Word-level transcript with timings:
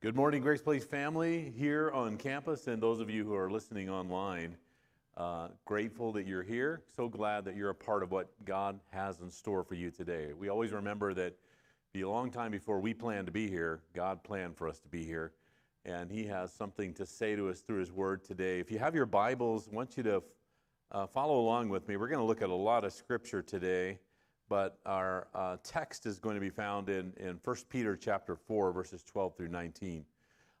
Good 0.00 0.14
morning, 0.14 0.42
Grace 0.42 0.62
Place 0.62 0.84
family 0.84 1.52
here 1.58 1.90
on 1.90 2.18
campus, 2.18 2.68
and 2.68 2.80
those 2.80 3.00
of 3.00 3.10
you 3.10 3.24
who 3.24 3.34
are 3.34 3.50
listening 3.50 3.90
online. 3.90 4.56
Uh, 5.16 5.48
grateful 5.64 6.12
that 6.12 6.24
you're 6.24 6.44
here. 6.44 6.82
So 6.94 7.08
glad 7.08 7.44
that 7.46 7.56
you're 7.56 7.70
a 7.70 7.74
part 7.74 8.04
of 8.04 8.12
what 8.12 8.30
God 8.44 8.78
has 8.92 9.18
in 9.18 9.28
store 9.28 9.64
for 9.64 9.74
you 9.74 9.90
today. 9.90 10.34
We 10.38 10.50
always 10.50 10.70
remember 10.70 11.14
that 11.14 11.34
be 11.92 12.02
a 12.02 12.08
long 12.08 12.30
time 12.30 12.52
before 12.52 12.78
we 12.78 12.94
planned 12.94 13.26
to 13.26 13.32
be 13.32 13.48
here, 13.48 13.80
God 13.92 14.22
planned 14.22 14.56
for 14.56 14.68
us 14.68 14.78
to 14.78 14.88
be 14.88 15.04
here, 15.04 15.32
and 15.84 16.12
He 16.12 16.24
has 16.26 16.52
something 16.52 16.94
to 16.94 17.04
say 17.04 17.34
to 17.34 17.48
us 17.48 17.62
through 17.62 17.80
His 17.80 17.90
Word 17.90 18.22
today. 18.22 18.60
If 18.60 18.70
you 18.70 18.78
have 18.78 18.94
your 18.94 19.04
Bibles, 19.04 19.68
I 19.68 19.74
want 19.74 19.96
you 19.96 20.04
to 20.04 20.22
uh, 20.92 21.06
follow 21.08 21.40
along 21.40 21.70
with 21.70 21.88
me. 21.88 21.96
We're 21.96 22.06
going 22.06 22.20
to 22.20 22.24
look 22.24 22.40
at 22.40 22.50
a 22.50 22.54
lot 22.54 22.84
of 22.84 22.92
Scripture 22.92 23.42
today, 23.42 23.98
but 24.48 24.78
our 24.86 25.28
uh, 25.34 25.56
text 25.62 26.06
is 26.06 26.18
going 26.18 26.34
to 26.34 26.40
be 26.40 26.50
found 26.50 26.88
in, 26.88 27.12
in 27.18 27.38
1 27.42 27.56
Peter 27.68 27.96
chapter 27.96 28.36
4, 28.36 28.72
verses 28.72 29.02
12 29.02 29.36
through 29.36 29.48
19. 29.48 30.04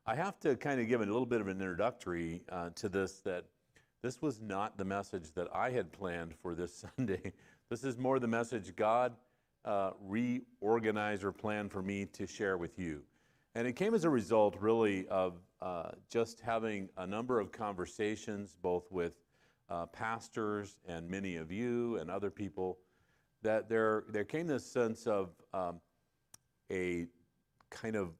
I 0.06 0.14
have 0.14 0.38
to 0.40 0.56
kind 0.56 0.80
of 0.80 0.88
give 0.88 1.00
a 1.00 1.04
little 1.04 1.26
bit 1.26 1.40
of 1.40 1.48
an 1.48 1.58
introductory 1.58 2.42
uh, 2.50 2.70
to 2.76 2.88
this 2.88 3.20
that 3.20 3.44
this 4.02 4.22
was 4.22 4.40
not 4.40 4.78
the 4.78 4.84
message 4.84 5.32
that 5.34 5.48
I 5.54 5.70
had 5.70 5.92
planned 5.92 6.34
for 6.34 6.54
this 6.54 6.84
Sunday. 6.96 7.32
This 7.68 7.84
is 7.84 7.98
more 7.98 8.18
the 8.18 8.28
message 8.28 8.74
God 8.76 9.14
uh, 9.64 9.90
reorganized 10.00 11.24
or 11.24 11.32
planned 11.32 11.70
for 11.72 11.82
me 11.82 12.06
to 12.06 12.26
share 12.26 12.56
with 12.56 12.78
you. 12.78 13.02
And 13.54 13.66
it 13.66 13.74
came 13.74 13.94
as 13.94 14.04
a 14.04 14.10
result, 14.10 14.56
really, 14.60 15.06
of 15.08 15.40
uh, 15.60 15.90
just 16.08 16.40
having 16.40 16.88
a 16.96 17.06
number 17.06 17.40
of 17.40 17.50
conversations, 17.50 18.56
both 18.62 18.90
with 18.90 19.14
uh, 19.68 19.86
pastors 19.86 20.78
and 20.86 21.08
many 21.08 21.36
of 21.36 21.50
you 21.50 21.96
and 21.96 22.10
other 22.10 22.30
people, 22.30 22.78
that 23.42 23.68
there, 23.68 24.04
there 24.08 24.24
came 24.24 24.46
this 24.46 24.64
sense 24.64 25.06
of 25.06 25.30
um, 25.52 25.80
a 26.70 27.06
kind 27.70 27.96
of 27.96 28.10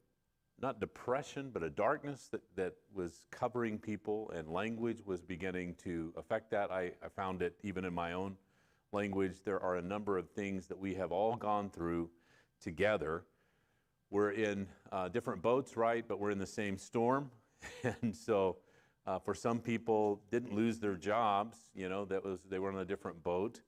not 0.61 0.81
depression, 0.81 1.51
but 1.53 1.63
a 1.63 1.71
darkness 1.71 2.29
that, 2.33 2.43
that 2.57 2.75
was 2.93 3.27
covering 3.31 3.79
people, 3.79 4.31
and 4.35 4.49
language 4.49 4.99
was 5.05 5.23
beginning 5.23 5.75
to 5.85 6.13
affect 6.17 6.51
that. 6.51 6.71
I, 6.71 6.93
I 7.03 7.09
found 7.15 7.43
it 7.43 7.55
even 7.63 7.85
in 7.85 7.95
my 7.95 8.13
own 8.13 8.37
language. 8.93 9.37
There 9.45 9.61
are 9.61 9.77
a 9.77 9.83
number 9.83 10.19
of 10.19 10.29
things 10.31 10.67
that 10.67 10.79
we 10.79 10.95
have 10.95 11.13
all 11.13 11.37
gone 11.37 11.71
through 11.71 12.11
together. 12.61 13.25
We're 14.11 14.33
in 14.33 14.67
uh, 14.91 15.09
different 15.09 15.43
boats, 15.43 15.77
right? 15.77 16.05
But 16.07 16.19
we're 16.19 16.31
in 16.31 16.39
the 16.39 16.47
same 16.47 16.77
storm. 16.77 17.31
and 18.03 18.17
so 18.17 18.57
uh, 19.07 19.19
for 19.19 19.35
some 19.35 19.61
people, 19.61 20.21
didn't 20.31 20.55
lose 20.55 20.79
their 20.79 20.95
jobs, 20.95 21.57
you 21.75 21.89
know, 21.89 22.05
that 22.07 22.25
was, 22.25 22.41
they 22.51 22.59
were 22.59 22.71
on 22.71 22.79
a 22.79 22.85
different 22.85 23.23
boat, 23.23 23.61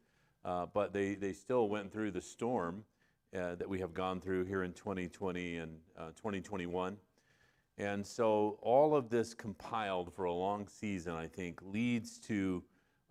uh, 0.44 0.66
but 0.72 0.92
they, 0.92 1.14
they 1.14 1.32
still 1.32 1.68
went 1.68 1.92
through 1.92 2.10
the 2.10 2.20
storm 2.20 2.84
uh, 3.36 3.54
that 3.54 3.68
we 3.68 3.78
have 3.78 3.94
gone 3.94 4.20
through 4.20 4.44
here 4.44 4.62
in 4.62 4.72
2020 4.72 5.58
and 5.58 5.78
uh, 5.98 6.06
2021. 6.16 6.96
And 7.78 8.06
so 8.06 8.58
all 8.60 8.94
of 8.94 9.08
this 9.08 9.34
compiled 9.34 10.12
for 10.12 10.24
a 10.24 10.32
long 10.32 10.68
season, 10.68 11.14
I 11.14 11.26
think, 11.26 11.60
leads 11.62 12.18
to 12.20 12.62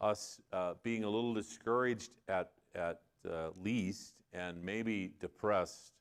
us 0.01 0.39
uh, 0.53 0.73
being 0.83 1.03
a 1.03 1.09
little 1.09 1.33
discouraged 1.33 2.11
at, 2.27 2.51
at 2.75 3.01
uh, 3.29 3.49
least 3.63 4.13
and 4.33 4.63
maybe 4.63 5.11
depressed 5.19 5.93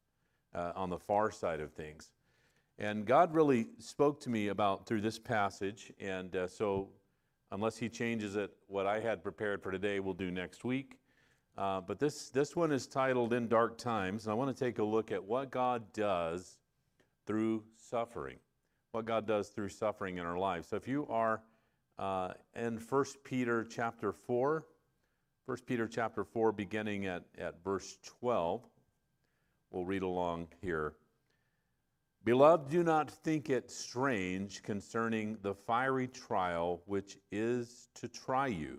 uh, 0.55 0.73
on 0.75 0.91
the 0.91 0.99
far 0.99 1.31
side 1.31 1.61
of 1.61 1.73
things. 1.73 2.11
And 2.79 3.07
God 3.07 3.35
really 3.35 3.69
spoke 3.79 4.21
to 4.21 4.31
me 4.31 4.49
about 4.49 4.87
through 4.87 5.01
this 5.01 5.19
passage. 5.19 5.93
And 5.99 6.37
so, 6.49 6.91
unless 7.51 7.77
He 7.77 7.89
changes 7.89 8.37
it, 8.37 8.53
what 8.67 8.87
I 8.87 9.01
had 9.01 9.23
prepared 9.23 9.63
for 9.63 9.73
today, 9.73 9.99
we'll 9.99 10.15
do 10.15 10.31
next 10.31 10.65
week. 10.65 10.99
Uh, 11.59 11.81
but 11.81 11.99
this, 11.99 12.29
this 12.29 12.55
one 12.55 12.71
is 12.71 12.87
titled 12.87 13.33
In 13.33 13.49
Dark 13.49 13.79
Times, 13.79 14.27
and 14.27 14.31
I 14.31 14.35
want 14.35 14.57
to 14.57 14.65
take 14.65 14.79
a 14.79 14.85
look 14.85 15.11
at 15.11 15.25
what 15.25 15.51
God 15.51 15.93
does 15.93 16.57
through 17.27 17.65
suffering. 17.77 18.37
What 18.93 19.07
God 19.07 19.27
does 19.27 19.49
through 19.49 19.71
suffering 19.71 20.19
in 20.19 20.25
our 20.25 20.39
lives. 20.39 20.69
So 20.69 20.77
if 20.77 20.87
you 20.87 21.05
are 21.11 21.43
uh, 21.99 22.35
in 22.55 22.79
1 22.79 23.05
Peter 23.25 23.65
chapter 23.65 24.13
4, 24.13 24.65
1 25.47 25.59
Peter 25.67 25.89
chapter 25.89 26.23
4, 26.23 26.53
beginning 26.53 27.07
at, 27.07 27.25
at 27.37 27.57
verse 27.65 27.99
12, 28.21 28.63
we'll 29.73 29.85
read 29.85 30.03
along 30.03 30.47
here. 30.63 30.95
Beloved, 32.23 32.71
do 32.71 32.85
not 32.85 33.11
think 33.11 33.51
it 33.51 33.69
strange 33.69 34.63
concerning 34.63 35.37
the 35.43 35.55
fiery 35.55 36.07
trial 36.07 36.83
which 36.87 37.19
is 37.33 37.89
to 37.97 38.07
try 38.07 38.47
you 38.47 38.79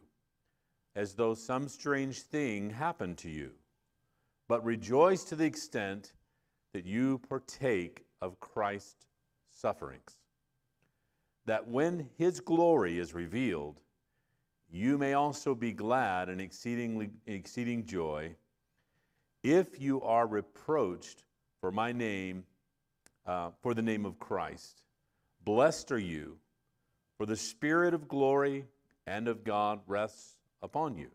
as 0.96 1.14
though 1.14 1.34
some 1.34 1.68
strange 1.68 2.22
thing 2.22 2.70
happened 2.70 3.18
to 3.20 3.30
you, 3.30 3.52
but 4.48 4.64
rejoice 4.64 5.24
to 5.26 5.36
the 5.36 5.46
extent 5.46 6.14
that 6.74 6.86
you 6.86 7.20
partake 7.30 8.06
of 8.22 8.40
Christ's 8.40 9.06
sufferings, 9.52 10.18
that 11.46 11.68
when 11.68 12.10
his 12.18 12.40
glory 12.40 13.00
is 13.00 13.14
revealed, 13.14 13.80
you 14.72 14.98
may 14.98 15.14
also 15.14 15.56
be 15.56 15.72
glad 15.72 16.30
and 16.30 16.40
exceedingly 16.40 17.10
exceeding 17.26 17.86
joy. 17.86 18.36
If 19.44 19.80
you 19.80 20.02
are 20.02 20.28
reproached 20.28 21.24
for 21.60 21.72
my 21.72 21.92
name 21.92 22.46
uh, 23.26 23.50
for 23.62 23.74
the 23.74 23.82
name 23.82 24.06
of 24.06 24.18
christ 24.20 24.82
blessed 25.44 25.92
are 25.92 26.00
you 26.00 26.38
for 27.18 27.26
the 27.26 27.36
spirit 27.36 27.94
of 27.94 28.08
glory 28.08 28.66
and 29.06 29.28
of 29.28 29.44
god 29.44 29.80
rests 29.88 30.36
upon 30.62 30.98
you. 30.98 31.10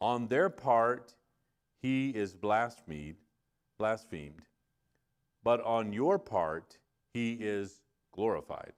On 0.00 0.28
their 0.28 0.50
part, 0.50 1.14
he 1.80 2.10
is 2.10 2.34
blasphemed, 2.34 3.16
blasphemed, 3.78 4.42
but 5.42 5.60
on 5.62 5.92
your 5.92 6.18
part, 6.18 6.78
he 7.12 7.34
is 7.34 7.80
glorified. 8.12 8.72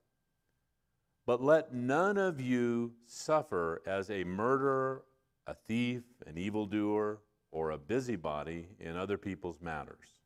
But 1.26 1.42
let 1.42 1.74
none 1.74 2.16
of 2.18 2.40
you 2.40 2.92
suffer 3.06 3.82
as 3.86 4.10
a 4.10 4.24
murderer, 4.24 5.04
a 5.46 5.54
thief, 5.54 6.02
an 6.26 6.38
evildoer, 6.38 7.20
or 7.50 7.70
a 7.70 7.78
busybody 7.78 8.68
in 8.78 8.96
other 8.96 9.18
people's 9.18 9.60
matters. 9.60 10.20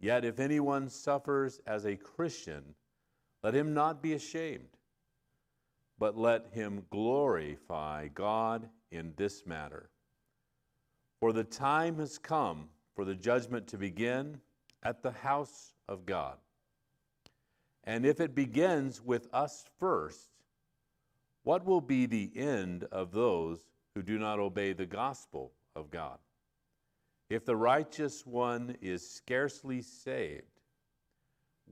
Yet 0.00 0.24
if 0.24 0.38
anyone 0.38 0.88
suffers 0.88 1.60
as 1.66 1.84
a 1.84 1.96
Christian, 1.96 2.74
let 3.42 3.54
him 3.54 3.74
not 3.74 4.02
be 4.02 4.12
ashamed 4.12 4.77
but 5.98 6.16
let 6.16 6.46
him 6.52 6.84
glorify 6.90 8.08
God 8.08 8.68
in 8.90 9.12
this 9.16 9.46
matter. 9.46 9.90
For 11.20 11.32
the 11.32 11.44
time 11.44 11.98
has 11.98 12.18
come 12.18 12.68
for 12.94 13.04
the 13.04 13.14
judgment 13.14 13.66
to 13.68 13.78
begin 13.78 14.40
at 14.82 15.02
the 15.02 15.10
house 15.10 15.74
of 15.88 16.06
God. 16.06 16.36
And 17.84 18.04
if 18.06 18.20
it 18.20 18.34
begins 18.34 19.02
with 19.02 19.28
us 19.32 19.64
first, 19.78 20.30
what 21.42 21.64
will 21.64 21.80
be 21.80 22.06
the 22.06 22.30
end 22.36 22.84
of 22.92 23.10
those 23.10 23.64
who 23.94 24.02
do 24.02 24.18
not 24.18 24.38
obey 24.38 24.72
the 24.72 24.86
gospel 24.86 25.52
of 25.74 25.90
God? 25.90 26.18
If 27.30 27.44
the 27.44 27.56
righteous 27.56 28.26
one 28.26 28.76
is 28.80 29.08
scarcely 29.08 29.82
saved, 29.82 30.60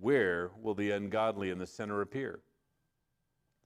where 0.01 0.51
will 0.61 0.75
the 0.75 0.91
ungodly 0.91 1.51
in 1.51 1.59
the 1.59 1.67
sinner 1.67 2.01
appear? 2.01 2.41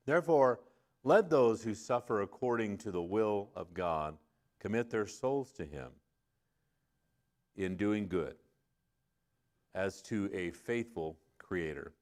Therefore, 0.06 0.60
let 1.04 1.30
those 1.30 1.62
who 1.62 1.74
suffer 1.74 2.22
according 2.22 2.78
to 2.78 2.90
the 2.90 3.02
will 3.02 3.50
of 3.54 3.72
God 3.74 4.16
commit 4.58 4.90
their 4.90 5.06
souls 5.06 5.52
to 5.52 5.64
Him 5.64 5.90
in 7.56 7.76
doing 7.76 8.08
good 8.08 8.34
as 9.74 10.02
to 10.02 10.30
a 10.34 10.50
faithful 10.50 11.16
Creator. 11.38 11.92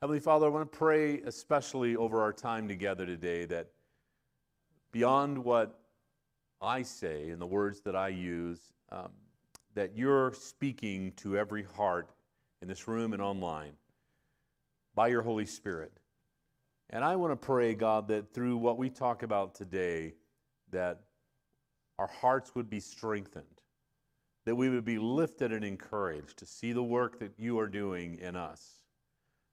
Heavenly 0.00 0.20
Father, 0.20 0.46
I 0.46 0.50
want 0.50 0.70
to 0.70 0.78
pray 0.78 1.20
especially 1.22 1.96
over 1.96 2.20
our 2.20 2.32
time 2.32 2.68
together 2.68 3.06
today 3.06 3.46
that 3.46 3.68
beyond 4.92 5.38
what 5.38 5.80
I 6.60 6.82
say 6.82 7.30
and 7.30 7.40
the 7.40 7.46
words 7.46 7.80
that 7.80 7.96
I 7.96 8.08
use, 8.08 8.60
um, 8.90 9.10
that 9.74 9.96
you're 9.96 10.32
speaking 10.34 11.12
to 11.16 11.36
every 11.36 11.62
heart 11.62 12.10
in 12.62 12.68
this 12.68 12.86
room 12.86 13.12
and 13.12 13.22
online 13.22 13.72
by 14.94 15.08
your 15.08 15.22
Holy 15.22 15.46
Spirit. 15.46 15.92
And 16.94 17.04
I 17.04 17.16
want 17.16 17.32
to 17.32 17.36
pray, 17.36 17.74
God, 17.74 18.06
that 18.06 18.32
through 18.32 18.56
what 18.56 18.78
we 18.78 18.88
talk 18.88 19.24
about 19.24 19.52
today, 19.56 20.14
that 20.70 21.00
our 21.98 22.06
hearts 22.06 22.54
would 22.54 22.70
be 22.70 22.78
strengthened, 22.78 23.62
that 24.46 24.54
we 24.54 24.70
would 24.70 24.84
be 24.84 24.98
lifted 24.98 25.52
and 25.52 25.64
encouraged 25.64 26.38
to 26.38 26.46
see 26.46 26.72
the 26.72 26.84
work 26.84 27.18
that 27.18 27.32
you 27.36 27.58
are 27.58 27.66
doing 27.66 28.16
in 28.20 28.36
us, 28.36 28.84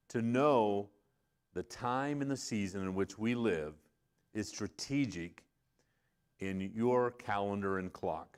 to 0.09 0.21
know 0.21 0.91
the 1.55 1.63
time 1.63 2.21
and 2.21 2.29
the 2.29 2.37
season 2.37 2.83
in 2.83 2.93
which 2.93 3.17
we 3.17 3.33
live 3.33 3.73
is 4.35 4.47
strategic 4.47 5.43
in 6.41 6.71
your 6.75 7.09
calendar 7.09 7.79
and 7.79 7.91
clock. 7.91 8.37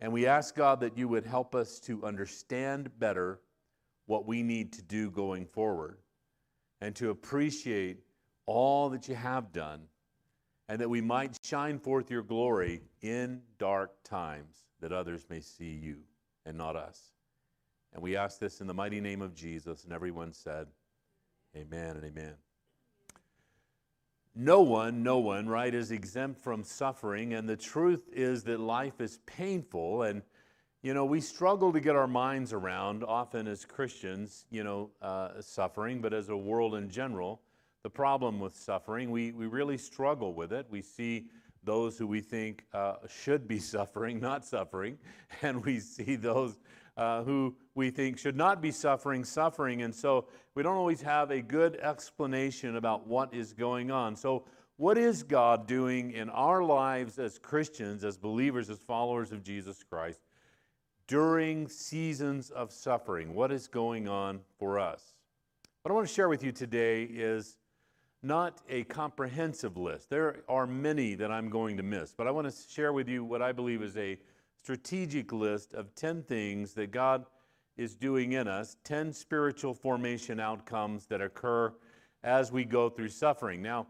And 0.00 0.12
we 0.12 0.26
ask, 0.26 0.54
God, 0.54 0.80
that 0.80 0.98
you 0.98 1.08
would 1.08 1.24
help 1.24 1.54
us 1.54 1.80
to 1.80 2.04
understand 2.04 2.90
better 2.98 3.40
what 4.04 4.26
we 4.26 4.42
need 4.42 4.70
to 4.74 4.82
do 4.82 5.10
going 5.10 5.46
forward 5.46 6.01
and 6.82 6.96
to 6.96 7.10
appreciate 7.10 8.00
all 8.44 8.90
that 8.90 9.08
you 9.08 9.14
have 9.14 9.52
done, 9.52 9.82
and 10.68 10.80
that 10.80 10.90
we 10.90 11.00
might 11.00 11.38
shine 11.44 11.78
forth 11.78 12.10
your 12.10 12.24
glory 12.24 12.82
in 13.02 13.40
dark 13.56 13.92
times, 14.02 14.56
that 14.80 14.90
others 14.90 15.24
may 15.30 15.40
see 15.40 15.78
you 15.80 15.98
and 16.44 16.58
not 16.58 16.74
us. 16.74 17.12
And 17.94 18.02
we 18.02 18.16
ask 18.16 18.40
this 18.40 18.60
in 18.60 18.66
the 18.66 18.74
mighty 18.74 19.00
name 19.00 19.22
of 19.22 19.32
Jesus. 19.32 19.84
And 19.84 19.92
everyone 19.92 20.32
said, 20.32 20.66
Amen 21.56 21.96
and 21.96 22.04
amen. 22.04 22.34
No 24.34 24.62
one, 24.62 25.04
no 25.04 25.18
one, 25.18 25.46
right, 25.48 25.72
is 25.72 25.92
exempt 25.92 26.40
from 26.40 26.64
suffering. 26.64 27.32
And 27.34 27.48
the 27.48 27.56
truth 27.56 28.08
is 28.12 28.42
that 28.44 28.58
life 28.58 29.00
is 29.00 29.20
painful. 29.26 30.02
And, 30.02 30.22
you 30.82 30.94
know, 30.94 31.04
we 31.04 31.20
struggle 31.20 31.72
to 31.72 31.80
get 31.80 31.94
our 31.94 32.08
minds 32.08 32.52
around, 32.52 33.04
often 33.04 33.46
as 33.46 33.64
Christians, 33.64 34.46
you 34.50 34.64
know, 34.64 34.90
uh, 35.00 35.40
suffering, 35.40 36.00
but 36.00 36.12
as 36.12 36.28
a 36.28 36.36
world 36.36 36.74
in 36.74 36.90
general, 36.90 37.40
the 37.84 37.90
problem 37.90 38.40
with 38.40 38.56
suffering. 38.56 39.12
We, 39.12 39.30
we 39.30 39.46
really 39.46 39.78
struggle 39.78 40.34
with 40.34 40.52
it. 40.52 40.66
We 40.70 40.82
see 40.82 41.26
those 41.62 41.96
who 41.96 42.08
we 42.08 42.20
think 42.20 42.64
uh, 42.74 42.96
should 43.08 43.46
be 43.46 43.58
suffering, 43.60 44.18
not 44.20 44.44
suffering. 44.44 44.98
And 45.42 45.64
we 45.64 45.78
see 45.78 46.16
those 46.16 46.58
uh, 46.96 47.22
who 47.22 47.56
we 47.74 47.90
think 47.90 48.18
should 48.18 48.36
not 48.36 48.60
be 48.60 48.72
suffering, 48.72 49.24
suffering. 49.24 49.82
And 49.82 49.94
so 49.94 50.26
we 50.56 50.64
don't 50.64 50.76
always 50.76 51.00
have 51.02 51.30
a 51.30 51.40
good 51.40 51.76
explanation 51.76 52.76
about 52.76 53.06
what 53.06 53.32
is 53.32 53.52
going 53.52 53.90
on. 53.90 54.16
So, 54.16 54.44
what 54.78 54.98
is 54.98 55.22
God 55.22 55.68
doing 55.68 56.10
in 56.10 56.28
our 56.30 56.64
lives 56.64 57.18
as 57.18 57.38
Christians, 57.38 58.04
as 58.04 58.16
believers, 58.16 58.68
as 58.68 58.78
followers 58.78 59.30
of 59.30 59.44
Jesus 59.44 59.84
Christ 59.84 60.18
during 61.12 61.68
seasons 61.68 62.48
of 62.48 62.72
suffering? 62.72 63.34
What 63.34 63.52
is 63.52 63.68
going 63.68 64.08
on 64.08 64.40
for 64.58 64.78
us? 64.78 65.12
What 65.82 65.90
I 65.90 65.94
want 65.94 66.08
to 66.08 66.14
share 66.14 66.30
with 66.30 66.42
you 66.42 66.52
today 66.52 67.02
is 67.02 67.58
not 68.22 68.62
a 68.70 68.84
comprehensive 68.84 69.76
list. 69.76 70.08
There 70.08 70.42
are 70.48 70.66
many 70.66 71.14
that 71.16 71.30
I'm 71.30 71.50
going 71.50 71.76
to 71.76 71.82
miss, 71.82 72.14
but 72.16 72.26
I 72.26 72.30
want 72.30 72.50
to 72.50 72.56
share 72.66 72.94
with 72.94 73.10
you 73.10 73.24
what 73.24 73.42
I 73.42 73.52
believe 73.52 73.82
is 73.82 73.94
a 73.98 74.18
strategic 74.56 75.32
list 75.34 75.74
of 75.74 75.94
10 75.96 76.22
things 76.22 76.72
that 76.72 76.92
God 76.92 77.26
is 77.76 77.94
doing 77.94 78.32
in 78.32 78.48
us, 78.48 78.78
10 78.84 79.12
spiritual 79.12 79.74
formation 79.74 80.40
outcomes 80.40 81.04
that 81.08 81.20
occur 81.20 81.74
as 82.24 82.50
we 82.50 82.64
go 82.64 82.88
through 82.88 83.10
suffering. 83.10 83.60
Now, 83.60 83.86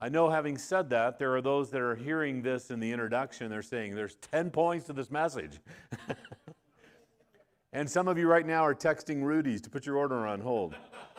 I 0.00 0.08
know 0.08 0.30
having 0.30 0.56
said 0.56 0.88
that, 0.88 1.18
there 1.18 1.36
are 1.36 1.42
those 1.42 1.70
that 1.72 1.82
are 1.82 1.96
hearing 1.96 2.40
this 2.40 2.70
in 2.70 2.80
the 2.80 2.90
introduction, 2.90 3.50
they're 3.50 3.60
saying 3.60 3.94
there's 3.94 4.14
10 4.32 4.50
points 4.50 4.86
to 4.86 4.94
this 4.94 5.10
message. 5.10 5.60
and 7.72 7.90
some 7.90 8.06
of 8.06 8.18
you 8.18 8.28
right 8.28 8.46
now 8.46 8.64
are 8.64 8.74
texting 8.74 9.22
Rudy's 9.22 9.62
to 9.62 9.70
put 9.70 9.86
your 9.86 9.96
order 9.96 10.26
on 10.26 10.40
hold. 10.40 10.74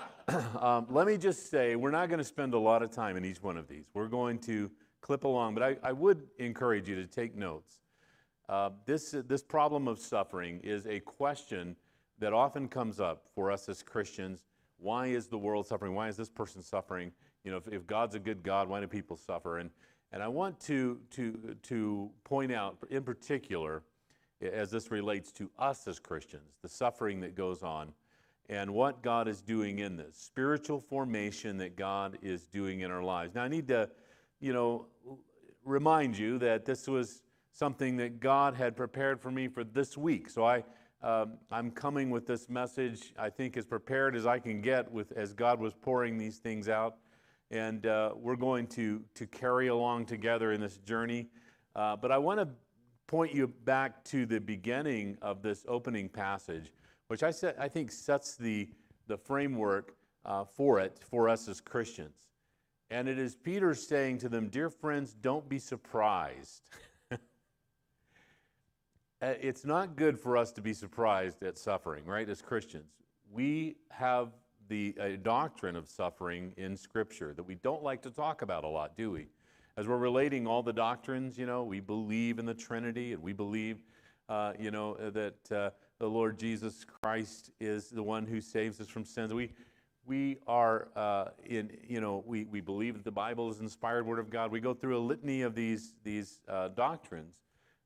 um, 0.59 0.85
let 0.89 1.07
me 1.07 1.17
just 1.17 1.49
say, 1.49 1.75
we're 1.75 1.91
not 1.91 2.09
going 2.09 2.19
to 2.19 2.23
spend 2.23 2.53
a 2.53 2.59
lot 2.59 2.83
of 2.83 2.91
time 2.91 3.17
in 3.17 3.25
each 3.25 3.41
one 3.41 3.57
of 3.57 3.67
these. 3.67 3.85
We're 3.93 4.07
going 4.07 4.37
to 4.39 4.69
clip 5.01 5.23
along, 5.23 5.55
but 5.55 5.63
I, 5.63 5.77
I 5.81 5.91
would 5.91 6.21
encourage 6.37 6.87
you 6.87 6.95
to 6.95 7.07
take 7.07 7.35
notes. 7.35 7.79
Uh, 8.47 8.69
this, 8.85 9.15
this 9.27 9.41
problem 9.41 9.87
of 9.87 9.97
suffering 9.97 10.59
is 10.63 10.85
a 10.85 10.99
question 10.99 11.75
that 12.19 12.33
often 12.33 12.67
comes 12.67 12.99
up 12.99 13.23
for 13.33 13.51
us 13.51 13.67
as 13.67 13.81
Christians. 13.81 14.43
Why 14.77 15.07
is 15.07 15.27
the 15.27 15.37
world 15.37 15.65
suffering? 15.65 15.95
Why 15.95 16.07
is 16.07 16.17
this 16.17 16.29
person 16.29 16.61
suffering? 16.61 17.11
You 17.43 17.51
know, 17.51 17.57
if, 17.57 17.67
if 17.67 17.87
God's 17.87 18.15
a 18.15 18.19
good 18.19 18.43
God, 18.43 18.69
why 18.69 18.79
do 18.79 18.87
people 18.87 19.17
suffer? 19.17 19.57
And, 19.57 19.71
and 20.11 20.21
I 20.21 20.27
want 20.27 20.59
to, 20.61 20.99
to, 21.11 21.55
to 21.63 22.11
point 22.23 22.51
out, 22.51 22.77
in 22.91 23.03
particular, 23.03 23.83
as 24.51 24.71
this 24.71 24.91
relates 24.91 25.31
to 25.33 25.49
us 25.57 25.87
as 25.87 25.99
Christians, 25.99 26.57
the 26.61 26.69
suffering 26.69 27.19
that 27.21 27.35
goes 27.35 27.63
on 27.63 27.93
and 28.49 28.73
what 28.73 29.01
God 29.01 29.27
is 29.27 29.41
doing 29.41 29.79
in 29.79 29.95
this 29.95 30.17
spiritual 30.17 30.81
formation 30.81 31.57
that 31.57 31.75
God 31.75 32.17
is 32.21 32.45
doing 32.47 32.81
in 32.81 32.91
our 32.91 33.03
lives. 33.03 33.35
Now, 33.35 33.43
I 33.43 33.47
need 33.47 33.67
to, 33.69 33.89
you 34.39 34.53
know, 34.53 34.87
remind 35.63 36.17
you 36.17 36.37
that 36.39 36.65
this 36.65 36.87
was 36.87 37.21
something 37.53 37.97
that 37.97 38.19
God 38.19 38.53
had 38.53 38.75
prepared 38.75 39.21
for 39.21 39.31
me 39.31 39.47
for 39.47 39.63
this 39.63 39.97
week. 39.97 40.29
So 40.29 40.45
I, 40.45 40.63
um, 41.01 41.37
I'm 41.51 41.71
coming 41.71 42.09
with 42.09 42.27
this 42.27 42.49
message, 42.49 43.13
I 43.17 43.29
think, 43.29 43.55
as 43.55 43.65
prepared 43.65 44.15
as 44.15 44.25
I 44.25 44.39
can 44.39 44.61
get 44.61 44.91
with 44.91 45.11
as 45.13 45.33
God 45.33 45.59
was 45.59 45.73
pouring 45.73 46.17
these 46.17 46.37
things 46.37 46.67
out. 46.67 46.97
And 47.51 47.85
uh, 47.85 48.13
we're 48.15 48.35
going 48.35 48.67
to, 48.67 49.01
to 49.15 49.27
carry 49.27 49.67
along 49.67 50.07
together 50.07 50.51
in 50.51 50.59
this 50.59 50.77
journey. 50.79 51.27
Uh, 51.75 51.95
but 51.95 52.11
I 52.11 52.17
want 52.17 52.39
to 52.39 52.47
point 53.07 53.33
you 53.33 53.47
back 53.47 54.03
to 54.05 54.25
the 54.25 54.39
beginning 54.39 55.17
of 55.21 55.41
this 55.41 55.65
opening 55.67 56.09
passage, 56.09 56.71
which 57.07 57.23
I, 57.23 57.31
said, 57.31 57.55
I 57.59 57.67
think 57.67 57.91
sets 57.91 58.35
the, 58.35 58.69
the 59.07 59.17
framework 59.17 59.95
uh, 60.25 60.45
for 60.45 60.79
it 60.79 60.99
for 61.09 61.29
us 61.29 61.47
as 61.47 61.59
Christians. 61.61 62.15
And 62.89 63.07
it 63.07 63.17
is 63.17 63.35
Peter 63.35 63.73
saying 63.73 64.19
to 64.19 64.29
them, 64.29 64.49
Dear 64.49 64.69
friends, 64.69 65.13
don't 65.13 65.47
be 65.47 65.59
surprised. 65.59 66.69
Uh, 69.21 69.35
it's 69.39 69.63
not 69.63 69.95
good 69.95 70.19
for 70.19 70.35
us 70.35 70.51
to 70.51 70.59
be 70.59 70.73
surprised 70.73 71.41
at 71.43 71.57
suffering, 71.57 72.03
right, 72.05 72.27
as 72.27 72.41
Christians. 72.41 72.91
We 73.31 73.77
have 73.89 74.33
the 74.67 74.93
doctrine 75.21 75.77
of 75.77 75.87
suffering 75.87 76.51
in 76.57 76.75
Scripture 76.75 77.33
that 77.33 77.43
we 77.43 77.55
don't 77.55 77.81
like 77.81 78.01
to 78.01 78.11
talk 78.11 78.41
about 78.41 78.65
a 78.65 78.67
lot, 78.67 78.97
do 78.97 79.11
we? 79.11 79.27
As 79.75 79.87
we're 79.87 79.97
relating 79.97 80.45
all 80.45 80.61
the 80.61 80.73
doctrines, 80.73 81.35
you 81.35 81.47
know, 81.47 81.63
we 81.63 81.79
believe 81.79 82.37
in 82.37 82.45
the 82.45 82.53
Trinity 82.53 83.13
and 83.13 83.23
we 83.23 83.33
believe, 83.33 83.79
uh, 84.29 84.53
you 84.59 84.69
know, 84.69 84.93
uh, 84.95 85.09
that 85.09 85.51
uh, 85.51 85.69
the 85.97 86.07
Lord 86.07 86.37
Jesus 86.37 86.85
Christ 86.85 87.49
is 87.59 87.89
the 87.89 88.03
one 88.03 88.27
who 88.27 88.39
saves 88.39 88.79
us 88.79 88.87
from 88.87 89.03
sins. 89.03 89.33
We, 89.33 89.49
we 90.05 90.37
are 90.45 90.89
uh, 90.95 91.29
in, 91.43 91.71
you 91.87 92.01
know, 92.01 92.23
we, 92.27 92.43
we 92.45 92.61
believe 92.61 92.93
that 92.93 93.03
the 93.03 93.11
Bible 93.11 93.49
is 93.49 93.61
inspired 93.61 94.05
Word 94.05 94.19
of 94.19 94.29
God. 94.29 94.51
We 94.51 94.59
go 94.59 94.75
through 94.75 94.95
a 94.95 94.99
litany 94.99 95.41
of 95.41 95.55
these, 95.55 95.95
these 96.03 96.39
doctrines. 96.75 97.33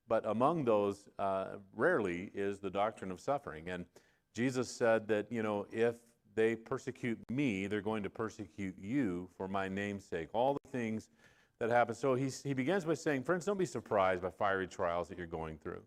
But 0.09 0.25
among 0.25 0.65
those, 0.65 1.07
uh, 1.19 1.55
rarely 1.73 2.31
is 2.33 2.59
the 2.59 2.69
doctrine 2.69 3.11
of 3.11 3.21
suffering. 3.21 3.69
And 3.69 3.85
Jesus 4.33 4.69
said 4.69 5.07
that, 5.07 5.31
you 5.31 5.41
know, 5.41 5.65
if 5.71 5.95
they 6.35 6.55
persecute 6.55 7.19
me, 7.29 7.67
they're 7.67 7.81
going 7.81 8.03
to 8.03 8.09
persecute 8.09 8.75
you 8.77 9.29
for 9.37 9.47
my 9.47 9.69
name's 9.69 10.05
sake. 10.05 10.29
All 10.33 10.53
the 10.53 10.69
things 10.77 11.09
that 11.59 11.69
happens. 11.69 11.97
So 11.97 12.15
he's, 12.15 12.41
he 12.43 12.53
begins 12.53 12.85
by 12.85 12.93
saying, 12.93 13.23
Friends, 13.23 13.45
don't 13.45 13.57
be 13.57 13.65
surprised 13.65 14.21
by 14.21 14.29
fiery 14.29 14.67
trials 14.67 15.07
that 15.09 15.17
you're 15.17 15.27
going 15.27 15.57
through. 15.57 15.81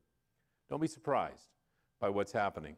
Don't 0.69 0.81
be 0.81 0.88
surprised 0.88 1.49
by 2.00 2.08
what's 2.08 2.32
happening. 2.32 2.76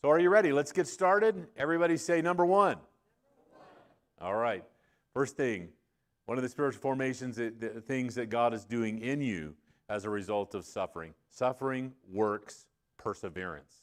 So, 0.00 0.10
are 0.10 0.18
you 0.20 0.30
ready? 0.30 0.52
Let's 0.52 0.72
get 0.72 0.86
started. 0.86 1.48
Everybody 1.56 1.96
say 1.96 2.22
number 2.22 2.46
one. 2.46 2.70
Number 2.70 2.82
one. 4.18 4.28
All 4.28 4.36
right. 4.36 4.64
First 5.12 5.36
thing, 5.36 5.68
one 6.26 6.38
of 6.38 6.42
the 6.42 6.48
spiritual 6.48 6.80
formations, 6.80 7.36
the 7.36 7.82
things 7.86 8.14
that 8.14 8.30
God 8.30 8.54
is 8.54 8.64
doing 8.64 9.00
in 9.00 9.20
you 9.20 9.54
as 9.88 10.04
a 10.04 10.10
result 10.10 10.54
of 10.54 10.64
suffering. 10.64 11.14
Suffering 11.30 11.92
works 12.12 12.66
perseverance. 12.96 13.82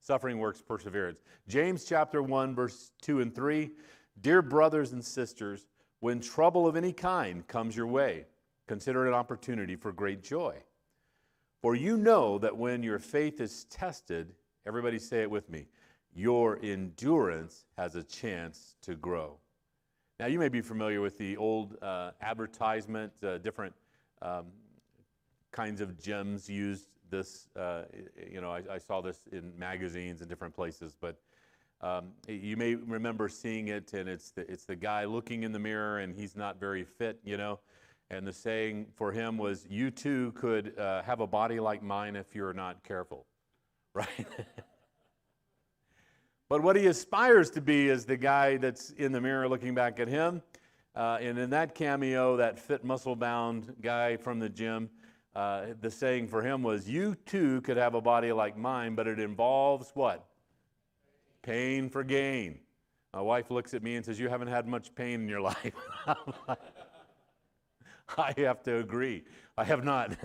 Suffering 0.00 0.38
works 0.38 0.62
perseverance. 0.62 1.18
James 1.48 1.84
chapter 1.84 2.22
1, 2.22 2.54
verse 2.54 2.92
2 3.02 3.20
and 3.20 3.34
3 3.34 3.70
Dear 4.20 4.40
brothers 4.40 4.92
and 4.92 5.04
sisters, 5.04 5.66
when 6.00 6.20
trouble 6.20 6.66
of 6.66 6.76
any 6.76 6.92
kind 6.92 7.46
comes 7.46 7.76
your 7.76 7.86
way, 7.86 8.26
consider 8.66 9.06
it 9.06 9.08
an 9.08 9.14
opportunity 9.14 9.76
for 9.76 9.92
great 9.92 10.22
joy. 10.22 10.56
For 11.62 11.74
you 11.74 11.96
know 11.96 12.38
that 12.38 12.56
when 12.56 12.82
your 12.82 12.98
faith 12.98 13.40
is 13.40 13.64
tested, 13.64 14.34
everybody 14.66 14.98
say 14.98 15.22
it 15.22 15.30
with 15.30 15.48
me, 15.48 15.66
your 16.14 16.58
endurance 16.62 17.64
has 17.76 17.96
a 17.96 18.02
chance 18.02 18.76
to 18.82 18.94
grow. 18.94 19.38
Now, 20.18 20.26
you 20.26 20.38
may 20.38 20.48
be 20.48 20.62
familiar 20.62 21.00
with 21.00 21.18
the 21.18 21.36
old 21.36 21.76
uh, 21.82 22.12
advertisement, 22.22 23.12
uh, 23.22 23.38
different 23.38 23.74
um, 24.22 24.46
kinds 25.52 25.80
of 25.80 25.98
gyms 25.98 26.48
used 26.48 26.88
this. 27.10 27.48
Uh, 27.54 27.82
you 28.30 28.40
know, 28.40 28.50
I, 28.50 28.62
I, 28.70 28.78
saw 28.78 29.00
this 29.02 29.20
in 29.30 29.52
magazines 29.58 30.22
and 30.22 30.28
different 30.28 30.54
places, 30.54 30.96
but 30.98 31.20
um, 31.80 32.12
you 32.26 32.56
may 32.56 32.74
remember 32.74 33.28
seeing 33.28 33.68
it, 33.68 33.92
and 33.92 34.08
it's 34.08 34.30
the, 34.30 34.50
it's 34.50 34.64
the 34.64 34.76
guy 34.76 35.04
looking 35.04 35.42
in 35.42 35.52
the 35.52 35.58
mirror, 35.58 35.98
and 35.98 36.14
he's 36.14 36.34
not 36.34 36.58
very 36.58 36.84
fit, 36.84 37.20
you 37.24 37.36
know. 37.36 37.60
And 38.10 38.26
the 38.26 38.32
saying 38.32 38.86
for 38.94 39.12
him 39.12 39.36
was, 39.36 39.66
"You 39.68 39.90
too 39.90 40.32
could 40.32 40.78
uh, 40.78 41.02
have 41.02 41.20
a 41.20 41.26
body 41.26 41.60
like 41.60 41.82
mine 41.82 42.16
if 42.16 42.34
you're 42.34 42.54
not 42.54 42.82
careful," 42.82 43.26
right? 43.94 44.26
but 46.48 46.62
what 46.62 46.76
he 46.76 46.86
aspires 46.86 47.50
to 47.50 47.60
be 47.60 47.88
is 47.88 48.06
the 48.06 48.16
guy 48.16 48.56
that's 48.56 48.90
in 48.92 49.12
the 49.12 49.20
mirror 49.20 49.48
looking 49.48 49.74
back 49.74 50.00
at 50.00 50.08
him. 50.08 50.42
Uh, 50.94 51.18
and 51.20 51.38
in 51.38 51.50
that 51.50 51.74
cameo, 51.74 52.38
that 52.38 52.58
fit, 52.58 52.82
muscle 52.82 53.14
bound 53.14 53.74
guy 53.82 54.16
from 54.16 54.38
the 54.38 54.48
gym, 54.48 54.88
uh, 55.34 55.66
the 55.82 55.90
saying 55.90 56.26
for 56.26 56.40
him 56.40 56.62
was, 56.62 56.88
You 56.88 57.14
too 57.26 57.60
could 57.60 57.76
have 57.76 57.94
a 57.94 58.00
body 58.00 58.32
like 58.32 58.56
mine, 58.56 58.94
but 58.94 59.06
it 59.06 59.20
involves 59.20 59.90
what? 59.92 60.26
Pain 61.46 61.88
for 61.88 62.02
gain. 62.02 62.58
My 63.14 63.20
wife 63.20 63.52
looks 63.52 63.72
at 63.72 63.80
me 63.80 63.94
and 63.94 64.04
says, 64.04 64.18
You 64.18 64.28
haven't 64.28 64.48
had 64.48 64.66
much 64.66 64.92
pain 64.96 65.20
in 65.20 65.28
your 65.28 65.40
life. 65.52 65.72
I 68.18 68.34
have 68.38 68.64
to 68.64 68.78
agree. 68.78 69.22
I 69.56 69.62
have 69.62 69.84
not. 69.84 70.16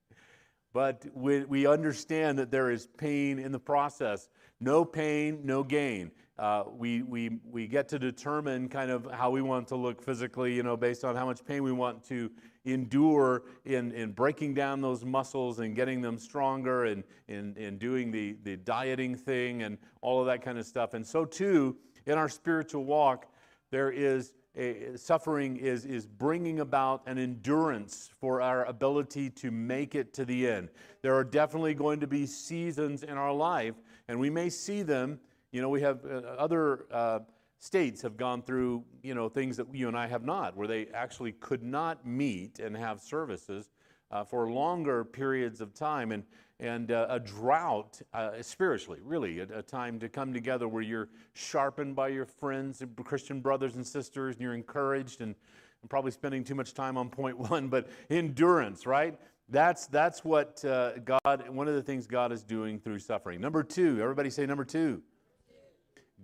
but 0.72 1.06
we, 1.14 1.44
we 1.44 1.66
understand 1.68 2.40
that 2.40 2.50
there 2.50 2.72
is 2.72 2.88
pain 2.98 3.38
in 3.38 3.52
the 3.52 3.60
process. 3.60 4.28
No 4.60 4.84
pain, 4.84 5.42
no 5.44 5.62
gain. 5.62 6.10
uh, 6.38 6.64
we, 6.76 7.02
we, 7.02 7.38
we 7.50 7.66
get 7.66 7.88
to 7.88 7.98
determine 7.98 8.68
kind 8.68 8.90
of 8.90 9.08
how 9.12 9.30
we 9.30 9.42
want 9.42 9.68
to 9.68 9.76
look 9.76 10.02
physically, 10.02 10.54
you 10.54 10.62
know, 10.62 10.76
based 10.76 11.04
on 11.04 11.16
how 11.16 11.26
much 11.26 11.44
pain 11.44 11.62
we 11.62 11.72
want 11.72 12.04
to 12.04 12.30
endure 12.64 13.42
in, 13.64 13.92
in 13.92 14.12
breaking 14.12 14.54
down 14.54 14.80
those 14.80 15.04
muscles 15.04 15.58
and 15.58 15.74
getting 15.74 16.00
them 16.00 16.18
stronger 16.18 16.84
and 16.84 17.04
in, 17.28 17.56
in 17.56 17.78
doing 17.78 18.10
the, 18.10 18.36
the 18.42 18.56
dieting 18.56 19.14
thing 19.14 19.62
and 19.62 19.78
all 20.00 20.20
of 20.20 20.26
that 20.26 20.42
kind 20.42 20.58
of 20.58 20.66
stuff. 20.66 20.94
And 20.94 21.06
so, 21.06 21.24
too, 21.24 21.76
in 22.06 22.18
our 22.18 22.28
spiritual 22.28 22.84
walk, 22.84 23.26
there 23.70 23.90
is 23.90 24.34
a, 24.56 24.96
suffering 24.96 25.56
is, 25.56 25.84
is 25.84 26.06
bringing 26.06 26.60
about 26.60 27.02
an 27.06 27.18
endurance 27.18 28.10
for 28.20 28.40
our 28.42 28.64
ability 28.64 29.30
to 29.30 29.50
make 29.50 29.94
it 29.94 30.12
to 30.14 30.24
the 30.24 30.48
end. 30.48 30.68
There 31.02 31.14
are 31.14 31.24
definitely 31.24 31.74
going 31.74 32.00
to 32.00 32.06
be 32.06 32.26
seasons 32.26 33.02
in 33.02 33.16
our 33.16 33.32
life, 33.32 33.74
and 34.08 34.18
we 34.18 34.30
may 34.30 34.48
see 34.48 34.82
them 34.82 35.20
you 35.50 35.62
know, 35.62 35.68
we 35.70 35.80
have 35.80 36.04
uh, 36.04 36.18
other 36.38 36.86
uh, 36.90 37.20
states 37.58 38.02
have 38.02 38.16
gone 38.16 38.42
through, 38.42 38.84
you 39.02 39.14
know, 39.14 39.28
things 39.28 39.56
that 39.56 39.66
you 39.74 39.88
and 39.88 39.96
I 39.96 40.06
have 40.06 40.24
not, 40.24 40.56
where 40.56 40.68
they 40.68 40.86
actually 40.94 41.32
could 41.32 41.62
not 41.62 42.06
meet 42.06 42.58
and 42.58 42.76
have 42.76 43.00
services 43.00 43.70
uh, 44.10 44.24
for 44.24 44.50
longer 44.50 45.04
periods 45.04 45.60
of 45.60 45.74
time. 45.74 46.12
And, 46.12 46.22
and 46.60 46.90
uh, 46.90 47.06
a 47.08 47.20
drought 47.20 48.00
uh, 48.12 48.42
spiritually, 48.42 49.00
really, 49.04 49.40
a, 49.40 49.58
a, 49.58 49.62
time 49.62 50.00
to 50.00 50.08
come 50.08 50.32
together 50.32 50.66
where 50.66 50.82
you're 50.82 51.08
sharpened 51.34 51.94
by 51.94 52.08
your 52.08 52.26
friends, 52.26 52.82
Christian 53.04 53.40
brothers 53.40 53.76
and 53.76 53.86
sisters, 53.86 54.34
and 54.34 54.42
you're 54.42 54.54
encouraged 54.54 55.20
and, 55.20 55.34
I'm 55.82 55.88
probably 55.88 56.10
spending 56.10 56.44
too 56.44 56.54
much 56.54 56.74
time 56.74 56.96
on 56.96 57.08
point 57.08 57.38
one, 57.50 57.68
but 57.68 57.88
endurance, 58.10 58.86
right? 58.86 59.18
That's, 59.48 59.86
that's 59.86 60.24
what 60.24 60.64
uh, 60.64 60.98
God, 60.98 61.48
one 61.48 61.68
of 61.68 61.74
the 61.74 61.82
things 61.82 62.06
God 62.06 62.32
is 62.32 62.42
doing 62.42 62.78
through 62.78 62.98
suffering. 62.98 63.40
Number 63.40 63.62
two, 63.62 64.00
everybody 64.02 64.30
say 64.30 64.44
number 64.44 64.64
two. 64.64 65.02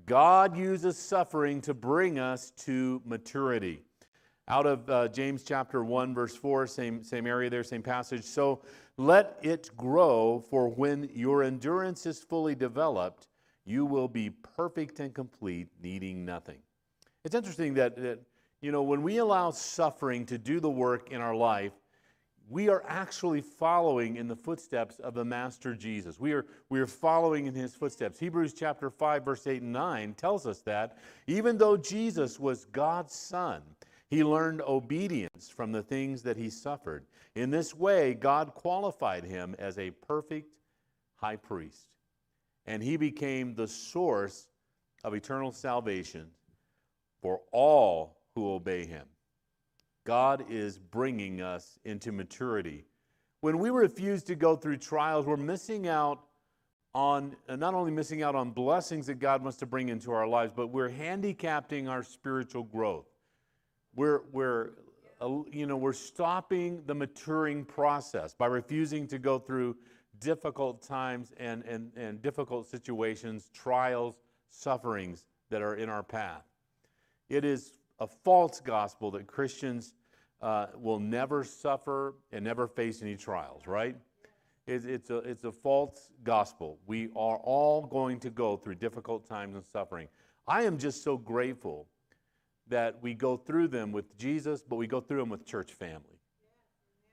God 0.06 0.56
uses 0.56 0.98
suffering 0.98 1.60
to 1.62 1.72
bring 1.72 2.18
us 2.18 2.50
to 2.58 3.00
maturity. 3.06 3.80
Out 4.48 4.66
of 4.66 4.90
uh, 4.90 5.08
James 5.08 5.42
chapter 5.42 5.82
1, 5.82 6.14
verse 6.14 6.36
4, 6.36 6.66
same, 6.66 7.02
same 7.02 7.26
area 7.26 7.48
there, 7.48 7.64
same 7.64 7.82
passage. 7.82 8.24
So 8.24 8.60
let 8.98 9.38
it 9.42 9.70
grow, 9.76 10.44
for 10.50 10.68
when 10.68 11.08
your 11.14 11.42
endurance 11.42 12.04
is 12.04 12.18
fully 12.18 12.54
developed, 12.54 13.28
you 13.64 13.86
will 13.86 14.08
be 14.08 14.28
perfect 14.28 15.00
and 15.00 15.14
complete, 15.14 15.68
needing 15.82 16.26
nothing. 16.26 16.58
It's 17.24 17.34
interesting 17.34 17.72
that, 17.74 17.96
that 17.96 18.18
you 18.60 18.70
know, 18.70 18.82
when 18.82 19.02
we 19.02 19.16
allow 19.18 19.50
suffering 19.50 20.26
to 20.26 20.36
do 20.36 20.60
the 20.60 20.68
work 20.68 21.10
in 21.10 21.22
our 21.22 21.34
life, 21.34 21.72
we 22.48 22.68
are 22.68 22.84
actually 22.86 23.40
following 23.40 24.16
in 24.16 24.28
the 24.28 24.36
footsteps 24.36 24.98
of 24.98 25.14
the 25.14 25.24
Master 25.24 25.74
Jesus. 25.74 26.20
We 26.20 26.32
are, 26.32 26.46
we 26.68 26.80
are 26.80 26.86
following 26.86 27.46
in 27.46 27.54
his 27.54 27.74
footsteps. 27.74 28.18
Hebrews 28.18 28.52
chapter 28.52 28.90
5, 28.90 29.24
verse 29.24 29.46
8 29.46 29.62
and 29.62 29.72
9 29.72 30.14
tells 30.14 30.46
us 30.46 30.60
that 30.62 30.98
even 31.26 31.56
though 31.56 31.76
Jesus 31.76 32.38
was 32.38 32.66
God's 32.66 33.14
Son, 33.14 33.62
he 34.08 34.22
learned 34.22 34.60
obedience 34.62 35.48
from 35.48 35.72
the 35.72 35.82
things 35.82 36.22
that 36.22 36.36
he 36.36 36.50
suffered. 36.50 37.06
In 37.34 37.50
this 37.50 37.74
way, 37.74 38.14
God 38.14 38.54
qualified 38.54 39.24
him 39.24 39.56
as 39.58 39.78
a 39.78 39.90
perfect 39.90 40.58
high 41.16 41.36
priest, 41.36 41.88
and 42.66 42.82
he 42.82 42.96
became 42.96 43.54
the 43.54 43.66
source 43.66 44.48
of 45.02 45.14
eternal 45.14 45.50
salvation 45.50 46.30
for 47.22 47.40
all 47.52 48.20
who 48.34 48.52
obey 48.52 48.84
him. 48.84 49.06
God 50.04 50.44
is 50.50 50.78
bringing 50.78 51.40
us 51.40 51.78
into 51.84 52.12
maturity. 52.12 52.84
When 53.40 53.58
we 53.58 53.70
refuse 53.70 54.22
to 54.24 54.34
go 54.34 54.56
through 54.56 54.78
trials, 54.78 55.26
we're 55.26 55.36
missing 55.36 55.88
out 55.88 56.20
on 56.94 57.34
not 57.48 57.74
only 57.74 57.90
missing 57.90 58.22
out 58.22 58.34
on 58.34 58.50
blessings 58.50 59.06
that 59.06 59.18
God 59.18 59.42
wants 59.42 59.58
to 59.58 59.66
bring 59.66 59.88
into 59.88 60.12
our 60.12 60.26
lives, 60.26 60.52
but 60.54 60.68
we're 60.68 60.88
handicapping 60.88 61.88
our 61.88 62.02
spiritual 62.02 62.62
growth. 62.62 63.06
We're, 63.96 64.22
we're, 64.32 64.70
uh, 65.20 65.42
you 65.50 65.66
know, 65.66 65.76
we're 65.76 65.92
stopping 65.92 66.82
the 66.86 66.94
maturing 66.94 67.64
process 67.64 68.34
by 68.34 68.46
refusing 68.46 69.08
to 69.08 69.18
go 69.18 69.38
through 69.38 69.76
difficult 70.20 70.82
times 70.82 71.32
and, 71.38 71.64
and, 71.64 71.92
and 71.96 72.22
difficult 72.22 72.68
situations, 72.68 73.50
trials, 73.52 74.20
sufferings 74.50 75.24
that 75.50 75.62
are 75.62 75.74
in 75.74 75.88
our 75.88 76.02
path. 76.02 76.44
It 77.28 77.44
is 77.44 77.72
a 77.98 78.06
false 78.06 78.60
gospel 78.60 79.10
that 79.12 79.26
Christians 79.26 79.94
uh, 80.42 80.66
will 80.76 81.00
never 81.00 81.44
suffer 81.44 82.14
and 82.32 82.44
never 82.44 82.66
face 82.66 83.02
any 83.02 83.16
trials, 83.16 83.66
right? 83.66 83.96
It's, 84.66 84.84
it's, 84.84 85.10
a, 85.10 85.18
it's 85.18 85.44
a 85.44 85.52
false 85.52 86.10
gospel. 86.22 86.78
We 86.86 87.06
are 87.16 87.36
all 87.36 87.86
going 87.86 88.20
to 88.20 88.30
go 88.30 88.56
through 88.56 88.76
difficult 88.76 89.28
times 89.28 89.56
and 89.56 89.64
suffering. 89.64 90.08
I 90.46 90.62
am 90.62 90.78
just 90.78 91.02
so 91.02 91.16
grateful 91.16 91.86
that 92.68 93.02
we 93.02 93.14
go 93.14 93.36
through 93.36 93.68
them 93.68 93.92
with 93.92 94.16
Jesus, 94.16 94.62
but 94.62 94.76
we 94.76 94.86
go 94.86 95.00
through 95.00 95.20
them 95.20 95.28
with 95.28 95.44
church 95.44 95.72
family. 95.72 96.18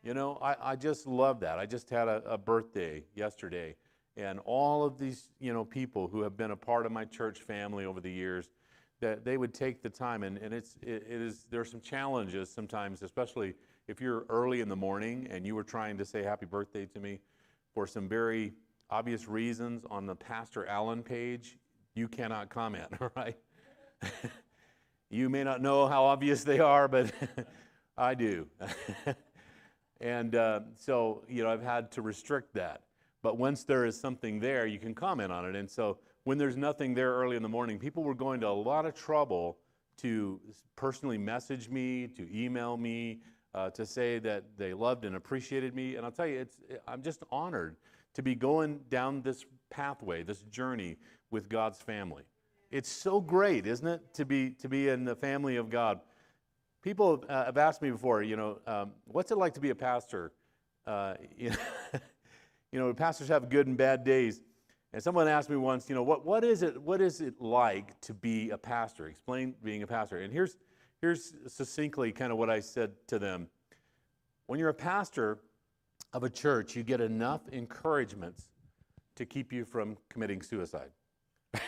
You 0.04 0.14
know, 0.14 0.40
I, 0.42 0.56
I 0.72 0.76
just 0.76 1.06
love 1.06 1.42
that. 1.42 1.60
I 1.60 1.66
just 1.66 1.90
had 1.90 2.08
a, 2.08 2.24
a 2.26 2.38
birthday 2.38 3.04
yesterday, 3.14 3.76
and 4.18 4.40
all 4.46 4.84
of 4.84 4.98
these, 4.98 5.30
you 5.40 5.54
know, 5.54 5.64
people 5.64 6.08
who 6.08 6.22
have 6.22 6.36
been 6.36 6.52
a 6.52 6.56
part 6.56 6.86
of 6.86 6.92
my 6.92 7.06
church 7.06 7.40
family 7.40 7.86
over 7.86 8.02
the 8.02 8.12
years, 8.12 8.50
that 9.02 9.26
they 9.26 9.38
would 9.38 9.54
take 9.54 9.82
the 9.82 9.90
time, 9.90 10.24
and, 10.24 10.38
and 10.38 10.54
it's, 10.54 10.78
it, 10.82 11.06
it 11.10 11.22
is, 11.22 11.46
there 11.50 11.62
are 11.62 11.66
some 11.66 11.82
challenges 11.82 12.50
sometimes, 12.50 13.02
especially 13.02 13.54
if 13.88 14.00
you're 14.00 14.26
early 14.30 14.62
in 14.62 14.70
the 14.70 14.76
morning 14.76 15.28
and 15.30 15.46
you 15.46 15.56
were 15.56 15.64
trying 15.64 15.98
to 15.98 16.06
say 16.06 16.24
happy 16.24 16.46
birthday 16.46 16.86
to 16.86 17.00
me 17.00 17.20
for 17.74 17.86
some 17.86 18.08
very 18.08 18.54
obvious 18.90 19.28
reasons 19.28 19.84
on 19.90 20.06
the 20.06 20.16
Pastor 20.16 20.66
Allen 20.68 21.04
page, 21.04 21.58
you 21.96 22.08
cannot 22.08 22.50
comment, 22.50 22.88
right? 23.16 23.38
you 25.10 25.30
may 25.30 25.44
not 25.44 25.62
know 25.62 25.88
how 25.88 26.06
obvious 26.06 26.44
they 26.44 26.60
are, 26.60 26.88
but 26.88 27.12
I 27.98 28.14
do. 28.14 28.48
and 30.00 30.36
uh, 30.36 30.62
so, 30.76 31.24
you 31.28 31.44
know, 31.44 31.50
I've 31.50 31.64
had 31.64 31.92
to 31.94 32.02
restrict 32.02 32.54
that. 32.54 32.84
But 33.22 33.38
once 33.38 33.64
there 33.64 33.86
is 33.86 34.00
something 34.00 34.40
there, 34.40 34.66
you 34.66 34.80
can 34.80 34.96
comment 34.96 35.32
on 35.32 35.46
it. 35.46 35.56
And 35.56 35.70
so 35.70 35.98
when 36.24 36.38
there's 36.38 36.58
nothing 36.58 36.94
there 36.94 37.14
early 37.14 37.36
in 37.36 37.44
the 37.44 37.50
morning, 37.50 37.80
people 37.80 38.04
were 38.04 38.14
going 38.16 38.40
to 38.42 38.48
a 38.48 38.50
lot 38.50 38.86
of 38.86 38.94
trouble 38.94 39.58
to 39.98 40.40
personally 40.76 41.18
message 41.18 41.70
me, 41.70 42.08
to 42.08 42.28
email 42.36 42.78
me, 42.78 43.20
uh, 43.54 43.70
to 43.72 43.86
say 43.86 44.20
that 44.20 44.44
they 44.58 44.74
loved 44.74 45.06
and 45.06 45.16
appreciated 45.16 45.76
me. 45.76 45.96
And 45.96 46.06
I'll 46.06 46.12
tell 46.12 46.28
you, 46.28 46.40
it's, 46.40 46.58
I'm 46.88 47.02
just 47.02 47.24
honored 47.32 47.76
to 48.14 48.22
be 48.22 48.36
going 48.36 48.80
down 48.90 49.22
this 49.22 49.46
pathway, 49.70 50.24
this 50.24 50.42
journey 50.44 50.98
with 51.30 51.50
God's 51.50 51.80
family. 51.80 52.24
It's 52.72 52.90
so 52.90 53.20
great, 53.20 53.68
isn't 53.68 53.88
it, 53.88 54.14
to 54.14 54.26
be, 54.26 54.52
to 54.52 54.70
be 54.70 54.90
in 54.90 55.04
the 55.04 55.16
family 55.16 55.58
of 55.58 55.70
God? 55.70 56.00
People 56.82 57.24
uh, 57.30 57.46
have 57.46 57.58
asked 57.58 57.82
me 57.82 57.92
before, 57.92 58.24
you 58.24 58.36
know, 58.36 58.60
um, 58.66 58.92
what's 59.06 59.32
it 59.32 59.38
like 59.38 59.54
to 59.56 59.60
be 59.60 59.70
a 59.70 59.76
pastor? 59.76 60.32
Uh, 60.88 61.16
you, 61.38 61.50
know, 61.94 62.00
you 62.72 62.80
know, 62.80 62.94
pastors 62.94 63.28
have 63.28 63.50
good 63.50 63.68
and 63.68 63.78
bad 63.78 64.04
days. 64.04 64.42
And 64.94 65.02
someone 65.02 65.28
asked 65.28 65.50
me 65.50 65.56
once, 65.56 65.88
you 65.88 65.96
know, 65.96 66.04
what, 66.04 66.26
what, 66.26 66.44
is 66.44 66.64
it, 66.64 66.82
what 66.82 67.00
is 67.00 67.22
it 67.22 67.40
like 67.40 68.00
to 68.02 68.14
be 68.14 68.50
a 68.50 68.58
pastor? 68.58 69.08
Explain 69.08 69.56
being 69.64 69.84
a 69.84 69.88
pastor. 69.88 70.20
And 70.20 70.34
here's, 70.34 70.58
here's 71.00 71.34
succinctly 71.48 72.12
kind 72.12 72.32
of 72.32 72.38
what 72.38 72.50
I 72.50 72.60
said 72.60 72.92
to 73.08 73.18
them. 73.18 73.48
When 74.48 74.60
you're 74.60 74.70
a 74.70 74.74
pastor 74.74 75.40
of 76.12 76.24
a 76.24 76.30
church, 76.30 76.76
you 76.76 76.84
get 76.84 77.00
enough 77.00 77.48
encouragements 77.50 78.50
to 79.16 79.26
keep 79.26 79.54
you 79.54 79.64
from 79.64 79.98
committing 80.10 80.42
suicide. 80.42 80.90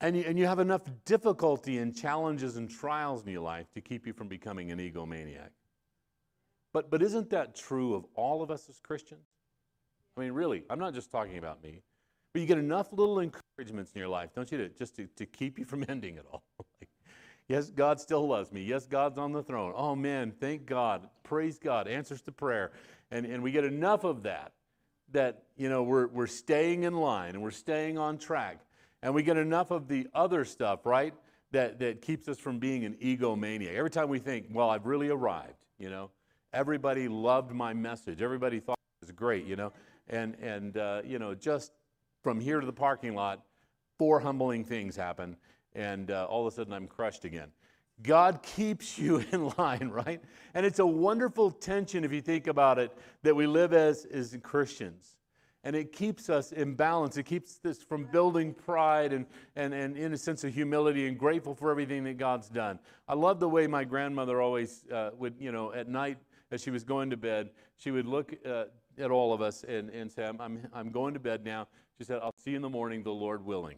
and, 0.00 0.16
you, 0.16 0.22
and 0.24 0.38
you 0.38 0.46
have 0.46 0.60
enough 0.60 0.82
difficulty 1.04 1.78
and 1.78 1.96
challenges 1.96 2.56
and 2.56 2.70
trials 2.70 3.24
in 3.26 3.32
your 3.32 3.42
life 3.42 3.72
to 3.72 3.80
keep 3.80 4.06
you 4.06 4.12
from 4.12 4.28
becoming 4.28 4.70
an 4.70 4.78
egomaniac. 4.78 5.50
But, 6.72 6.92
but 6.92 7.02
isn't 7.02 7.30
that 7.30 7.56
true 7.56 7.94
of 7.94 8.06
all 8.14 8.40
of 8.40 8.52
us 8.52 8.68
as 8.68 8.78
Christians? 8.78 9.26
I 10.16 10.20
mean, 10.20 10.32
really, 10.32 10.64
I'm 10.68 10.78
not 10.78 10.94
just 10.94 11.10
talking 11.10 11.38
about 11.38 11.62
me. 11.62 11.80
But 12.32 12.40
you 12.40 12.46
get 12.46 12.58
enough 12.58 12.92
little 12.92 13.18
encouragements 13.20 13.92
in 13.94 13.98
your 13.98 14.08
life, 14.08 14.30
don't 14.34 14.50
you, 14.50 14.58
to, 14.58 14.68
just 14.70 14.96
to, 14.96 15.06
to 15.16 15.26
keep 15.26 15.58
you 15.58 15.64
from 15.64 15.84
ending 15.88 16.16
it 16.16 16.26
all. 16.32 16.42
like, 16.80 16.88
yes, 17.48 17.70
God 17.70 18.00
still 18.00 18.26
loves 18.26 18.52
me. 18.52 18.62
Yes, 18.62 18.86
God's 18.86 19.18
on 19.18 19.32
the 19.32 19.42
throne. 19.42 19.72
Oh, 19.76 19.94
man, 19.94 20.32
thank 20.40 20.66
God. 20.66 21.08
Praise 21.24 21.58
God. 21.58 21.88
Answers 21.88 22.22
to 22.22 22.32
prayer. 22.32 22.72
And, 23.10 23.26
and 23.26 23.42
we 23.42 23.52
get 23.52 23.64
enough 23.64 24.04
of 24.04 24.22
that 24.22 24.52
that, 25.12 25.42
you 25.58 25.68
know, 25.68 25.82
we're, 25.82 26.06
we're 26.06 26.26
staying 26.26 26.84
in 26.84 26.94
line 26.94 27.34
and 27.34 27.42
we're 27.42 27.50
staying 27.50 27.98
on 27.98 28.16
track. 28.16 28.60
And 29.02 29.12
we 29.14 29.22
get 29.22 29.36
enough 29.36 29.70
of 29.70 29.88
the 29.88 30.06
other 30.14 30.44
stuff, 30.44 30.86
right, 30.86 31.12
that, 31.50 31.80
that 31.80 32.00
keeps 32.00 32.28
us 32.28 32.38
from 32.38 32.58
being 32.58 32.84
an 32.84 32.94
egomaniac. 32.94 33.74
Every 33.74 33.90
time 33.90 34.08
we 34.08 34.20
think, 34.20 34.46
well, 34.50 34.70
I've 34.70 34.86
really 34.86 35.08
arrived, 35.10 35.66
you 35.78 35.90
know, 35.90 36.10
everybody 36.54 37.08
loved 37.08 37.52
my 37.52 37.74
message. 37.74 38.22
Everybody 38.22 38.60
thought 38.60 38.78
it 39.02 39.06
was 39.06 39.10
great, 39.10 39.44
you 39.44 39.56
know 39.56 39.72
and, 40.08 40.34
and 40.36 40.76
uh, 40.76 41.02
you 41.04 41.18
know, 41.18 41.34
just 41.34 41.72
from 42.22 42.40
here 42.40 42.60
to 42.60 42.66
the 42.66 42.72
parking 42.72 43.14
lot, 43.14 43.42
four 43.98 44.20
humbling 44.20 44.64
things 44.64 44.96
happen, 44.96 45.36
and 45.74 46.10
uh, 46.10 46.26
all 46.28 46.46
of 46.46 46.52
a 46.52 46.56
sudden 46.56 46.72
I'm 46.72 46.86
crushed 46.86 47.24
again. 47.24 47.48
God 48.02 48.42
keeps 48.42 48.98
you 48.98 49.24
in 49.32 49.52
line, 49.58 49.88
right? 49.88 50.22
And 50.54 50.66
it's 50.66 50.78
a 50.78 50.86
wonderful 50.86 51.50
tension 51.50 52.04
if 52.04 52.12
you 52.12 52.20
think 52.20 52.46
about 52.46 52.78
it 52.78 52.96
that 53.22 53.34
we 53.34 53.46
live 53.46 53.72
as, 53.72 54.04
as 54.06 54.36
Christians. 54.42 55.16
and 55.64 55.76
it 55.76 55.92
keeps 55.92 56.28
us 56.28 56.52
in 56.52 56.74
balance. 56.74 57.16
It 57.16 57.24
keeps 57.24 57.58
this 57.58 57.82
from 57.82 58.04
building 58.04 58.52
pride 58.52 59.12
and, 59.12 59.26
and, 59.54 59.72
and 59.72 59.96
in 59.96 60.12
a 60.12 60.18
sense 60.18 60.42
of 60.42 60.52
humility 60.52 61.06
and 61.06 61.16
grateful 61.16 61.54
for 61.54 61.70
everything 61.70 62.02
that 62.04 62.18
God's 62.18 62.48
done. 62.48 62.78
I 63.06 63.14
love 63.14 63.38
the 63.38 63.48
way 63.48 63.66
my 63.66 63.84
grandmother 63.84 64.40
always 64.40 64.84
uh, 64.92 65.10
would, 65.18 65.34
you 65.38 65.52
know, 65.52 65.72
at 65.72 65.88
night 65.88 66.18
as 66.50 66.62
she 66.62 66.70
was 66.70 66.84
going 66.84 67.10
to 67.10 67.16
bed, 67.16 67.50
she 67.76 67.90
would 67.90 68.06
look 68.06 68.34
uh, 68.44 68.64
at 68.98 69.10
all 69.10 69.32
of 69.32 69.40
us 69.40 69.64
and, 69.64 69.90
and 69.90 70.10
say, 70.10 70.24
I'm, 70.24 70.40
I'm, 70.40 70.66
I'm 70.72 70.90
going 70.90 71.14
to 71.14 71.20
bed 71.20 71.44
now. 71.44 71.68
She 71.98 72.04
said, 72.04 72.20
I'll 72.22 72.34
see 72.44 72.50
you 72.50 72.56
in 72.56 72.62
the 72.62 72.68
morning, 72.68 73.02
the 73.02 73.12
Lord 73.12 73.44
willing. 73.44 73.76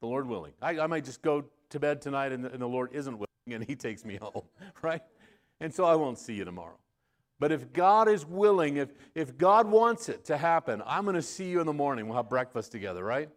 The 0.00 0.06
Lord 0.06 0.26
willing. 0.26 0.52
I, 0.60 0.78
I 0.78 0.86
might 0.86 1.04
just 1.04 1.22
go 1.22 1.44
to 1.70 1.80
bed 1.80 2.00
tonight 2.02 2.32
and 2.32 2.44
the, 2.44 2.52
and 2.52 2.60
the 2.60 2.68
Lord 2.68 2.90
isn't 2.92 3.14
willing 3.14 3.28
and 3.52 3.64
He 3.64 3.76
takes 3.76 4.04
me 4.04 4.16
home, 4.20 4.42
right? 4.82 5.02
And 5.60 5.72
so 5.72 5.84
I 5.84 5.94
won't 5.94 6.18
see 6.18 6.34
you 6.34 6.44
tomorrow. 6.44 6.78
But 7.38 7.52
if 7.52 7.72
God 7.72 8.08
is 8.08 8.26
willing, 8.26 8.76
if, 8.76 8.90
if 9.14 9.38
God 9.38 9.66
wants 9.66 10.10
it 10.10 10.26
to 10.26 10.36
happen, 10.36 10.82
I'm 10.86 11.04
going 11.04 11.16
to 11.16 11.22
see 11.22 11.48
you 11.48 11.60
in 11.60 11.66
the 11.66 11.72
morning. 11.72 12.06
We'll 12.06 12.16
have 12.16 12.28
breakfast 12.28 12.70
together, 12.70 13.02
right? 13.02 13.30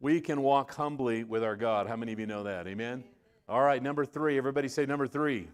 We 0.00 0.20
can 0.22 0.40
walk 0.40 0.74
humbly 0.74 1.24
with 1.24 1.44
our 1.44 1.54
God. 1.54 1.86
How 1.86 1.96
many 1.96 2.12
of 2.12 2.18
you 2.18 2.26
know 2.26 2.44
that? 2.44 2.66
Amen? 2.66 3.04
All 3.48 3.60
right, 3.60 3.82
number 3.82 4.06
three. 4.06 4.38
Everybody 4.38 4.68
say 4.68 4.86
number 4.86 5.06
three. 5.06 5.48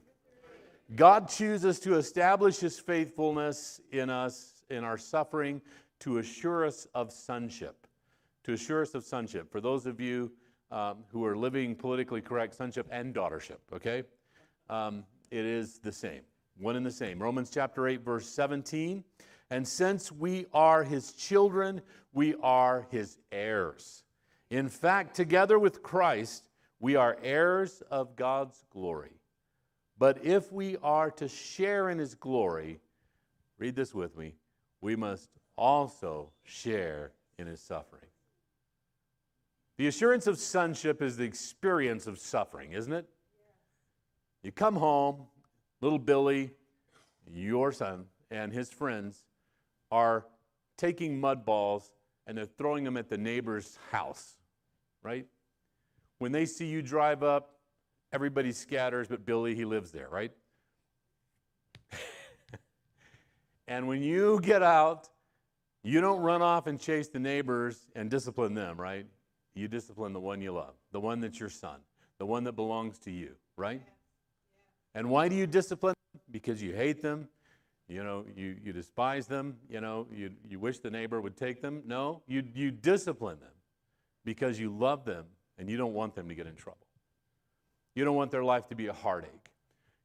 God 0.94 1.28
chooses 1.28 1.78
to 1.80 1.96
establish 1.96 2.58
his 2.58 2.78
faithfulness 2.78 3.80
in 3.92 4.08
us, 4.08 4.62
in 4.70 4.84
our 4.84 4.98
suffering, 4.98 5.60
to 6.00 6.18
assure 6.18 6.64
us 6.64 6.86
of 6.94 7.12
sonship. 7.12 7.86
To 8.44 8.52
assure 8.54 8.82
us 8.82 8.94
of 8.94 9.04
sonship. 9.04 9.50
For 9.50 9.60
those 9.60 9.84
of 9.84 10.00
you 10.00 10.32
um, 10.70 10.98
who 11.08 11.24
are 11.24 11.36
living 11.36 11.74
politically 11.74 12.20
correct, 12.20 12.54
sonship 12.54 12.86
and 12.90 13.14
daughtership, 13.14 13.58
okay? 13.72 14.02
Um, 14.70 15.04
it 15.30 15.44
is 15.44 15.78
the 15.78 15.92
same 15.92 16.22
one 16.58 16.76
and 16.76 16.84
the 16.84 16.90
same. 16.90 17.22
Romans 17.22 17.50
chapter 17.50 17.86
8, 17.86 18.04
verse 18.04 18.28
17. 18.28 19.04
And 19.50 19.66
since 19.66 20.12
we 20.12 20.46
are 20.52 20.84
his 20.84 21.12
children, 21.12 21.80
we 22.12 22.34
are 22.42 22.86
his 22.90 23.18
heirs. 23.32 24.04
In 24.50 24.68
fact, 24.68 25.14
together 25.14 25.58
with 25.58 25.82
Christ, 25.82 26.48
we 26.80 26.96
are 26.96 27.16
heirs 27.22 27.82
of 27.90 28.16
God's 28.16 28.64
glory. 28.70 29.17
But 29.98 30.24
if 30.24 30.52
we 30.52 30.76
are 30.82 31.10
to 31.12 31.28
share 31.28 31.90
in 31.90 31.98
his 31.98 32.14
glory, 32.14 32.80
read 33.58 33.74
this 33.74 33.94
with 33.94 34.16
me, 34.16 34.34
we 34.80 34.94
must 34.94 35.28
also 35.56 36.30
share 36.44 37.12
in 37.38 37.46
his 37.46 37.60
suffering. 37.60 38.02
The 39.76 39.88
assurance 39.88 40.26
of 40.26 40.38
sonship 40.38 41.02
is 41.02 41.16
the 41.16 41.24
experience 41.24 42.06
of 42.06 42.18
suffering, 42.18 42.72
isn't 42.72 42.92
it? 42.92 43.08
You 44.42 44.52
come 44.52 44.76
home, 44.76 45.26
little 45.80 45.98
Billy, 45.98 46.50
your 47.26 47.72
son, 47.72 48.06
and 48.30 48.52
his 48.52 48.70
friends 48.70 49.24
are 49.90 50.26
taking 50.76 51.20
mud 51.20 51.44
balls 51.44 51.92
and 52.26 52.36
they're 52.36 52.44
throwing 52.44 52.84
them 52.84 52.96
at 52.96 53.08
the 53.08 53.18
neighbor's 53.18 53.78
house, 53.90 54.36
right? 55.02 55.26
When 56.18 56.30
they 56.30 56.44
see 56.44 56.66
you 56.66 56.82
drive 56.82 57.22
up, 57.22 57.57
everybody 58.12 58.52
scatters, 58.52 59.08
but 59.08 59.24
Billy, 59.24 59.54
he 59.54 59.64
lives 59.64 59.90
there, 59.90 60.08
right? 60.08 60.32
and 63.68 63.88
when 63.88 64.02
you 64.02 64.40
get 64.42 64.62
out, 64.62 65.08
you 65.82 66.00
don't 66.00 66.20
run 66.20 66.42
off 66.42 66.66
and 66.66 66.80
chase 66.80 67.08
the 67.08 67.18
neighbors 67.18 67.86
and 67.94 68.10
discipline 68.10 68.54
them, 68.54 68.80
right? 68.80 69.06
You 69.54 69.68
discipline 69.68 70.12
the 70.12 70.20
one 70.20 70.40
you 70.40 70.52
love, 70.52 70.74
the 70.92 71.00
one 71.00 71.20
that's 71.20 71.38
your 71.40 71.48
son, 71.48 71.80
the 72.18 72.26
one 72.26 72.44
that 72.44 72.52
belongs 72.52 72.98
to 73.00 73.10
you, 73.10 73.34
right? 73.56 73.82
And 74.94 75.08
why 75.08 75.28
do 75.28 75.36
you 75.36 75.46
discipline 75.46 75.94
them? 76.12 76.20
Because 76.30 76.62
you 76.62 76.74
hate 76.74 77.02
them. 77.02 77.28
You 77.88 78.04
know, 78.04 78.24
you, 78.36 78.56
you 78.62 78.72
despise 78.72 79.26
them. 79.26 79.56
You 79.70 79.80
know, 79.80 80.06
you, 80.12 80.30
you 80.48 80.58
wish 80.58 80.80
the 80.80 80.90
neighbor 80.90 81.20
would 81.20 81.36
take 81.36 81.62
them. 81.62 81.82
No, 81.86 82.22
you, 82.26 82.44
you 82.54 82.70
discipline 82.70 83.40
them 83.40 83.52
because 84.24 84.60
you 84.60 84.70
love 84.76 85.04
them 85.04 85.24
and 85.56 85.70
you 85.70 85.76
don't 85.76 85.94
want 85.94 86.14
them 86.14 86.28
to 86.28 86.34
get 86.34 86.46
in 86.46 86.54
trouble. 86.54 86.87
You 87.98 88.04
don't 88.04 88.14
want 88.14 88.30
their 88.30 88.44
life 88.44 88.68
to 88.68 88.76
be 88.76 88.86
a 88.86 88.92
heartache. 88.92 89.50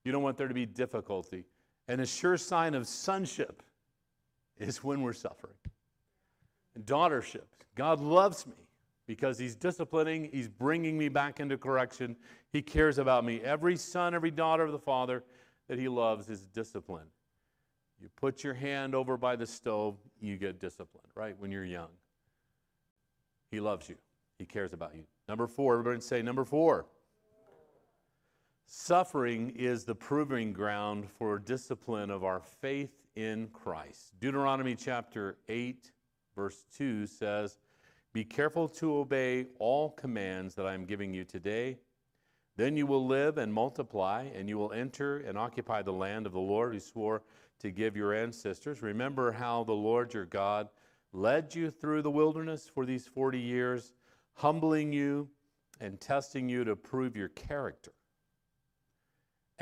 You 0.03 0.11
don't 0.11 0.23
want 0.23 0.35
there 0.35 0.47
to 0.47 0.53
be 0.55 0.65
difficulty. 0.65 1.45
And 1.87 2.01
a 2.01 2.07
sure 2.07 2.37
sign 2.37 2.73
of 2.73 2.87
sonship 2.87 3.61
is 4.57 4.83
when 4.83 5.03
we're 5.03 5.13
suffering. 5.13 5.53
And 6.73 6.83
daughtership. 6.87 7.43
God 7.75 7.99
loves 7.99 8.47
me 8.47 8.55
because 9.05 9.37
He's 9.37 9.55
disciplining, 9.55 10.27
He's 10.33 10.47
bringing 10.47 10.97
me 10.97 11.07
back 11.07 11.39
into 11.39 11.55
correction. 11.55 12.15
He 12.51 12.63
cares 12.63 12.97
about 12.97 13.25
me. 13.25 13.41
Every 13.41 13.75
son, 13.75 14.15
every 14.15 14.31
daughter 14.31 14.63
of 14.63 14.71
the 14.71 14.79
Father 14.79 15.23
that 15.67 15.77
He 15.77 15.87
loves 15.87 16.29
is 16.29 16.47
disciplined. 16.47 17.11
You 18.01 18.09
put 18.15 18.43
your 18.43 18.55
hand 18.55 18.95
over 18.95 19.17
by 19.17 19.35
the 19.35 19.45
stove, 19.45 19.97
you 20.19 20.37
get 20.37 20.59
disciplined, 20.59 21.09
right? 21.13 21.35
When 21.37 21.51
you're 21.51 21.63
young. 21.63 21.89
He 23.51 23.59
loves 23.59 23.87
you, 23.87 23.97
He 24.39 24.47
cares 24.47 24.73
about 24.73 24.95
you. 24.95 25.03
Number 25.29 25.45
four, 25.45 25.73
everybody 25.73 26.01
say 26.01 26.23
number 26.23 26.43
four. 26.43 26.87
Suffering 28.65 29.49
is 29.51 29.83
the 29.83 29.93
proving 29.93 30.53
ground 30.53 31.09
for 31.09 31.37
discipline 31.37 32.09
of 32.09 32.23
our 32.23 32.39
faith 32.39 33.05
in 33.15 33.47
Christ. 33.49 34.13
Deuteronomy 34.19 34.73
chapter 34.75 35.37
8, 35.49 35.91
verse 36.35 36.65
2 36.75 37.05
says, 37.05 37.59
Be 38.13 38.23
careful 38.23 38.67
to 38.69 38.95
obey 38.95 39.47
all 39.59 39.91
commands 39.91 40.55
that 40.55 40.65
I 40.65 40.73
am 40.73 40.85
giving 40.85 41.13
you 41.13 41.23
today. 41.25 41.77
Then 42.55 42.77
you 42.77 42.87
will 42.87 43.05
live 43.05 43.37
and 43.37 43.53
multiply, 43.53 44.23
and 44.33 44.47
you 44.47 44.57
will 44.57 44.71
enter 44.71 45.17
and 45.17 45.37
occupy 45.37 45.81
the 45.81 45.93
land 45.93 46.25
of 46.25 46.33
the 46.33 46.39
Lord 46.39 46.73
who 46.73 46.79
swore 46.79 47.23
to 47.59 47.69
give 47.69 47.97
your 47.97 48.13
ancestors. 48.13 48.81
Remember 48.81 49.31
how 49.31 49.65
the 49.65 49.73
Lord 49.73 50.13
your 50.13 50.25
God 50.25 50.69
led 51.11 51.53
you 51.53 51.69
through 51.69 52.01
the 52.01 52.11
wilderness 52.11 52.69
for 52.73 52.85
these 52.85 53.07
40 53.07 53.39
years, 53.39 53.93
humbling 54.33 54.93
you 54.93 55.29
and 55.81 55.99
testing 55.99 56.47
you 56.47 56.63
to 56.63 56.75
prove 56.75 57.15
your 57.15 57.29
character 57.29 57.91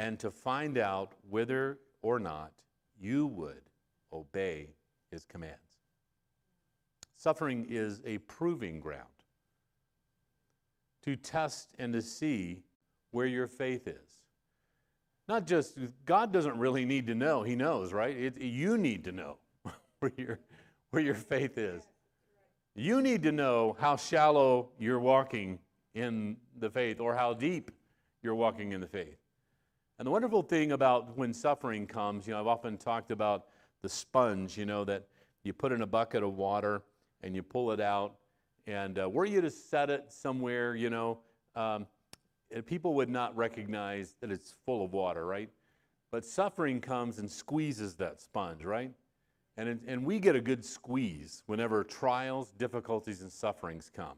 and 0.02 0.18
to 0.18 0.32
find 0.32 0.80
out 0.80 1.14
whether 1.30 1.78
or 2.02 2.20
not 2.20 2.52
you 3.00 3.28
would 3.28 3.62
obey 4.12 4.74
his 5.12 5.26
commands. 5.26 5.78
Suffering 7.18 7.68
is 7.70 8.02
a 8.04 8.18
proving 8.20 8.80
ground 8.80 9.06
to 11.04 11.16
test 11.16 11.76
and 11.78 11.94
to 11.94 12.02
see 12.02 12.64
where 13.12 13.28
your 13.28 13.46
faith 13.46 13.88
is. 13.88 14.24
Not 15.28 15.46
just, 15.46 15.78
God 16.06 16.34
doesn't 16.34 16.58
really 16.58 16.84
need 16.84 17.06
to 17.06 17.14
know, 17.14 17.44
He 17.44 17.56
knows, 17.56 17.94
right? 17.94 18.18
It, 18.18 18.42
you 18.42 18.80
need 18.80 19.04
to 19.04 19.12
know 19.12 19.38
where 20.00 20.12
your, 20.18 20.40
where 20.90 21.04
your 21.04 21.14
faith 21.14 21.60
is. 21.60 21.84
You 22.74 23.04
need 23.04 23.22
to 23.22 23.32
know 23.32 23.78
how 23.80 23.98
shallow 23.98 24.70
you're 24.80 25.00
walking 25.00 25.60
in 25.94 26.38
the 26.58 26.72
faith 26.72 27.00
or 27.00 27.16
how 27.16 27.36
deep 27.36 27.70
you're 28.24 28.36
walking 28.36 28.72
in 28.72 28.82
the 28.82 28.88
faith. 28.88 29.21
And 30.02 30.08
the 30.08 30.12
wonderful 30.12 30.42
thing 30.42 30.72
about 30.72 31.16
when 31.16 31.32
suffering 31.32 31.86
comes, 31.86 32.26
you 32.26 32.34
know, 32.34 32.40
I've 32.40 32.48
often 32.48 32.76
talked 32.76 33.12
about 33.12 33.46
the 33.84 33.88
sponge, 33.88 34.58
you 34.58 34.66
know, 34.66 34.84
that 34.86 35.06
you 35.44 35.54
put 35.54 35.72
in 35.72 35.84
a 35.84 35.86
bucket 35.86 36.24
of 36.24 36.38
water 36.38 36.82
and 37.22 37.36
you 37.36 37.44
pull 37.44 37.72
it 37.72 37.80
out. 37.80 38.16
And 38.66 38.98
uh, 38.98 39.08
were 39.08 39.26
you 39.26 39.42
to 39.42 39.52
set 39.52 39.92
it 39.92 40.06
somewhere, 40.12 40.76
you 40.76 40.90
know, 40.90 41.20
um, 41.56 41.86
people 42.66 42.96
would 42.96 43.12
not 43.12 43.38
recognize 43.38 44.16
that 44.22 44.32
it's 44.32 44.56
full 44.66 44.84
of 44.84 44.92
water, 44.92 45.24
right? 45.24 45.52
But 46.12 46.26
suffering 46.26 46.82
comes 46.82 47.20
and 47.20 47.30
squeezes 47.30 47.94
that 47.98 48.20
sponge, 48.20 48.64
right? 48.64 48.92
And, 49.56 49.82
and 49.86 50.04
we 50.04 50.18
get 50.18 50.36
a 50.36 50.42
good 50.42 50.66
squeeze 50.66 51.44
whenever 51.46 51.84
trials, 51.84 52.54
difficulties, 52.54 53.22
and 53.22 53.32
sufferings 53.32 53.92
come. 53.96 54.18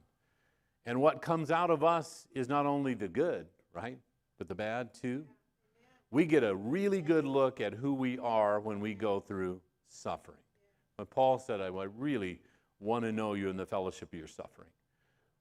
And 0.86 1.02
what 1.02 1.22
comes 1.22 1.52
out 1.52 1.70
of 1.70 1.84
us 1.84 2.26
is 2.34 2.48
not 2.48 2.66
only 2.66 2.94
the 2.94 3.10
good, 3.10 3.48
right? 3.74 3.98
But 4.38 4.48
the 4.48 4.56
bad 4.56 4.94
too. 4.94 5.26
We 6.14 6.26
get 6.26 6.44
a 6.44 6.56
really 6.56 7.02
good 7.02 7.26
look 7.26 7.60
at 7.60 7.74
who 7.74 7.96
we 7.96 8.20
are 8.20 8.60
when 8.60 8.80
we 8.80 8.94
go 8.94 9.20
through 9.20 9.60
suffering. 9.88 10.38
But 10.96 11.10
Paul 11.10 11.40
said, 11.40 11.60
I 11.60 11.70
really 11.70 12.40
want 12.80 13.04
to 13.06 13.12
know 13.12 13.34
you 13.34 13.50
in 13.50 13.58
the 13.58 13.66
fellowship 13.66 14.14
of 14.14 14.20
your 14.20 14.28
suffering. 14.28 14.70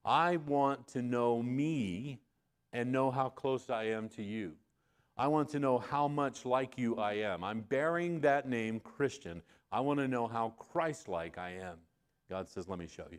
I 0.03 0.39
want 0.39 0.89
to 0.89 1.03
know 1.03 1.43
me 1.43 2.21
and 2.73 2.91
know 2.91 3.11
how 3.11 3.29
close 3.29 3.69
I 3.69 3.85
am 3.89 4.09
to 4.11 4.23
you. 4.23 4.53
I 5.19 5.29
want 5.29 5.51
to 5.51 5.59
know 5.59 5.77
how 5.77 6.09
much 6.09 6.47
like 6.47 6.79
you 6.79 6.97
I 6.97 7.19
am. 7.19 7.45
I'm 7.45 7.61
bearing 7.61 8.21
that 8.21 8.49
name, 8.49 8.81
Christian. 8.81 9.43
I 9.71 9.81
want 9.81 10.01
to 10.01 10.09
know 10.09 10.27
how 10.27 10.55
Christ-like 10.73 11.37
I 11.37 11.51
am. 11.51 11.77
God 12.31 12.49
says, 12.49 12.67
let 12.67 12.79
me 12.79 12.87
show 12.87 13.05
you. 13.13 13.19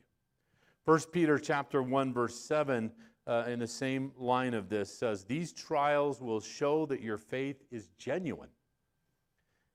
1 0.85 0.99
Peter 1.11 1.37
chapter 1.37 1.83
1, 1.83 2.13
verse 2.13 2.33
7, 2.33 2.91
uh, 3.25 3.45
in 3.47 3.59
the 3.59 3.67
same 3.67 4.11
line 4.17 4.53
of 4.53 4.69
this, 4.69 4.93
says, 4.93 5.23
These 5.23 5.53
trials 5.53 6.21
will 6.21 6.41
show 6.41 6.85
that 6.87 7.01
your 7.01 7.17
faith 7.17 7.63
is 7.71 7.89
genuine. 7.97 8.49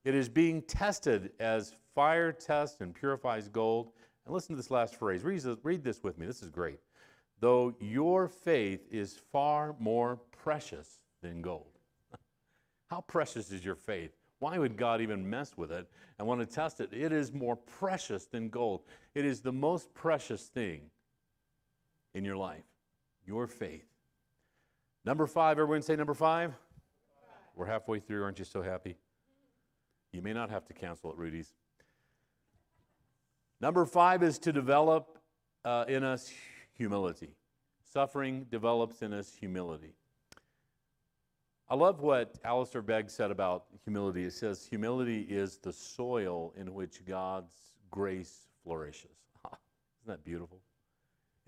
It 0.04 0.14
is 0.14 0.28
being 0.28 0.62
tested 0.62 1.32
as 1.40 1.74
fire 1.94 2.32
tests 2.32 2.80
and 2.80 2.94
purifies 2.94 3.48
gold. 3.48 3.90
And 4.24 4.34
listen 4.34 4.54
to 4.54 4.56
this 4.56 4.70
last 4.70 4.96
phrase. 4.96 5.24
Read 5.24 5.40
this, 5.40 5.58
read 5.62 5.82
this 5.82 6.02
with 6.02 6.18
me. 6.18 6.26
This 6.26 6.42
is 6.42 6.50
great 6.50 6.78
though 7.40 7.74
your 7.80 8.28
faith 8.28 8.87
is 8.90 9.18
far 9.32 9.76
more 9.78 10.20
precious 10.42 11.00
than 11.22 11.42
gold. 11.42 11.78
How 12.90 13.00
precious 13.02 13.52
is 13.52 13.64
your 13.64 13.74
faith? 13.74 14.12
Why 14.40 14.58
would 14.58 14.76
God 14.76 15.00
even 15.00 15.28
mess 15.28 15.56
with 15.56 15.72
it 15.72 15.88
and 16.18 16.26
want 16.26 16.40
to 16.40 16.46
test 16.46 16.80
it? 16.80 16.90
It 16.92 17.12
is 17.12 17.32
more 17.32 17.56
precious 17.56 18.26
than 18.26 18.48
gold. 18.48 18.82
It 19.14 19.24
is 19.24 19.40
the 19.40 19.52
most 19.52 19.92
precious 19.94 20.46
thing 20.46 20.82
in 22.14 22.24
your 22.24 22.37
life, 22.37 22.64
your 23.29 23.47
faith. 23.47 23.85
Number 25.05 25.27
five, 25.27 25.59
everyone 25.59 25.83
say 25.83 25.95
number 25.95 26.14
five. 26.14 26.55
We're 27.55 27.67
halfway 27.67 28.01
through. 28.01 28.25
Aren't 28.25 28.38
you 28.38 28.45
so 28.47 28.62
happy? 28.62 28.97
You 30.12 30.23
may 30.23 30.33
not 30.33 30.49
have 30.51 30.64
to 30.67 30.73
cancel 30.73 31.11
at 31.11 31.19
Rudy's. 31.19 31.53
Number 33.61 33.85
five 33.85 34.23
is 34.23 34.38
to 34.41 34.53
develop 34.53 35.19
uh, 35.64 35.85
in 35.88 36.05
us 36.05 36.33
humility. 36.73 37.35
Suffering 37.93 38.47
develops 38.51 39.03
in 39.03 39.12
us 39.12 39.35
humility. 39.35 39.93
I 41.69 41.75
love 41.75 42.01
what 42.01 42.38
Alistair 42.45 42.81
Begg 42.81 43.11
said 43.11 43.31
about 43.31 43.64
humility. 43.85 44.25
It 44.25 44.33
says, 44.33 44.67
Humility 44.71 45.27
is 45.29 45.59
the 45.59 45.73
soil 45.73 46.55
in 46.57 46.73
which 46.73 47.05
God's 47.05 47.53
grace 47.91 48.47
flourishes. 48.64 49.19
Isn't 49.45 50.07
that 50.07 50.25
beautiful? 50.25 50.61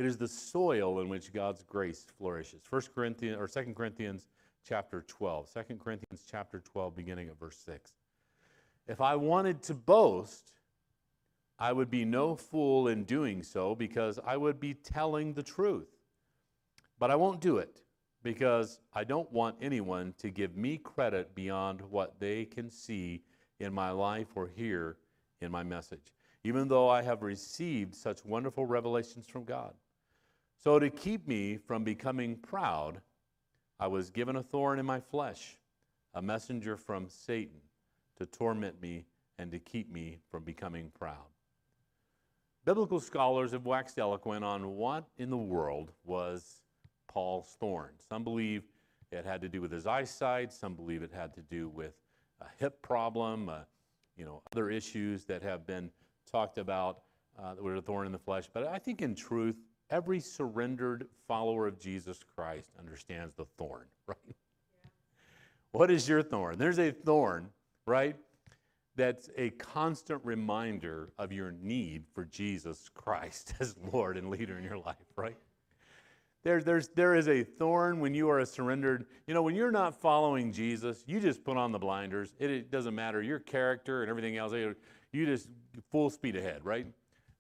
It 0.00 0.06
is 0.06 0.16
the 0.16 0.28
soil 0.28 1.00
in 1.00 1.10
which 1.10 1.30
God's 1.30 1.62
grace 1.62 2.06
flourishes. 2.16 2.62
1 2.70 2.82
Corinthians 2.94 3.36
or 3.38 3.46
2 3.46 3.74
Corinthians 3.74 4.28
chapter 4.66 5.04
12. 5.06 5.52
2 5.52 5.74
Corinthians 5.76 6.24
chapter 6.26 6.58
12, 6.58 6.96
beginning 6.96 7.28
at 7.28 7.38
verse 7.38 7.58
6. 7.66 7.92
If 8.88 9.02
I 9.02 9.14
wanted 9.14 9.60
to 9.64 9.74
boast, 9.74 10.52
I 11.58 11.74
would 11.74 11.90
be 11.90 12.06
no 12.06 12.34
fool 12.34 12.88
in 12.88 13.04
doing 13.04 13.42
so 13.42 13.74
because 13.74 14.18
I 14.24 14.38
would 14.38 14.58
be 14.58 14.72
telling 14.72 15.34
the 15.34 15.42
truth. 15.42 15.90
But 16.98 17.10
I 17.10 17.16
won't 17.16 17.42
do 17.42 17.58
it 17.58 17.82
because 18.22 18.80
I 18.94 19.04
don't 19.04 19.30
want 19.30 19.56
anyone 19.60 20.14
to 20.16 20.30
give 20.30 20.56
me 20.56 20.78
credit 20.78 21.34
beyond 21.34 21.82
what 21.82 22.18
they 22.18 22.46
can 22.46 22.70
see 22.70 23.22
in 23.58 23.74
my 23.74 23.90
life 23.90 24.28
or 24.34 24.48
hear 24.48 24.96
in 25.42 25.52
my 25.52 25.62
message, 25.62 26.14
even 26.42 26.68
though 26.68 26.88
I 26.88 27.02
have 27.02 27.20
received 27.20 27.94
such 27.94 28.24
wonderful 28.24 28.64
revelations 28.64 29.26
from 29.26 29.44
God. 29.44 29.74
So, 30.62 30.78
to 30.78 30.90
keep 30.90 31.26
me 31.26 31.56
from 31.56 31.84
becoming 31.84 32.36
proud, 32.36 33.00
I 33.78 33.86
was 33.86 34.10
given 34.10 34.36
a 34.36 34.42
thorn 34.42 34.78
in 34.78 34.84
my 34.84 35.00
flesh, 35.00 35.56
a 36.12 36.20
messenger 36.20 36.76
from 36.76 37.08
Satan 37.08 37.60
to 38.18 38.26
torment 38.26 38.80
me 38.82 39.06
and 39.38 39.50
to 39.52 39.58
keep 39.58 39.90
me 39.90 40.18
from 40.30 40.44
becoming 40.44 40.92
proud. 40.98 41.30
Biblical 42.66 43.00
scholars 43.00 43.52
have 43.52 43.64
waxed 43.64 43.98
eloquent 43.98 44.44
on 44.44 44.76
what 44.76 45.06
in 45.16 45.30
the 45.30 45.36
world 45.38 45.92
was 46.04 46.60
Paul's 47.08 47.56
thorn. 47.58 47.92
Some 48.06 48.22
believe 48.22 48.64
it 49.10 49.24
had 49.24 49.40
to 49.40 49.48
do 49.48 49.62
with 49.62 49.72
his 49.72 49.86
eyesight, 49.86 50.52
some 50.52 50.74
believe 50.74 51.02
it 51.02 51.10
had 51.10 51.32
to 51.34 51.40
do 51.40 51.70
with 51.70 51.94
a 52.42 52.46
hip 52.58 52.82
problem, 52.82 53.48
uh, 53.48 53.60
you 54.14 54.26
know, 54.26 54.42
other 54.52 54.68
issues 54.68 55.24
that 55.24 55.42
have 55.42 55.66
been 55.66 55.90
talked 56.30 56.58
about 56.58 57.00
uh, 57.38 57.54
that 57.54 57.64
were 57.64 57.76
a 57.76 57.80
thorn 57.80 58.04
in 58.04 58.12
the 58.12 58.18
flesh. 58.18 58.50
But 58.52 58.66
I 58.66 58.78
think 58.78 59.00
in 59.00 59.14
truth, 59.14 59.56
every 59.90 60.20
surrendered 60.20 61.06
follower 61.26 61.66
of 61.66 61.78
Jesus 61.78 62.20
Christ 62.34 62.70
understands 62.78 63.34
the 63.34 63.44
thorn, 63.58 63.86
right? 64.06 64.36
What 65.72 65.90
is 65.90 66.08
your 66.08 66.22
thorn? 66.22 66.58
There's 66.58 66.78
a 66.78 66.90
thorn, 66.90 67.50
right? 67.86 68.16
That's 68.96 69.30
a 69.36 69.50
constant 69.50 70.20
reminder 70.24 71.12
of 71.18 71.32
your 71.32 71.52
need 71.52 72.04
for 72.12 72.24
Jesus 72.24 72.88
Christ 72.92 73.54
as 73.60 73.76
Lord 73.92 74.16
and 74.16 74.30
leader 74.30 74.58
in 74.58 74.64
your 74.64 74.78
life, 74.78 74.96
right? 75.16 75.36
There, 76.42 76.62
there's, 76.62 76.88
there 76.88 77.14
is 77.14 77.28
a 77.28 77.44
thorn 77.44 78.00
when 78.00 78.14
you 78.14 78.30
are 78.30 78.38
a 78.38 78.46
surrendered. 78.46 79.04
You 79.26 79.34
know, 79.34 79.42
when 79.42 79.54
you're 79.54 79.70
not 79.70 80.00
following 80.00 80.52
Jesus, 80.52 81.04
you 81.06 81.20
just 81.20 81.44
put 81.44 81.58
on 81.58 81.70
the 81.70 81.78
blinders. 81.78 82.34
It, 82.38 82.50
it 82.50 82.70
doesn't 82.70 82.94
matter 82.94 83.22
your 83.22 83.40
character 83.40 84.02
and 84.02 84.08
everything 84.08 84.38
else. 84.38 84.52
You 84.52 85.26
just 85.26 85.48
full 85.90 86.08
speed 86.08 86.36
ahead, 86.36 86.64
right? 86.64 86.86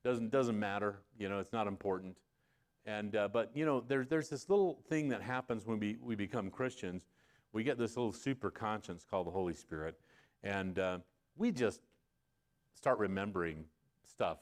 Doesn't 0.04 0.30
doesn't 0.30 0.58
matter. 0.58 1.00
You 1.18 1.28
know, 1.30 1.38
it's 1.40 1.52
not 1.52 1.66
important. 1.66 2.16
And, 2.90 3.14
uh, 3.14 3.28
but, 3.28 3.52
you 3.54 3.64
know, 3.64 3.84
there's, 3.86 4.08
there's 4.08 4.28
this 4.28 4.48
little 4.48 4.82
thing 4.88 5.08
that 5.10 5.22
happens 5.22 5.64
when 5.64 5.78
we, 5.78 5.96
we 6.02 6.16
become 6.16 6.50
Christians. 6.50 7.06
We 7.52 7.62
get 7.62 7.78
this 7.78 7.96
little 7.96 8.12
super 8.12 8.50
conscience 8.50 9.06
called 9.08 9.28
the 9.28 9.30
Holy 9.30 9.54
Spirit. 9.54 9.96
And 10.42 10.76
uh, 10.78 10.98
we 11.36 11.52
just 11.52 11.80
start 12.74 12.98
remembering 12.98 13.64
stuff 14.04 14.38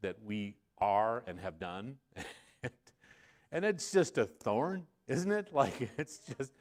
that 0.00 0.16
we 0.24 0.56
are 0.78 1.22
and 1.28 1.38
have 1.38 1.60
done. 1.60 1.94
and 3.52 3.64
it's 3.64 3.92
just 3.92 4.18
a 4.18 4.24
thorn, 4.24 4.84
isn't 5.06 5.30
it? 5.30 5.48
Like, 5.52 5.88
it's 5.98 6.18
just, 6.36 6.52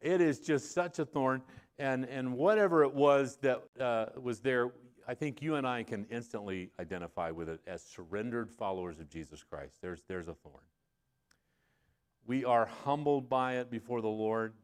it 0.00 0.20
is 0.20 0.40
just 0.40 0.72
such 0.72 0.98
a 0.98 1.04
thorn. 1.04 1.42
And, 1.78 2.04
and 2.06 2.34
whatever 2.34 2.82
it 2.82 2.92
was 2.92 3.36
that 3.42 3.62
uh, 3.78 4.06
was 4.20 4.40
there, 4.40 4.72
I 5.06 5.14
think 5.14 5.42
you 5.42 5.56
and 5.56 5.66
I 5.66 5.82
can 5.82 6.06
instantly 6.10 6.70
identify 6.78 7.30
with 7.30 7.48
it 7.48 7.60
as 7.66 7.82
surrendered 7.82 8.50
followers 8.50 9.00
of 9.00 9.08
Jesus 9.08 9.42
Christ. 9.42 9.78
There's, 9.82 10.02
there's 10.06 10.28
a 10.28 10.34
thorn. 10.34 10.62
We 12.26 12.44
are 12.44 12.66
humbled 12.84 13.28
by 13.28 13.56
it 13.56 13.70
before 13.70 14.00
the 14.00 14.08
Lord. 14.08 14.54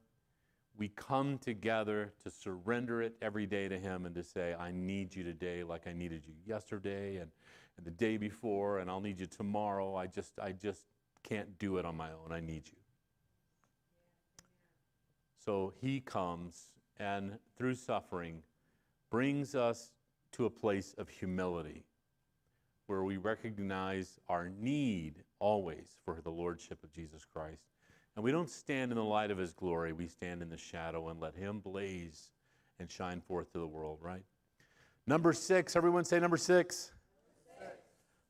We 0.76 0.88
come 0.88 1.38
together 1.38 2.12
to 2.22 2.30
surrender 2.30 3.02
it 3.02 3.16
every 3.20 3.46
day 3.46 3.68
to 3.68 3.78
Him 3.78 4.06
and 4.06 4.14
to 4.14 4.22
say, 4.22 4.54
I 4.54 4.70
need 4.70 5.14
you 5.14 5.24
today 5.24 5.64
like 5.64 5.88
I 5.88 5.92
needed 5.92 6.22
you 6.24 6.34
yesterday 6.46 7.16
and, 7.16 7.30
and 7.76 7.84
the 7.84 7.90
day 7.90 8.16
before, 8.16 8.78
and 8.78 8.88
I'll 8.88 9.00
need 9.00 9.18
you 9.18 9.26
tomorrow. 9.26 9.96
I 9.96 10.06
just, 10.06 10.38
I 10.40 10.52
just 10.52 10.84
can't 11.24 11.58
do 11.58 11.78
it 11.78 11.84
on 11.84 11.96
my 11.96 12.10
own. 12.10 12.30
I 12.30 12.38
need 12.38 12.62
you. 12.66 12.78
So 15.44 15.72
He 15.80 15.98
comes 15.98 16.68
and 16.96 17.38
through 17.56 17.74
suffering 17.74 18.42
brings 19.10 19.54
us 19.56 19.92
to 20.38 20.46
a 20.46 20.50
place 20.50 20.94
of 20.98 21.08
humility 21.08 21.84
where 22.86 23.02
we 23.02 23.16
recognize 23.16 24.20
our 24.28 24.48
need 24.48 25.16
always 25.40 25.98
for 26.04 26.20
the 26.22 26.30
Lordship 26.30 26.82
of 26.84 26.92
Jesus 26.92 27.24
Christ. 27.24 27.64
And 28.14 28.24
we 28.24 28.30
don't 28.30 28.48
stand 28.48 28.92
in 28.92 28.96
the 28.96 29.04
light 29.04 29.32
of 29.32 29.38
His 29.38 29.52
glory, 29.52 29.92
we 29.92 30.06
stand 30.06 30.40
in 30.40 30.48
the 30.48 30.56
shadow 30.56 31.08
and 31.08 31.20
let 31.20 31.34
Him 31.34 31.58
blaze 31.58 32.30
and 32.78 32.88
shine 32.88 33.20
forth 33.20 33.52
to 33.52 33.58
the 33.58 33.66
world, 33.66 33.98
right? 34.00 34.22
Number 35.08 35.32
six, 35.32 35.74
everyone 35.74 36.04
say 36.04 36.20
number 36.20 36.36
six. 36.36 36.76
six. 36.76 36.92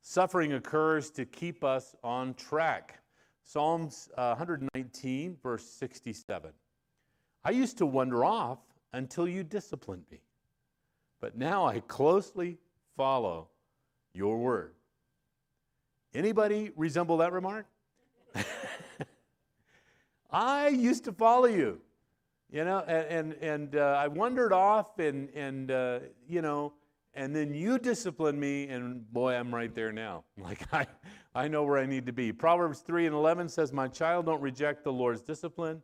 Suffering 0.01 0.55
occurs 0.55 1.11
to 1.11 1.27
keep 1.27 1.63
us 1.63 1.95
on 2.03 2.33
track. 2.35 3.01
Psalms 3.45 4.09
uh, 4.17 4.35
119, 4.35 5.37
verse 5.43 5.65
67. 5.65 6.53
I 7.45 7.51
used 7.51 7.77
to 7.79 7.87
wander 7.87 8.25
off 8.25 8.61
until 8.95 9.29
you 9.29 9.43
disciplined 9.43 10.05
me 10.11 10.21
but 11.21 11.37
now 11.37 11.67
I 11.67 11.81
closely 11.81 12.59
follow 12.97 13.49
your 14.13 14.39
word. 14.39 14.75
Anybody 16.15 16.71
resemble 16.77 17.19
that 17.19 17.33
remark? 17.33 17.67
I 20.31 20.69
used 20.69 21.05
to 21.05 21.13
follow 21.13 21.47
you, 21.47 21.81
you 22.51 22.65
know, 22.65 22.81
and, 22.81 23.33
and, 23.35 23.77
uh, 23.77 23.97
I 23.99 24.09
wandered 24.09 24.53
off 24.53 24.99
and, 24.99 25.29
and 25.31 25.71
uh, 25.71 26.01
you 26.27 26.43
know, 26.43 26.73
and 27.15 27.35
then 27.35 27.53
you 27.53 27.79
disciplined 27.79 28.39
me, 28.39 28.69
and 28.69 29.11
boy, 29.13 29.35
I'm 29.35 29.53
right 29.53 29.75
there 29.75 29.93
now. 29.93 30.25
Like, 30.39 30.73
I, 30.73 30.87
I 31.35 31.49
know 31.49 31.65
where 31.65 31.79
I 31.79 31.87
need 31.87 32.07
to 32.07 32.13
be. 32.13 32.33
Proverbs 32.33 32.81
3 32.81 33.07
and 33.07 33.15
11 33.15 33.49
says, 33.49 33.73
My 33.73 33.89
child, 33.89 34.27
don't 34.27 34.41
reject 34.41 34.85
the 34.85 34.93
Lord's 34.93 35.23
discipline, 35.23 35.83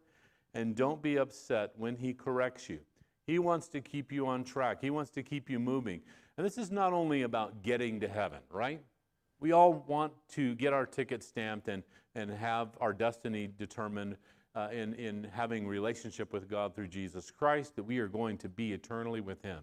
and 0.54 0.76
don't 0.76 1.02
be 1.02 1.16
upset 1.16 1.72
when 1.76 1.96
he 1.96 2.14
corrects 2.14 2.68
you. 2.68 2.78
He 3.26 3.38
wants 3.38 3.68
to 3.68 3.80
keep 3.80 4.12
you 4.12 4.26
on 4.26 4.44
track. 4.44 4.78
He 4.80 4.90
wants 4.90 5.10
to 5.12 5.22
keep 5.22 5.48
you 5.48 5.58
moving. 5.58 6.00
And 6.37 6.44
this 6.44 6.58
is 6.58 6.70
not 6.70 6.92
only 6.92 7.22
about 7.22 7.62
getting 7.62 8.00
to 8.00 8.08
heaven, 8.08 8.40
right? 8.50 8.80
We 9.40 9.52
all 9.52 9.84
want 9.87 10.12
to 10.32 10.54
get 10.54 10.72
our 10.72 10.87
ticket 10.87 11.22
stamped 11.22 11.68
and, 11.68 11.82
and 12.14 12.30
have 12.30 12.76
our 12.80 12.92
destiny 12.92 13.48
determined 13.58 14.16
uh, 14.54 14.68
in, 14.72 14.94
in 14.94 15.24
having 15.32 15.66
relationship 15.66 16.32
with 16.32 16.48
God 16.48 16.74
through 16.74 16.88
Jesus 16.88 17.30
Christ, 17.30 17.76
that 17.76 17.82
we 17.82 17.98
are 17.98 18.08
going 18.08 18.38
to 18.38 18.48
be 18.48 18.72
eternally 18.72 19.20
with 19.20 19.42
Him. 19.42 19.60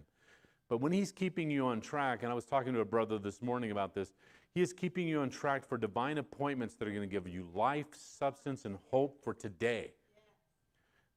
But 0.68 0.80
when 0.80 0.92
He's 0.92 1.12
keeping 1.12 1.50
you 1.50 1.66
on 1.66 1.80
track, 1.80 2.22
and 2.22 2.30
I 2.30 2.34
was 2.34 2.44
talking 2.44 2.72
to 2.74 2.80
a 2.80 2.84
brother 2.84 3.18
this 3.18 3.42
morning 3.42 3.70
about 3.70 3.94
this, 3.94 4.12
He 4.54 4.60
is 4.60 4.72
keeping 4.72 5.08
you 5.08 5.20
on 5.20 5.30
track 5.30 5.66
for 5.66 5.78
divine 5.78 6.18
appointments 6.18 6.74
that 6.74 6.86
are 6.86 6.92
going 6.92 7.08
to 7.08 7.12
give 7.12 7.26
you 7.26 7.48
life, 7.54 7.86
substance, 7.92 8.64
and 8.64 8.78
hope 8.90 9.22
for 9.22 9.32
today. 9.32 9.92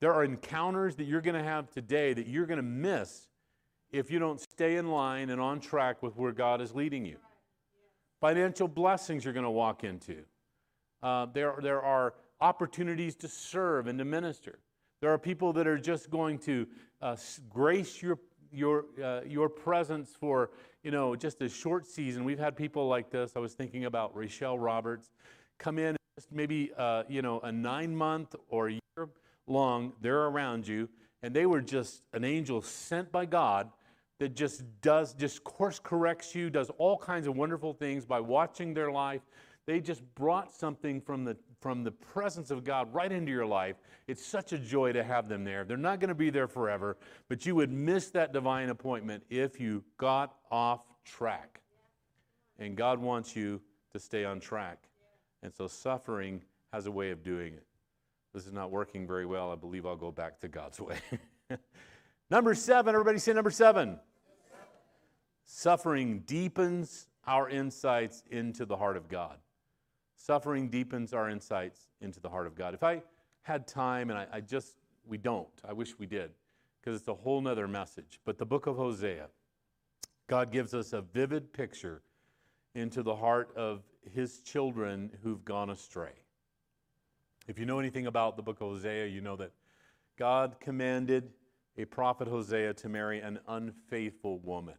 There 0.05 0.13
are 0.13 0.23
encounters 0.23 0.95
that 0.97 1.05
you're 1.05 1.19
going 1.19 1.35
to 1.35 1.43
have 1.43 1.71
today 1.71 2.13
that 2.13 2.27
you're 2.27 2.45
going 2.45 2.57
to 2.57 2.61
miss 2.61 3.27
if 3.91 4.11
you 4.11 4.19
don't 4.19 4.39
stay 4.39 4.75
in 4.75 4.91
line 4.91 5.31
and 5.31 5.41
on 5.41 5.59
track 5.59 6.03
with 6.03 6.15
where 6.15 6.31
God 6.31 6.61
is 6.61 6.75
leading 6.75 7.07
you. 7.07 7.17
Financial 8.21 8.67
blessings 8.67 9.25
you're 9.25 9.33
going 9.33 9.45
to 9.45 9.49
walk 9.49 9.83
into. 9.83 10.17
Uh, 11.01 11.25
there, 11.33 11.55
there 11.59 11.81
are 11.81 12.13
opportunities 12.39 13.15
to 13.15 13.27
serve 13.27 13.87
and 13.87 13.97
to 13.97 14.05
minister. 14.05 14.59
There 15.01 15.11
are 15.11 15.17
people 15.17 15.51
that 15.53 15.65
are 15.65 15.79
just 15.79 16.11
going 16.11 16.37
to 16.41 16.67
uh, 17.01 17.15
grace 17.49 17.99
your, 17.99 18.19
your, 18.51 18.85
uh, 19.03 19.21
your 19.25 19.49
presence 19.49 20.11
for, 20.19 20.51
you 20.83 20.91
know, 20.91 21.15
just 21.15 21.41
a 21.41 21.49
short 21.49 21.87
season. 21.87 22.23
We've 22.23 22.37
had 22.37 22.55
people 22.55 22.87
like 22.87 23.09
this. 23.09 23.31
I 23.35 23.39
was 23.39 23.53
thinking 23.53 23.85
about 23.85 24.15
Rachelle 24.15 24.57
Roberts 24.59 25.09
come 25.57 25.79
in 25.79 25.97
just 26.15 26.31
maybe, 26.31 26.69
uh, 26.77 27.05
you 27.09 27.23
know, 27.23 27.39
a 27.39 27.51
nine 27.51 27.95
month 27.95 28.35
or 28.49 28.67
a 28.67 28.73
year 28.73 28.79
long, 29.47 29.93
they're 30.01 30.25
around 30.25 30.67
you, 30.67 30.89
And 31.21 31.33
they 31.33 31.45
were 31.45 31.61
just 31.61 32.03
an 32.13 32.23
angel 32.23 32.61
sent 32.61 33.11
by 33.11 33.25
God 33.25 33.71
that 34.19 34.35
just 34.35 34.63
does, 34.81 35.13
just 35.13 35.43
course 35.43 35.79
corrects 35.79 36.35
you, 36.35 36.49
does 36.49 36.69
all 36.77 36.97
kinds 36.97 37.27
of 37.27 37.35
wonderful 37.35 37.73
things 37.73 38.05
by 38.05 38.19
watching 38.19 38.73
their 38.73 38.91
life. 38.91 39.21
They 39.65 39.81
just 39.81 40.03
brought 40.13 40.53
something 40.53 41.01
from 41.01 41.23
the, 41.25 41.35
from 41.59 41.83
the 41.83 41.91
presence 41.91 42.51
of 42.51 42.63
God 42.63 42.93
right 42.93 43.11
into 43.11 43.31
your 43.31 43.45
life. 43.45 43.77
It's 44.07 44.23
such 44.23 44.53
a 44.53 44.59
joy 44.59 44.93
to 44.93 45.03
have 45.03 45.27
them 45.27 45.43
there. 45.43 45.63
They're 45.63 45.77
not 45.77 45.99
going 45.99 46.09
to 46.09 46.15
be 46.15 46.29
there 46.29 46.47
forever, 46.47 46.97
but 47.27 47.45
you 47.45 47.55
would 47.55 47.71
miss 47.71 48.11
that 48.11 48.31
divine 48.31 48.69
appointment 48.69 49.23
if 49.29 49.59
you 49.59 49.83
got 49.97 50.35
off 50.51 50.81
track. 51.03 51.61
And 52.59 52.77
God 52.77 52.99
wants 52.99 53.35
you 53.35 53.59
to 53.91 53.99
stay 53.99 54.23
on 54.23 54.39
track. 54.39 54.87
And 55.41 55.53
so 55.53 55.67
suffering 55.67 56.43
has 56.71 56.85
a 56.85 56.91
way 56.91 57.09
of 57.09 57.23
doing 57.23 57.53
it. 57.55 57.65
This 58.35 58.47
is 58.47 58.51
not 58.51 58.69
working 58.69 59.07
very 59.07 59.25
well. 59.25 59.49
I 59.49 59.55
believe 59.55 59.85
I'll 59.85 59.95
go 59.95 60.11
back 60.11 60.41
to 60.41 60.49
God's 60.49 60.81
way. 60.81 60.97
number 62.29 62.53
seven, 62.53 62.93
everybody 62.93 63.17
say 63.17 63.31
number 63.31 63.49
seven. 63.49 63.97
Suffering 65.45 66.19
deepens 66.25 67.07
our 67.25 67.49
insights 67.49 68.23
into 68.29 68.65
the 68.65 68.75
heart 68.75 68.97
of 68.97 69.07
God. 69.07 69.37
Suffering 70.17 70.67
deepens 70.67 71.13
our 71.13 71.29
insights 71.29 71.87
into 72.01 72.19
the 72.19 72.27
heart 72.27 72.45
of 72.45 72.55
God. 72.55 72.73
If 72.73 72.83
I 72.83 73.03
had 73.43 73.67
time, 73.67 74.09
and 74.09 74.19
I, 74.19 74.27
I 74.33 74.41
just, 74.41 74.75
we 75.07 75.17
don't, 75.17 75.47
I 75.65 75.71
wish 75.71 75.97
we 75.97 76.05
did, 76.05 76.31
because 76.81 76.99
it's 76.99 77.07
a 77.07 77.13
whole 77.13 77.39
nother 77.39 77.69
message. 77.69 78.19
But 78.25 78.37
the 78.37 78.45
book 78.45 78.67
of 78.67 78.75
Hosea, 78.75 79.27
God 80.27 80.51
gives 80.51 80.73
us 80.73 80.91
a 80.91 80.99
vivid 80.99 81.53
picture 81.53 82.01
into 82.73 83.01
the 83.01 83.15
heart 83.15 83.55
of 83.55 83.83
his 84.13 84.41
children 84.41 85.09
who've 85.23 85.45
gone 85.45 85.69
astray. 85.69 86.24
If 87.47 87.59
you 87.59 87.65
know 87.65 87.79
anything 87.79 88.07
about 88.07 88.37
the 88.37 88.41
book 88.41 88.59
of 88.59 88.67
Hosea, 88.69 89.05
you 89.05 89.21
know 89.21 89.35
that 89.35 89.51
God 90.17 90.55
commanded 90.59 91.31
a 91.77 91.85
prophet 91.85 92.27
Hosea 92.27 92.73
to 92.73 92.89
marry 92.89 93.19
an 93.19 93.39
unfaithful 93.47 94.39
woman. 94.39 94.75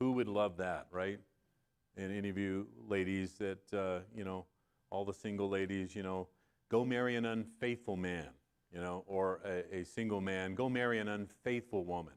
Who 0.00 0.12
would 0.12 0.26
love 0.26 0.56
that, 0.56 0.86
right? 0.90 1.20
And 1.96 2.12
any 2.12 2.28
of 2.28 2.38
you 2.38 2.66
ladies 2.88 3.34
that, 3.34 3.72
uh, 3.72 4.00
you 4.16 4.24
know, 4.24 4.46
all 4.90 5.04
the 5.04 5.14
single 5.14 5.48
ladies, 5.48 5.94
you 5.94 6.02
know, 6.02 6.28
go 6.68 6.84
marry 6.84 7.14
an 7.14 7.26
unfaithful 7.26 7.96
man, 7.96 8.28
you 8.72 8.80
know, 8.80 9.04
or 9.06 9.40
a, 9.44 9.80
a 9.80 9.84
single 9.84 10.20
man, 10.20 10.54
go 10.54 10.68
marry 10.68 10.98
an 10.98 11.08
unfaithful 11.08 11.84
woman. 11.84 12.14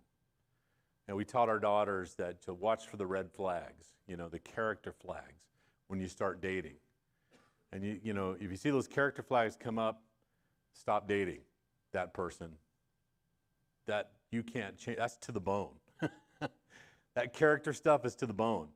And 1.07 1.15
we 1.15 1.25
taught 1.25 1.49
our 1.49 1.59
daughters 1.59 2.15
that 2.15 2.41
to 2.43 2.53
watch 2.55 2.87
for 2.87 2.97
the 2.97 3.05
red 3.05 3.31
flags, 3.31 3.89
you 4.07 4.17
know, 4.17 4.29
the 4.29 4.39
character 4.39 4.91
flags 4.91 5.43
when 5.87 5.99
you 5.99 6.07
start 6.07 6.41
dating. 6.41 6.77
And 7.75 7.83
you, 7.83 7.99
you 8.01 8.13
know, 8.13 8.37
if 8.39 8.49
you 8.49 8.55
see 8.55 8.69
those 8.69 8.87
character 8.87 9.21
flags 9.21 9.57
come 9.59 9.77
up, 9.77 10.01
stop 10.71 11.09
dating 11.09 11.39
that 11.91 12.13
person. 12.13 12.51
That 13.85 14.11
you 14.31 14.43
can't 14.43 14.77
change. 14.77 14.97
That's 14.97 15.17
to 15.17 15.33
the 15.33 15.41
bone. 15.41 15.73
that 17.15 17.33
character 17.33 17.73
stuff 17.73 18.05
is 18.05 18.15
to 18.15 18.27
the 18.27 18.33
bone. 18.33 18.69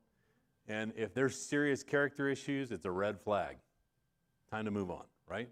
And 0.68 0.92
if 0.98 1.14
there's 1.14 1.42
serious 1.42 1.82
character 1.82 2.28
issues, 2.28 2.74
it's 2.74 2.84
a 2.84 2.92
red 2.92 3.22
flag. 3.22 3.56
Time 4.52 4.66
to 4.66 4.72
move 4.72 4.92
on, 4.92 5.06
right? 5.30 5.48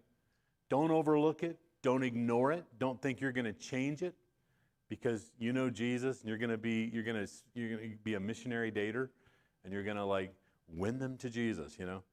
Don't 0.68 0.92
overlook 0.92 1.42
it. 1.42 1.58
Don't 1.82 2.04
ignore 2.04 2.52
it. 2.52 2.66
Don't 2.78 3.02
think 3.02 3.22
you're 3.22 3.32
going 3.32 3.46
to 3.46 3.54
change 3.54 4.04
it 4.04 4.16
because 4.90 5.32
you 5.40 5.54
know 5.54 5.70
Jesus 5.70 6.20
and 6.20 6.28
you're 6.28 6.38
going 6.38 6.50
to 6.50 6.58
be 6.58 6.92
you're 6.94 7.04
going 7.04 7.26
to 7.26 7.32
you're 7.54 7.78
going 7.78 7.92
to 7.92 7.98
be 8.04 8.16
a 8.16 8.20
missionary 8.20 8.74
dater 8.74 9.08
and 9.64 9.72
you're 9.72 9.84
going 9.84 9.96
to 9.96 10.04
like 10.04 10.34
win 10.68 11.00
them 11.00 11.16
to 11.20 11.30
Jesus, 11.30 11.78
you 11.80 11.86
know. 11.86 12.04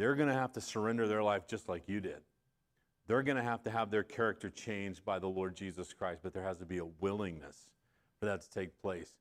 They're 0.00 0.14
going 0.14 0.30
to 0.30 0.34
have 0.34 0.54
to 0.54 0.62
surrender 0.62 1.06
their 1.06 1.22
life 1.22 1.46
just 1.46 1.68
like 1.68 1.86
you 1.86 2.00
did. 2.00 2.22
They're 3.06 3.22
going 3.22 3.36
to 3.36 3.42
have 3.42 3.62
to 3.64 3.70
have 3.70 3.90
their 3.90 4.02
character 4.02 4.48
changed 4.48 5.04
by 5.04 5.18
the 5.18 5.28
Lord 5.28 5.54
Jesus 5.54 5.92
Christ, 5.92 6.20
but 6.22 6.32
there 6.32 6.42
has 6.42 6.56
to 6.56 6.64
be 6.64 6.78
a 6.78 6.86
willingness 7.00 7.68
for 8.18 8.24
that 8.24 8.40
to 8.40 8.48
take 8.50 8.80
place. 8.80 9.12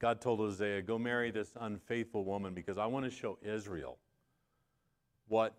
God 0.00 0.20
told 0.20 0.40
Hosea, 0.40 0.82
Go 0.82 0.98
marry 0.98 1.30
this 1.30 1.52
unfaithful 1.60 2.24
woman 2.24 2.52
because 2.52 2.78
I 2.78 2.86
want 2.86 3.04
to 3.04 3.12
show 3.12 3.38
Israel 3.42 3.96
what 5.28 5.54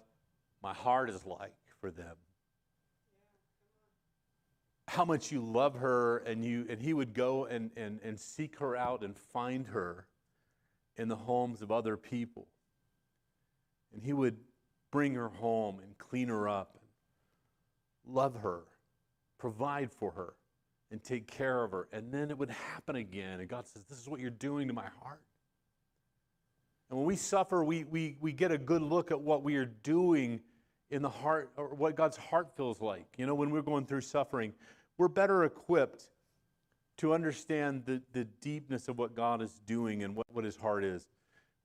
my 0.62 0.74
heart 0.74 1.10
is 1.10 1.26
like 1.26 1.56
for 1.80 1.90
them. 1.90 2.18
How 4.90 5.06
much 5.06 5.32
you 5.32 5.40
love 5.40 5.76
her, 5.76 6.18
and, 6.18 6.44
you, 6.44 6.66
and 6.70 6.82
he 6.82 6.94
would 6.94 7.14
go 7.14 7.46
and, 7.46 7.72
and, 7.78 8.02
and 8.04 8.20
seek 8.20 8.60
her 8.60 8.76
out 8.76 9.06
and 9.06 9.16
find 9.16 9.68
her 9.68 10.06
in 10.98 11.08
the 11.08 11.16
homes 11.16 11.62
of 11.62 11.72
other 11.72 11.96
people. 11.96 12.50
And 13.94 14.04
he 14.04 14.12
would 14.12 14.36
bring 14.92 15.16
her 15.16 15.30
home 15.30 15.80
and 15.80 15.98
clean 15.98 16.28
her 16.30 16.48
up, 16.50 16.78
and 18.06 18.16
love 18.16 18.36
her, 18.42 18.62
provide 19.38 19.92
for 19.92 20.12
her, 20.12 20.34
and 20.92 21.04
take 21.04 21.28
care 21.28 21.64
of 21.64 21.72
her. 21.72 21.88
And 21.92 22.12
then 22.12 22.32
it 22.32 22.38
would 22.38 22.50
happen 22.50 22.96
again. 22.96 23.40
And 23.40 23.48
God 23.48 23.68
says, 23.68 23.86
This 23.86 24.00
is 24.00 24.08
what 24.08 24.20
you're 24.20 24.30
doing 24.30 24.68
to 24.68 24.74
my 24.74 24.88
heart. 25.02 25.22
And 26.90 26.98
when 26.98 27.08
we 27.08 27.16
suffer, 27.16 27.64
we, 27.64 27.84
we, 27.84 28.18
we 28.20 28.32
get 28.32 28.52
a 28.52 28.58
good 28.58 28.82
look 28.82 29.12
at 29.12 29.22
what 29.22 29.44
we 29.44 29.56
are 29.58 29.66
doing 29.66 30.42
in 30.90 31.04
the 31.04 31.10
heart, 31.10 31.52
or 31.56 31.76
what 31.76 31.96
God's 31.96 32.18
heart 32.18 32.56
feels 32.58 32.82
like. 32.82 33.06
You 33.18 33.28
know, 33.28 33.36
when 33.36 33.52
we're 33.52 33.62
going 33.62 33.86
through 33.86 34.02
suffering, 34.02 34.54
we're 34.98 35.08
better 35.08 35.44
equipped 35.44 36.10
to 36.98 37.14
understand 37.14 37.84
the, 37.86 38.02
the 38.12 38.26
deepness 38.42 38.88
of 38.88 38.98
what 38.98 39.16
God 39.16 39.42
is 39.42 39.62
doing 39.68 40.04
and 40.04 40.16
what, 40.16 40.26
what 40.32 40.44
his 40.44 40.58
heart 40.58 40.84
is. 40.84 41.08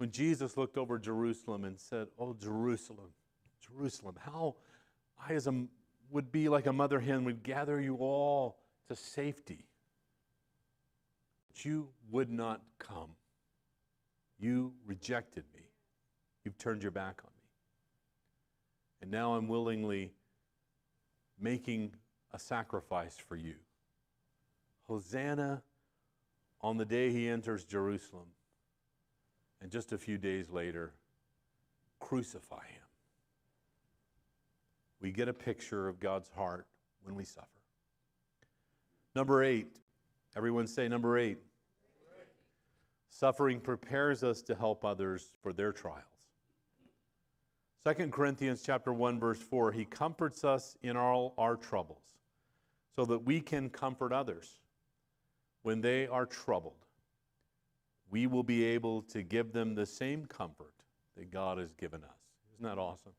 When 0.05 0.11
Jesus 0.11 0.59
looked 0.59 0.77
over 0.77 0.99
Jerusalem 0.99 1.65
and 1.65 1.81
said, 1.81 2.09
Oh, 2.19 2.35
Jerusalem, 2.35 3.09
Jerusalem, 3.59 4.17
how 4.21 4.57
I 5.19 5.33
as 5.33 5.47
a, 5.47 5.65
would 6.11 6.31
be 6.31 6.51
like 6.51 6.67
a 6.67 6.75
mother 6.75 7.01
hen 7.01 7.25
would 7.25 7.43
gather 7.43 7.81
you 7.81 7.97
all 7.97 8.59
to 8.89 8.97
safety. 8.97 9.65
But 11.49 11.65
you 11.65 11.89
would 12.11 12.31
not 12.31 12.61
come. 12.79 13.13
You 14.39 14.75
rejected 14.85 15.45
me. 15.55 15.63
You've 16.45 16.59
turned 16.59 16.83
your 16.83 16.93
back 16.93 17.23
on 17.25 17.31
me. 17.41 17.49
And 19.01 19.11
now 19.11 19.37
I'm 19.37 19.49
willingly 19.49 20.13
making 21.41 21.95
a 22.31 22.39
sacrifice 22.39 23.17
for 23.17 23.37
you. 23.37 23.55
Hosanna 24.87 25.63
on 26.61 26.77
the 26.77 26.85
day 26.85 27.11
he 27.11 27.27
enters 27.27 27.65
Jerusalem. 27.65 28.27
And 29.61 29.71
just 29.71 29.93
a 29.93 29.99
few 29.99 30.19
days 30.19 30.51
later, 30.51 30.93
crucify 32.01 32.67
him. 32.67 32.83
We 35.01 35.11
get 35.11 35.29
a 35.29 35.33
picture 35.33 35.89
of 35.89 36.01
God's 36.01 36.29
heart 36.31 36.67
when 37.03 37.15
we 37.15 37.25
suffer. 37.25 37.49
Number 39.15 39.43
eight, 39.43 39.79
everyone 40.37 40.67
say 40.67 40.89
number 40.89 41.19
eight. 41.19 41.39
Suffering 43.11 43.61
prepares 43.61 44.25
us 44.25 44.43
to 44.43 44.55
help 44.55 44.85
others 44.85 45.35
for 45.43 45.53
their 45.53 45.73
trials. 45.73 46.03
2 47.87 48.09
Corinthians 48.09 48.63
chapter 48.65 48.93
1 48.93 49.21
verse 49.21 49.41
4 49.41 49.71
he 49.71 49.85
comforts 49.85 50.43
us 50.43 50.77
in 50.83 50.97
all 50.97 51.35
our 51.37 51.55
troubles 51.55 52.15
so 52.97 53.05
that 53.05 53.19
we 53.25 53.41
can 53.41 53.69
comfort 53.69 54.13
others 54.13 54.59
when 55.63 55.81
they 55.81 56.07
are 56.07 56.27
troubled, 56.27 56.84
we 58.15 58.29
will 58.29 58.45
be 58.45 58.63
able 58.63 59.03
to 59.03 59.25
give 59.25 59.53
them 59.53 59.75
the 59.75 59.85
same 59.85 60.25
comfort 60.27 60.73
that 61.17 61.33
God 61.33 61.59
has 61.59 61.75
given 61.75 62.05
us. 62.05 62.21
Isn't 62.53 62.65
that 62.65 62.79
awesome? 62.79 63.11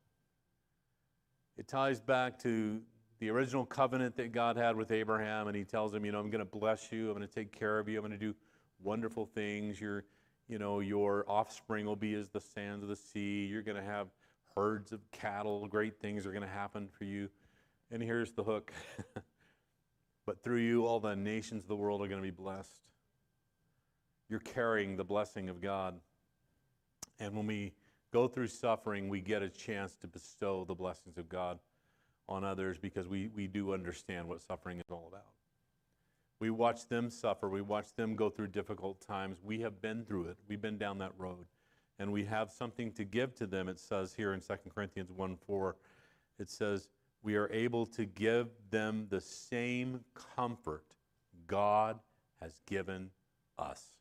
It 1.58 1.68
ties 1.68 2.00
back 2.00 2.38
to 2.44 2.80
the 3.18 3.28
original 3.28 3.66
covenant 3.66 4.16
that 4.16 4.32
God 4.32 4.56
had 4.56 4.74
with 4.74 4.90
Abraham, 4.90 5.48
and 5.48 5.54
he 5.54 5.64
tells 5.64 5.92
him, 5.92 6.06
you 6.06 6.12
know, 6.12 6.18
I'm 6.18 6.30
going 6.30 6.38
to 6.38 6.46
bless 6.46 6.90
you, 6.90 7.10
I'm 7.10 7.14
going 7.14 7.28
to 7.28 7.34
take 7.34 7.52
care 7.52 7.78
of 7.78 7.90
you, 7.90 7.98
I'm 7.98 8.06
going 8.06 8.18
to 8.18 8.26
do 8.26 8.34
wonderful 8.82 9.26
things. 9.26 9.78
Your, 9.78 10.04
you 10.48 10.58
know, 10.58 10.80
your 10.80 11.26
offspring 11.28 11.84
will 11.84 11.94
be 11.94 12.14
as 12.14 12.30
the 12.30 12.40
sands 12.40 12.82
of 12.82 12.88
the 12.88 12.96
sea. 12.96 13.44
You're 13.44 13.60
going 13.60 13.76
to 13.76 13.84
have 13.84 14.06
herds 14.54 14.92
of 14.92 15.00
cattle. 15.10 15.68
Great 15.68 16.00
things 16.00 16.24
are 16.24 16.32
going 16.32 16.40
to 16.40 16.48
happen 16.48 16.88
for 16.88 17.04
you. 17.04 17.28
And 17.90 18.02
here's 18.02 18.32
the 18.32 18.44
hook. 18.44 18.72
But 20.24 20.42
through 20.42 20.58
you, 20.58 20.84
all 20.84 20.98
the 20.98 21.14
nations 21.14 21.62
of 21.62 21.68
the 21.68 21.76
world 21.76 22.02
are 22.02 22.08
going 22.08 22.20
to 22.20 22.26
be 22.26 22.32
blessed. 22.32 22.88
You're 24.28 24.40
carrying 24.40 24.96
the 24.96 25.04
blessing 25.04 25.48
of 25.48 25.60
God. 25.60 25.98
And 27.18 27.36
when 27.36 27.46
we 27.46 27.72
go 28.12 28.28
through 28.28 28.48
suffering, 28.48 29.08
we 29.08 29.20
get 29.20 29.42
a 29.42 29.48
chance 29.48 29.94
to 29.96 30.06
bestow 30.06 30.64
the 30.64 30.74
blessings 30.74 31.18
of 31.18 31.28
God 31.28 31.58
on 32.28 32.44
others 32.44 32.78
because 32.78 33.08
we, 33.08 33.28
we 33.28 33.46
do 33.46 33.72
understand 33.72 34.28
what 34.28 34.42
suffering 34.42 34.78
is 34.78 34.84
all 34.90 35.06
about. 35.08 35.26
We 36.38 36.50
watch 36.50 36.88
them 36.88 37.08
suffer. 37.08 37.48
We 37.48 37.62
watch 37.62 37.94
them 37.94 38.14
go 38.14 38.28
through 38.28 38.48
difficult 38.48 39.00
times. 39.00 39.38
We 39.42 39.60
have 39.60 39.80
been 39.80 40.04
through 40.04 40.26
it. 40.26 40.36
We've 40.48 40.60
been 40.60 40.76
down 40.76 40.98
that 40.98 41.12
road. 41.16 41.46
And 41.98 42.12
we 42.12 42.24
have 42.24 42.50
something 42.50 42.92
to 42.92 43.04
give 43.04 43.34
to 43.36 43.46
them. 43.46 43.68
It 43.68 43.78
says 43.78 44.12
here 44.12 44.34
in 44.34 44.40
2 44.40 44.54
Corinthians 44.74 45.10
1 45.10 45.36
4, 45.46 45.76
it 46.38 46.50
says, 46.50 46.90
we 47.22 47.36
are 47.36 47.50
able 47.50 47.86
to 47.86 48.04
give 48.04 48.48
them 48.70 49.06
the 49.08 49.20
same 49.20 50.04
comfort 50.36 50.84
God 51.46 51.98
has 52.40 52.60
given 52.66 53.10
us. 53.58 53.95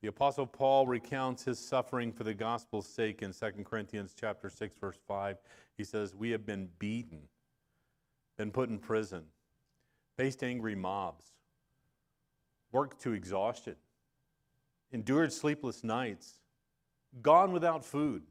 The 0.00 0.08
apostle 0.08 0.46
Paul 0.46 0.86
recounts 0.86 1.44
his 1.44 1.58
suffering 1.58 2.12
for 2.12 2.22
the 2.22 2.34
gospel's 2.34 2.86
sake 2.86 3.22
in 3.22 3.32
2 3.32 3.64
Corinthians 3.64 4.14
chapter 4.18 4.48
6 4.48 4.76
verse 4.78 4.98
5. 5.08 5.38
He 5.76 5.82
says, 5.82 6.14
"We 6.14 6.30
have 6.30 6.46
been 6.46 6.70
beaten, 6.78 7.28
been 8.36 8.52
put 8.52 8.68
in 8.68 8.78
prison, 8.78 9.26
faced 10.16 10.44
angry 10.44 10.76
mobs, 10.76 11.34
worked 12.70 13.00
to 13.02 13.12
exhaustion, 13.12 13.76
endured 14.92 15.32
sleepless 15.32 15.82
nights, 15.82 16.40
gone 17.20 17.52
without 17.52 17.84
food. 17.84 18.24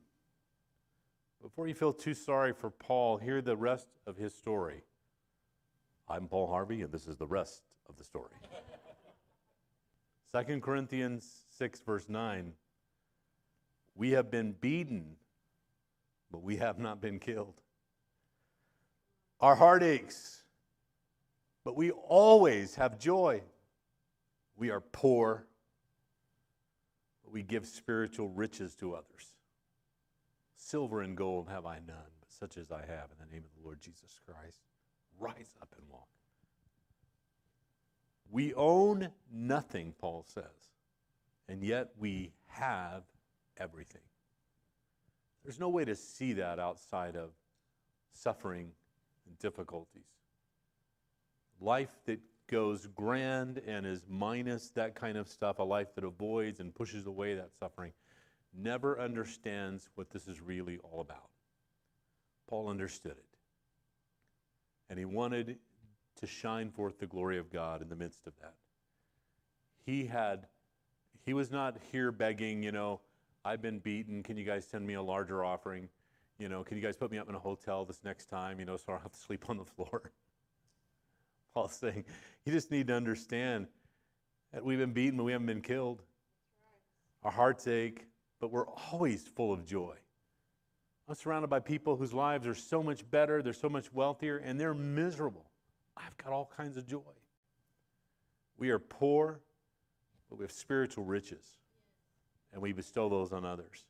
Before 1.41 1.67
you 1.67 1.73
feel 1.73 1.93
too 1.93 2.13
sorry 2.13 2.53
for 2.53 2.69
Paul, 2.69 3.17
hear 3.17 3.41
the 3.41 3.57
rest 3.57 3.87
of 4.05 4.15
his 4.15 4.33
story. 4.33 4.83
I'm 6.07 6.27
Paul 6.27 6.47
Harvey, 6.47 6.81
and 6.81 6.91
this 6.91 7.07
is 7.07 7.17
the 7.17 7.27
rest 7.27 7.63
of 7.89 7.97
the 7.97 8.03
story. 8.05 8.31
2 10.45 10.59
Corinthians 10.61 11.43
6, 11.57 11.79
verse 11.81 12.05
9 12.07 12.53
We 13.95 14.11
have 14.11 14.29
been 14.29 14.53
beaten, 14.53 15.15
but 16.31 16.43
we 16.43 16.57
have 16.57 16.79
not 16.79 17.01
been 17.01 17.19
killed. 17.19 17.61
Our 19.39 19.55
heart 19.55 19.83
aches, 19.83 20.43
but 21.63 21.75
we 21.75 21.91
always 21.91 22.75
have 22.75 22.99
joy. 22.99 23.41
We 24.55 24.71
are 24.71 24.81
poor, 24.81 25.45
but 27.23 27.31
we 27.31 27.43
give 27.43 27.67
spiritual 27.67 28.29
riches 28.29 28.75
to 28.75 28.93
others. 28.93 29.33
Silver 30.55 31.01
and 31.01 31.15
gold 31.15 31.49
have 31.49 31.65
I 31.65 31.75
none, 31.75 32.11
but 32.19 32.31
such 32.31 32.57
as 32.57 32.71
I 32.71 32.79
have 32.81 33.09
in 33.11 33.17
the 33.19 33.31
name 33.31 33.43
of 33.43 33.55
the 33.55 33.63
Lord 33.63 33.79
Jesus 33.79 34.19
Christ. 34.25 34.59
Rise 35.19 35.55
up 35.61 35.73
and 35.77 35.87
walk. 35.89 36.07
We 38.29 38.53
own 38.55 39.09
nothing, 39.31 39.93
Paul 39.99 40.25
says, 40.27 40.43
and 41.47 41.63
yet 41.63 41.89
we 41.97 42.31
have 42.47 43.03
everything. 43.57 44.01
There's 45.43 45.59
no 45.59 45.69
way 45.69 45.85
to 45.85 45.95
see 45.95 46.33
that 46.33 46.59
outside 46.59 47.15
of 47.15 47.31
suffering 48.11 48.71
and 49.25 49.37
difficulties. 49.39 50.03
Life 51.61 51.91
that 52.05 52.19
goes 52.47 52.87
grand 52.87 53.61
and 53.65 53.85
is 53.85 54.05
minus 54.09 54.69
that 54.71 54.95
kind 54.95 55.17
of 55.17 55.27
stuff, 55.27 55.59
a 55.59 55.63
life 55.63 55.93
that 55.95 56.03
avoids 56.03 56.59
and 56.59 56.73
pushes 56.73 57.05
away 57.05 57.35
that 57.35 57.49
suffering, 57.59 57.93
never 58.53 58.99
understands 58.99 59.89
what 59.95 60.09
this 60.09 60.27
is 60.27 60.41
really 60.41 60.77
all 60.79 61.01
about. 61.01 61.29
Paul 62.47 62.69
understood 62.69 63.11
it. 63.11 63.25
And 64.89 64.97
he 64.97 65.05
wanted 65.05 65.57
to 66.17 66.27
shine 66.27 66.71
forth 66.71 66.99
the 66.99 67.07
glory 67.07 67.37
of 67.37 67.51
God 67.51 67.81
in 67.81 67.89
the 67.89 67.95
midst 67.95 68.25
of 68.25 68.33
that. 68.41 68.55
He 69.85 70.05
had, 70.05 70.47
he 71.27 71.33
was 71.33 71.51
not 71.51 71.75
here 71.91 72.09
begging, 72.09 72.63
you 72.63 72.71
know, 72.71 73.01
I've 73.43 73.61
been 73.61 73.79
beaten. 73.79 74.23
Can 74.23 74.37
you 74.37 74.45
guys 74.45 74.65
send 74.65 74.87
me 74.87 74.93
a 74.93 75.01
larger 75.01 75.43
offering? 75.43 75.89
You 76.39 76.47
know, 76.47 76.63
can 76.63 76.77
you 76.77 76.83
guys 76.83 76.95
put 76.95 77.11
me 77.11 77.17
up 77.17 77.27
in 77.27 77.35
a 77.35 77.39
hotel 77.39 77.83
this 77.83 77.99
next 78.05 78.27
time, 78.29 78.61
you 78.61 78.65
know, 78.65 78.77
so 78.77 78.85
I 78.87 78.91
don't 78.93 79.01
have 79.01 79.11
to 79.11 79.19
sleep 79.19 79.49
on 79.49 79.57
the 79.57 79.65
floor? 79.65 80.13
Paul's 81.53 81.73
saying, 81.73 82.05
you 82.45 82.53
just 82.53 82.71
need 82.71 82.87
to 82.87 82.93
understand 82.93 83.67
that 84.53 84.63
we've 84.63 84.77
been 84.77 84.93
beaten, 84.93 85.17
but 85.17 85.25
we 85.25 85.33
haven't 85.33 85.47
been 85.47 85.61
killed. 85.61 86.01
Our 87.23 87.31
hearts 87.31 87.67
ache, 87.67 88.07
but 88.39 88.49
we're 88.49 88.69
always 88.69 89.27
full 89.27 89.51
of 89.51 89.65
joy. 89.65 89.95
I'm 91.09 91.15
surrounded 91.15 91.49
by 91.49 91.59
people 91.59 91.97
whose 91.97 92.13
lives 92.13 92.47
are 92.47 92.55
so 92.55 92.81
much 92.81 93.09
better, 93.11 93.41
they're 93.41 93.51
so 93.51 93.67
much 93.67 93.91
wealthier, 93.91 94.37
and 94.37 94.57
they're 94.57 94.73
miserable. 94.73 95.51
I've 95.97 96.15
got 96.15 96.31
all 96.31 96.49
kinds 96.55 96.77
of 96.77 96.87
joy. 96.87 97.01
We 98.57 98.69
are 98.69 98.79
poor, 98.79 99.41
but 100.29 100.37
we 100.37 100.43
have 100.43 100.51
spiritual 100.51 101.03
riches, 101.03 101.57
and 102.53 102.61
we 102.61 102.73
bestow 102.73 103.09
those 103.09 103.31
on 103.31 103.45
others. 103.45 103.85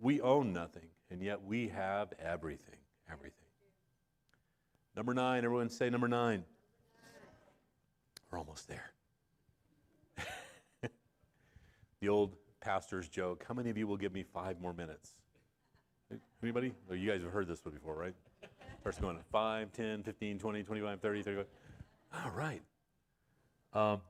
We 0.00 0.20
own 0.20 0.52
nothing, 0.52 0.88
and 1.10 1.22
yet 1.22 1.44
we 1.44 1.68
have 1.68 2.12
everything. 2.18 2.76
Everything. 3.10 3.38
Number 4.96 5.14
nine, 5.14 5.44
everyone 5.44 5.68
say 5.68 5.90
number 5.90 6.08
nine. 6.08 6.44
We're 8.30 8.38
almost 8.38 8.68
there. 8.68 8.92
the 12.00 12.08
old 12.08 12.36
pastor's 12.60 13.08
joke 13.08 13.44
how 13.46 13.54
many 13.54 13.68
of 13.68 13.76
you 13.76 13.86
will 13.86 13.98
give 13.98 14.12
me 14.12 14.22
five 14.22 14.60
more 14.60 14.72
minutes? 14.72 15.12
Anybody? 16.42 16.72
Oh, 16.90 16.94
you 16.94 17.10
guys 17.10 17.22
have 17.22 17.32
heard 17.32 17.46
this 17.46 17.64
one 17.64 17.74
before, 17.74 17.94
right? 17.94 18.14
Starts 18.80 18.98
going 18.98 19.18
5, 19.32 19.72
10, 19.72 20.02
15, 20.02 20.38
20, 20.38 20.62
25, 20.62 21.00
30, 21.00 21.22
35. 21.22 21.46
All 22.12 22.30
right. 22.32 22.62
Um, 23.72 24.00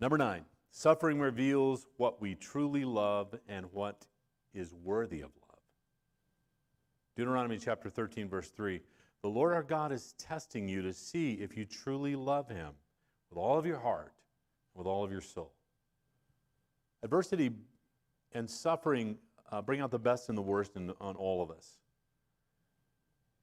number 0.00 0.16
nine, 0.16 0.44
suffering 0.70 1.18
reveals 1.18 1.86
what 1.96 2.20
we 2.20 2.34
truly 2.34 2.84
love 2.84 3.34
and 3.48 3.66
what 3.72 4.06
is 4.54 4.74
worthy 4.74 5.20
of 5.20 5.30
love. 5.48 5.58
Deuteronomy 7.16 7.58
chapter 7.58 7.90
13, 7.90 8.28
verse 8.28 8.48
3. 8.50 8.80
The 9.22 9.28
Lord 9.28 9.52
our 9.52 9.62
God 9.62 9.92
is 9.92 10.14
testing 10.18 10.68
you 10.68 10.80
to 10.82 10.92
see 10.92 11.34
if 11.34 11.56
you 11.56 11.64
truly 11.64 12.16
love 12.16 12.48
him 12.48 12.72
with 13.28 13.38
all 13.38 13.58
of 13.58 13.66
your 13.66 13.78
heart, 13.78 14.12
with 14.74 14.86
all 14.86 15.04
of 15.04 15.12
your 15.12 15.20
soul. 15.20 15.52
Adversity 17.02 17.50
and 18.32 18.48
suffering 18.48 19.18
uh, 19.52 19.60
bring 19.60 19.80
out 19.80 19.90
the 19.90 19.98
best 19.98 20.28
and 20.28 20.38
the 20.38 20.42
worst 20.42 20.76
in, 20.76 20.92
on 21.00 21.16
all 21.16 21.42
of 21.42 21.50
us. 21.50 21.78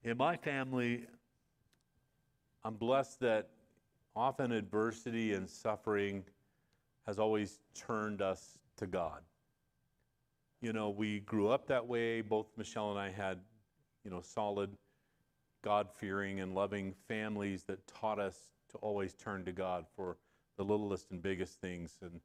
In 0.04 0.18
my 0.18 0.38
family, 0.38 1.06
I'm 2.64 2.76
blessed 2.76 3.20
that 3.22 3.50
often 4.16 4.52
adversity 4.52 5.34
and 5.34 5.50
suffering 5.50 6.24
has 7.08 7.18
always 7.18 7.60
turned 7.74 8.22
us 8.22 8.60
to 8.78 8.86
God. 8.86 9.22
You 10.62 10.74
know, 10.74 10.90
we 10.90 11.22
grew 11.22 11.48
up 11.50 11.68
that 11.68 11.88
way. 11.88 12.22
Both 12.22 12.48
Michelle 12.58 12.92
and 12.92 13.00
I 13.00 13.10
had, 13.10 13.40
you 14.04 14.12
know, 14.12 14.22
solid 14.22 14.72
God 15.64 15.88
fearing 15.96 16.42
and 16.42 16.54
loving 16.54 16.94
families 17.08 17.64
that 17.64 17.88
taught 17.88 18.20
us 18.20 18.38
to 18.72 18.78
always 18.78 19.14
turn 19.14 19.46
to 19.46 19.52
God 19.52 19.86
for 19.96 20.18
the 20.58 20.64
littlest 20.64 21.12
and 21.12 21.22
biggest 21.22 21.62
things. 21.62 21.98
And 22.02 22.20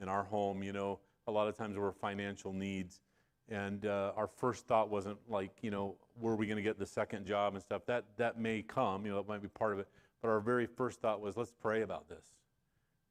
in 0.00 0.08
our 0.08 0.22
home, 0.22 0.62
you 0.62 0.72
know, 0.72 1.00
a 1.26 1.32
lot 1.32 1.48
of 1.48 1.56
times 1.56 1.76
were 1.76 1.92
financial 1.92 2.52
needs. 2.52 3.00
And 3.48 3.86
uh, 3.86 4.12
our 4.14 4.26
first 4.26 4.66
thought 4.66 4.90
wasn't 4.90 5.18
like, 5.28 5.52
you 5.62 5.70
know, 5.70 5.96
were 6.20 6.36
we 6.36 6.46
going 6.46 6.58
to 6.58 6.62
get 6.62 6.78
the 6.78 6.86
second 6.86 7.26
job 7.26 7.54
and 7.54 7.62
stuff? 7.62 7.82
That, 7.86 8.04
that 8.18 8.38
may 8.38 8.62
come, 8.62 9.06
you 9.06 9.12
know, 9.12 9.18
it 9.18 9.26
might 9.26 9.42
be 9.42 9.48
part 9.48 9.72
of 9.72 9.78
it. 9.78 9.88
But 10.20 10.28
our 10.28 10.40
very 10.40 10.66
first 10.66 11.00
thought 11.00 11.20
was, 11.20 11.36
let's 11.36 11.52
pray 11.52 11.82
about 11.82 12.08
this. 12.08 12.24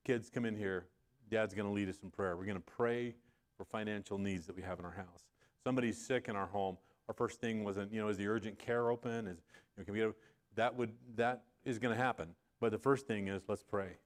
Kids, 0.06 0.30
come 0.30 0.46
in 0.46 0.56
here. 0.56 0.86
Dad's 1.30 1.54
going 1.54 1.68
to 1.68 1.74
lead 1.74 1.90
us 1.90 1.98
in 2.04 2.10
prayer. 2.10 2.38
We're 2.38 2.46
going 2.46 2.58
to 2.58 2.62
pray 2.62 3.16
for 3.58 3.66
financial 3.66 4.18
needs 4.18 4.46
that 4.48 4.56
we 4.56 4.62
have 4.62 4.80
in 4.80 4.86
our 4.86 4.92
house. 4.92 5.28
Somebody's 5.64 5.98
sick 5.98 6.28
in 6.30 6.36
our 6.36 6.48
home. 6.48 6.78
Our 7.08 7.14
first 7.14 7.42
thing 7.42 7.64
wasn't, 7.64 7.92
you 7.92 8.00
know, 8.00 8.08
is 8.10 8.18
the 8.18 8.28
urgent 8.28 8.60
care 8.60 8.90
open? 8.90 9.28
Is, 9.28 9.38
you 9.76 9.82
know, 9.82 9.84
can 9.86 9.94
we 9.94 10.00
get, 10.00 10.14
that 10.56 10.76
would, 10.76 10.92
that 11.16 11.44
is 11.66 11.80
going 11.80 11.96
to 11.96 12.02
happen. 12.02 12.30
But 12.60 12.72
the 12.72 12.78
first 12.78 13.08
thing 13.08 13.28
is, 13.28 13.44
let's 13.48 13.64
pray. 13.64 13.98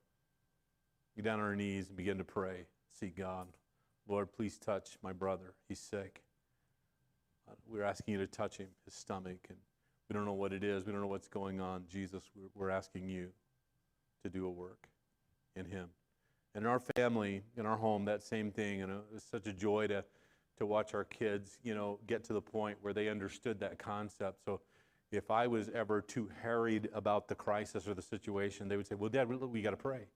Get 1.15 1.25
down 1.25 1.39
on 1.39 1.45
our 1.45 1.55
knees 1.55 1.87
and 1.87 1.97
begin 1.97 2.17
to 2.17 2.23
pray. 2.23 2.65
Seek 2.97 3.17
God. 3.17 3.47
Lord, 4.07 4.31
please 4.31 4.57
touch 4.57 4.97
my 5.01 5.13
brother. 5.13 5.53
He's 5.67 5.79
sick. 5.79 6.23
Uh, 7.49 7.53
we're 7.67 7.83
asking 7.83 8.13
you 8.13 8.19
to 8.19 8.27
touch 8.27 8.57
him, 8.57 8.67
his 8.85 8.93
stomach, 8.93 9.47
and 9.49 9.57
we 10.09 10.13
don't 10.13 10.25
know 10.25 10.33
what 10.33 10.53
it 10.53 10.63
is. 10.63 10.85
We 10.85 10.91
don't 10.91 11.01
know 11.01 11.07
what's 11.07 11.27
going 11.27 11.61
on. 11.61 11.83
Jesus, 11.87 12.23
we're 12.55 12.69
asking 12.69 13.07
you 13.07 13.29
to 14.23 14.29
do 14.29 14.45
a 14.45 14.49
work 14.49 14.87
in 15.55 15.65
him. 15.65 15.89
And 16.53 16.65
in 16.65 16.69
our 16.69 16.81
family, 16.95 17.43
in 17.57 17.65
our 17.65 17.77
home, 17.77 18.05
that 18.05 18.23
same 18.23 18.51
thing. 18.51 18.81
And 18.81 18.91
it's 19.15 19.29
such 19.29 19.47
a 19.47 19.53
joy 19.53 19.87
to, 19.87 20.03
to 20.57 20.65
watch 20.65 20.93
our 20.93 21.05
kids, 21.05 21.57
you 21.63 21.73
know, 21.73 21.99
get 22.07 22.23
to 22.25 22.33
the 22.33 22.41
point 22.41 22.77
where 22.81 22.93
they 22.93 23.07
understood 23.07 23.59
that 23.61 23.79
concept. 23.79 24.43
So 24.45 24.61
if 25.11 25.31
I 25.31 25.47
was 25.47 25.69
ever 25.73 26.01
too 26.01 26.29
harried 26.41 26.89
about 26.93 27.27
the 27.27 27.35
crisis 27.35 27.87
or 27.87 27.93
the 27.93 28.01
situation, 28.01 28.67
they 28.67 28.77
would 28.77 28.87
say, 28.87 28.95
well, 28.95 29.09
Dad, 29.09 29.29
we 29.29 29.61
got 29.61 29.71
to 29.71 29.77
pray. 29.77 30.07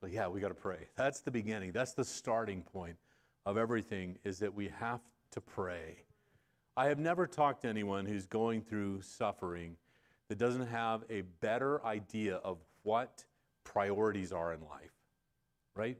Well, 0.00 0.10
yeah, 0.10 0.28
we 0.28 0.40
got 0.40 0.48
to 0.48 0.54
pray. 0.54 0.88
That's 0.96 1.20
the 1.20 1.30
beginning. 1.30 1.72
That's 1.72 1.92
the 1.92 2.04
starting 2.04 2.62
point 2.62 2.96
of 3.44 3.56
everything 3.56 4.18
is 4.24 4.38
that 4.38 4.54
we 4.54 4.68
have 4.68 5.00
to 5.32 5.40
pray. 5.40 6.04
I 6.76 6.86
have 6.86 6.98
never 6.98 7.26
talked 7.26 7.62
to 7.62 7.68
anyone 7.68 8.06
who's 8.06 8.26
going 8.26 8.62
through 8.62 9.02
suffering 9.02 9.76
that 10.28 10.38
doesn't 10.38 10.68
have 10.68 11.02
a 11.10 11.22
better 11.40 11.84
idea 11.84 12.36
of 12.36 12.58
what 12.82 13.24
priorities 13.64 14.32
are 14.32 14.52
in 14.52 14.60
life, 14.60 14.92
right? 15.78 15.96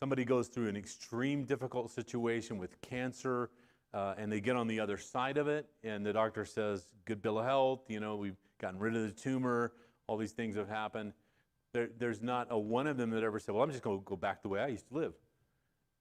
Somebody 0.00 0.24
goes 0.24 0.48
through 0.48 0.68
an 0.68 0.76
extreme 0.76 1.44
difficult 1.44 1.90
situation 1.90 2.58
with 2.58 2.80
cancer 2.82 3.50
uh, 3.94 4.14
and 4.18 4.30
they 4.30 4.40
get 4.40 4.56
on 4.56 4.66
the 4.66 4.80
other 4.80 4.98
side 4.98 5.38
of 5.38 5.46
it 5.46 5.66
and 5.84 6.04
the 6.04 6.12
doctor 6.12 6.44
says, 6.44 6.84
good 7.04 7.22
bill 7.22 7.38
of 7.38 7.44
health, 7.44 7.84
you 7.88 8.00
know, 8.00 8.16
we've 8.16 8.36
gotten 8.60 8.78
rid 8.80 8.96
of 8.96 9.02
the 9.02 9.12
tumor, 9.12 9.72
all 10.06 10.16
these 10.16 10.32
things 10.32 10.56
have 10.56 10.68
happened. 10.68 11.12
There, 11.72 11.88
there's 11.98 12.20
not 12.20 12.48
a 12.50 12.58
one 12.58 12.88
of 12.88 12.96
them 12.96 13.10
that 13.10 13.22
ever 13.22 13.38
said, 13.38 13.54
well, 13.54 13.62
I'm 13.62 13.70
just 13.70 13.82
going 13.82 13.98
to 13.98 14.04
go 14.04 14.16
back 14.16 14.42
the 14.42 14.48
way 14.48 14.60
I 14.60 14.66
used 14.66 14.88
to 14.88 14.94
live. 14.94 15.14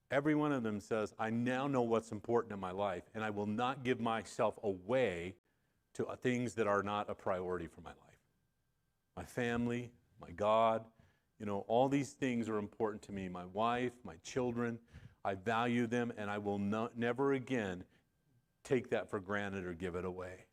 Every 0.10 0.34
one 0.34 0.52
of 0.52 0.64
them 0.64 0.80
says, 0.80 1.14
I 1.20 1.30
now 1.30 1.68
know 1.68 1.84
what's 1.84 2.12
important 2.12 2.52
in 2.52 2.60
my 2.60 2.72
life, 2.72 3.04
and 3.14 3.24
I 3.24 3.30
will 3.30 3.46
not 3.46 3.84
give 3.84 4.00
myself 4.00 4.56
away 4.64 5.36
to 5.94 6.08
uh, 6.08 6.16
things 6.16 6.56
that 6.56 6.66
are 6.66 6.82
not 6.82 7.08
a 7.08 7.14
priority 7.14 7.68
for 7.68 7.82
my 7.82 7.92
life. 7.92 8.20
My 9.16 9.24
family, 9.24 9.92
my 10.20 10.32
God, 10.32 10.84
you 11.40 11.46
know, 11.46 11.64
all 11.68 11.88
these 11.88 12.12
things 12.12 12.50
are 12.50 12.58
important 12.58 13.02
to 13.04 13.12
me. 13.12 13.30
My 13.30 13.46
wife, 13.46 13.94
my 14.04 14.16
children, 14.24 14.78
I 15.24 15.36
value 15.36 15.88
them, 15.88 16.12
and 16.18 16.30
I 16.30 16.38
will 16.38 16.60
not, 16.60 16.98
never 16.98 17.34
again 17.34 17.84
take 18.64 18.90
that 18.90 19.10
for 19.10 19.20
granted 19.20 19.66
or 19.66 19.74
give 19.74 19.96
it 19.96 20.06
away. 20.06 20.46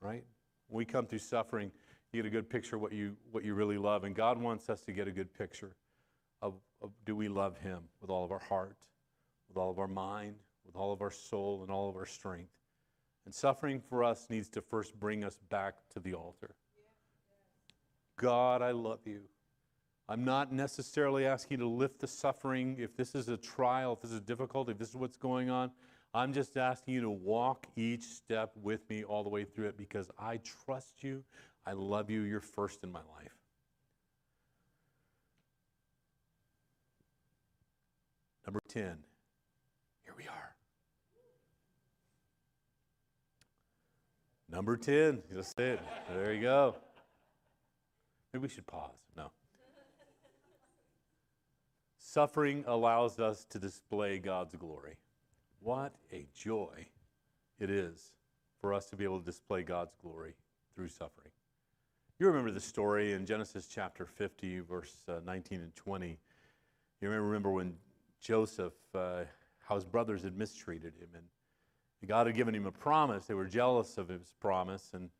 Right? 0.00 0.24
When 0.68 0.78
we 0.78 0.84
come 0.86 1.06
through 1.06 1.18
suffering, 1.18 1.70
you 2.12 2.22
get 2.22 2.26
a 2.26 2.30
good 2.30 2.48
picture 2.48 2.76
of 2.76 2.82
what 2.82 2.92
you, 2.92 3.16
what 3.30 3.44
you 3.44 3.54
really 3.54 3.78
love. 3.78 4.04
And 4.04 4.14
God 4.14 4.40
wants 4.40 4.70
us 4.70 4.80
to 4.82 4.92
get 4.92 5.06
a 5.06 5.12
good 5.12 5.32
picture 5.36 5.76
of, 6.40 6.54
of 6.80 6.90
do 7.04 7.14
we 7.14 7.28
love 7.28 7.58
Him 7.58 7.82
with 8.00 8.10
all 8.10 8.24
of 8.24 8.32
our 8.32 8.38
heart, 8.38 8.76
with 9.48 9.58
all 9.58 9.70
of 9.70 9.78
our 9.78 9.88
mind, 9.88 10.36
with 10.64 10.76
all 10.76 10.92
of 10.92 11.02
our 11.02 11.10
soul, 11.10 11.60
and 11.62 11.70
all 11.70 11.88
of 11.88 11.96
our 11.96 12.06
strength. 12.06 12.52
And 13.26 13.34
suffering 13.34 13.80
for 13.80 14.02
us 14.02 14.28
needs 14.30 14.48
to 14.50 14.62
first 14.62 14.98
bring 14.98 15.24
us 15.24 15.38
back 15.50 15.74
to 15.90 16.00
the 16.00 16.14
altar. 16.14 16.54
God, 18.16 18.62
I 18.62 18.70
love 18.70 19.00
you. 19.04 19.20
I'm 20.10 20.24
not 20.24 20.52
necessarily 20.52 21.24
asking 21.24 21.60
you 21.60 21.64
to 21.64 21.70
lift 21.70 22.00
the 22.00 22.08
suffering. 22.08 22.76
If 22.80 22.96
this 22.96 23.14
is 23.14 23.28
a 23.28 23.36
trial, 23.36 23.92
if 23.92 24.00
this 24.00 24.10
is 24.10 24.20
difficult, 24.20 24.68
if 24.68 24.76
this 24.76 24.88
is 24.88 24.96
what's 24.96 25.16
going 25.16 25.50
on, 25.50 25.70
I'm 26.12 26.32
just 26.32 26.56
asking 26.56 26.94
you 26.94 27.00
to 27.02 27.10
walk 27.10 27.68
each 27.76 28.02
step 28.02 28.50
with 28.60 28.80
me 28.90 29.04
all 29.04 29.22
the 29.22 29.28
way 29.28 29.44
through 29.44 29.68
it 29.68 29.76
because 29.76 30.10
I 30.18 30.40
trust 30.66 31.04
you. 31.04 31.22
I 31.64 31.74
love 31.74 32.10
you. 32.10 32.22
You're 32.22 32.40
first 32.40 32.82
in 32.82 32.90
my 32.90 32.98
life. 32.98 33.36
Number 38.44 38.60
10. 38.66 38.82
Here 40.02 40.14
we 40.18 40.24
are. 40.24 40.56
Number 44.50 44.76
10. 44.76 45.22
Just 45.32 45.60
it. 45.60 45.78
There 46.12 46.34
you 46.34 46.40
go. 46.40 46.74
Maybe 48.32 48.42
we 48.42 48.48
should 48.48 48.66
pause. 48.66 48.90
No. 49.16 49.30
Suffering 52.12 52.64
allows 52.66 53.20
us 53.20 53.44
to 53.50 53.60
display 53.60 54.18
God's 54.18 54.56
glory. 54.56 54.96
What 55.60 55.94
a 56.12 56.26
joy 56.34 56.88
it 57.60 57.70
is 57.70 58.10
for 58.60 58.74
us 58.74 58.86
to 58.86 58.96
be 58.96 59.04
able 59.04 59.20
to 59.20 59.24
display 59.24 59.62
God's 59.62 59.94
glory 60.02 60.34
through 60.74 60.88
suffering. 60.88 61.30
You 62.18 62.26
remember 62.26 62.50
the 62.50 62.58
story 62.58 63.12
in 63.12 63.26
Genesis 63.26 63.68
chapter 63.68 64.06
50, 64.06 64.58
verse 64.58 64.92
uh, 65.08 65.20
19 65.24 65.60
and 65.60 65.76
20. 65.76 66.18
You 67.00 67.08
remember 67.08 67.52
when 67.52 67.74
Joseph, 68.20 68.72
uh, 68.92 69.20
how 69.60 69.76
his 69.76 69.84
brothers 69.84 70.24
had 70.24 70.36
mistreated 70.36 70.94
him, 70.96 71.10
and 71.14 72.08
God 72.08 72.26
had 72.26 72.34
given 72.34 72.56
him 72.56 72.66
a 72.66 72.72
promise. 72.72 73.26
They 73.26 73.34
were 73.34 73.46
jealous 73.46 73.98
of 73.98 74.08
his 74.08 74.34
promise, 74.40 74.90
and 74.94 75.10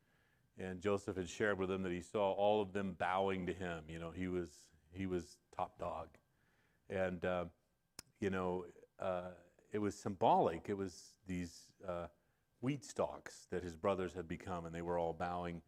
and 0.59 0.81
Joseph 0.81 1.15
had 1.15 1.29
shared 1.29 1.57
with 1.57 1.69
them 1.69 1.83
that 1.83 1.93
he 1.93 2.01
saw 2.01 2.33
all 2.33 2.61
of 2.61 2.73
them 2.73 2.97
bowing 2.99 3.45
to 3.45 3.53
him. 3.53 3.85
You 3.87 3.99
know, 3.99 4.11
he 4.11 4.27
was 4.27 4.49
he 4.91 5.05
was 5.05 5.37
top 5.55 5.79
dog, 5.79 6.09
and 6.91 7.25
uh, 7.25 7.45
you 8.19 8.29
know 8.29 8.65
uh, 8.99 9.31
it 9.71 9.79
was 9.79 9.95
symbolic. 9.95 10.65
It 10.67 10.77
was 10.77 11.13
these 11.27 11.61
uh, 11.87 12.07
wheat 12.61 12.85
stalks 12.85 13.47
that 13.49 13.63
his 13.63 13.75
brothers 13.75 14.13
had 14.13 14.27
become, 14.27 14.65
and 14.65 14.75
they 14.75 14.81
were 14.81 14.99
all 14.99 15.13
bowing 15.13 15.61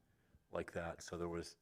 like 0.51 0.71
that. 0.73 1.01
So 1.01 1.17
there 1.17 1.27
was 1.29 1.55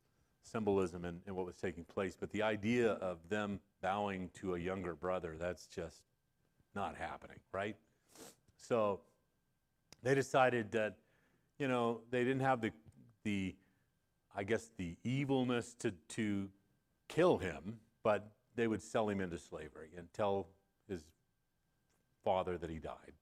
symbolism 0.43 1.05
in, 1.05 1.21
in 1.27 1.35
what 1.35 1.45
was 1.45 1.55
taking 1.55 1.85
place. 1.85 2.17
But 2.19 2.31
the 2.31 2.43
idea 2.43 2.93
of 2.93 3.17
them 3.29 3.59
bowing 3.81 4.29
to 4.41 4.55
a 4.55 4.59
younger 4.59 4.95
brother, 4.95 5.35
that's 5.39 5.67
just 5.67 6.01
not 6.75 6.95
happening, 6.95 7.39
right? 7.51 7.75
So 8.57 9.01
they 10.03 10.15
decided 10.15 10.71
that, 10.71 10.97
you 11.59 11.67
know, 11.67 12.01
they 12.09 12.23
didn't 12.23 12.41
have 12.41 12.61
the, 12.61 12.71
the 13.23 13.55
I 14.35 14.43
guess, 14.43 14.71
the 14.77 14.97
evilness 15.03 15.73
to, 15.79 15.91
to 16.09 16.49
kill 17.07 17.37
him, 17.37 17.77
but 18.03 18.31
they 18.55 18.67
would 18.67 18.81
sell 18.81 19.09
him 19.09 19.21
into 19.21 19.37
slavery 19.37 19.89
and 19.97 20.11
tell 20.13 20.47
his 20.87 21.01
father 22.23 22.57
that 22.57 22.69
he 22.69 22.79
died. 22.79 23.13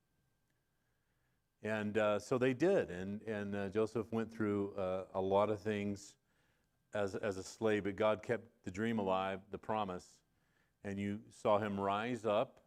And 1.62 1.98
uh, 1.98 2.20
so 2.20 2.38
they 2.38 2.54
did. 2.54 2.90
And, 2.90 3.22
and 3.24 3.56
uh, 3.56 3.70
Joseph 3.70 4.08
went 4.12 4.32
through 4.32 4.74
uh, 4.78 5.04
a 5.14 5.22
lot 5.22 5.50
of 5.50 5.60
things 5.60 6.16
as, 6.94 7.16
as 7.16 7.38
a 7.38 7.44
slave, 7.44 7.84
but 7.84 7.96
God 7.96 8.24
kept 8.24 8.46
the 8.64 8.72
dream 8.72 9.00
alive, 9.00 9.40
the 9.52 9.58
promise. 9.58 10.06
And 10.84 10.98
you 10.98 11.20
saw 11.30 11.60
him 11.60 11.80
rise 11.80 12.26
up. 12.26 12.62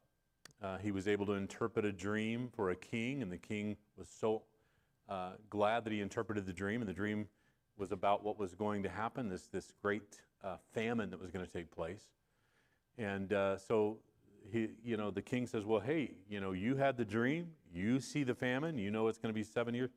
Uh, 0.63 0.79
he 0.79 0.93
was 0.93 1.09
able 1.09 1.27
to 1.27 1.33
interpret 1.33 1.85
a 1.85 1.93
dream 1.93 2.49
for 2.55 2.71
a 2.71 2.77
king, 2.77 3.23
and 3.23 3.33
the 3.33 3.39
king 3.39 3.77
was 3.97 4.09
so 4.09 4.43
uh, 5.09 5.33
glad 5.51 5.85
that 5.85 5.93
he 5.93 6.01
interpreted 6.01 6.47
the 6.47 6.53
dream. 6.53 6.83
And 6.83 6.89
the 6.89 6.95
dream 6.95 7.27
was 7.79 7.91
about 7.91 8.23
what 8.23 8.39
was 8.39 8.55
going 8.55 8.83
to 8.83 8.89
happen 8.89 9.29
this, 9.29 9.49
this 9.49 9.73
great 9.83 10.21
uh, 10.45 10.57
famine 10.73 11.11
that 11.11 11.21
was 11.21 11.31
going 11.31 11.45
to 11.45 11.51
take 11.51 11.71
place. 11.71 12.05
And 12.99 13.31
so 13.31 13.99
he, 14.51 14.69
you 14.85 14.97
know, 14.97 15.11
the 15.11 15.23
king 15.23 15.47
says, 15.47 15.65
well, 15.65 15.81
hey, 15.81 16.13
you 16.29 16.41
know, 16.41 16.53
you 16.53 16.77
had 16.77 16.97
the 16.97 17.05
dream, 17.05 17.49
you 17.75 18.01
see 18.01 18.23
the 18.25 18.35
famine, 18.35 18.79
you 18.79 18.91
know 18.91 19.09
it's 19.09 19.19
going 19.19 19.33
to 19.33 19.39
be 19.39 19.45
seven 19.45 19.75
years. 19.75 19.91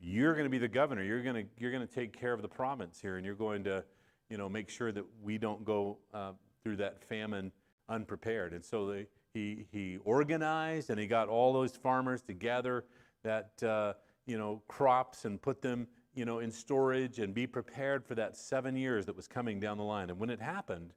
You're 0.00 0.32
going 0.32 0.44
to 0.44 0.50
be 0.50 0.58
the 0.58 0.68
governor. 0.68 1.02
You're 1.02 1.22
going 1.22 1.36
to, 1.36 1.44
you're 1.58 1.70
going 1.70 1.86
to 1.86 1.94
take 1.94 2.18
care 2.18 2.32
of 2.32 2.40
the 2.40 2.48
province 2.48 2.98
here, 3.00 3.16
and 3.16 3.26
you're 3.26 3.34
going 3.34 3.64
to, 3.64 3.84
you 4.30 4.38
know, 4.38 4.48
make 4.48 4.70
sure 4.70 4.92
that 4.92 5.04
we 5.22 5.36
don't 5.36 5.64
go 5.64 5.98
uh, 6.14 6.32
through 6.62 6.76
that 6.76 7.04
famine 7.04 7.52
unprepared. 7.88 8.54
And 8.54 8.64
so 8.64 8.86
they, 8.86 9.06
he, 9.34 9.66
he 9.70 9.98
organized 10.04 10.90
and 10.90 10.98
he 10.98 11.06
got 11.06 11.28
all 11.28 11.52
those 11.52 11.76
farmers 11.76 12.22
to 12.22 12.32
gather 12.32 12.84
that, 13.22 13.62
uh, 13.62 13.92
you 14.26 14.38
know, 14.38 14.62
crops 14.68 15.24
and 15.24 15.40
put 15.40 15.60
them, 15.60 15.86
you 16.14 16.24
know, 16.24 16.38
in 16.38 16.50
storage 16.50 17.18
and 17.18 17.34
be 17.34 17.46
prepared 17.46 18.04
for 18.06 18.14
that 18.14 18.36
seven 18.36 18.76
years 18.76 19.06
that 19.06 19.16
was 19.16 19.28
coming 19.28 19.60
down 19.60 19.76
the 19.76 19.84
line. 19.84 20.08
And 20.08 20.18
when 20.18 20.30
it 20.30 20.40
happened, 20.40 20.92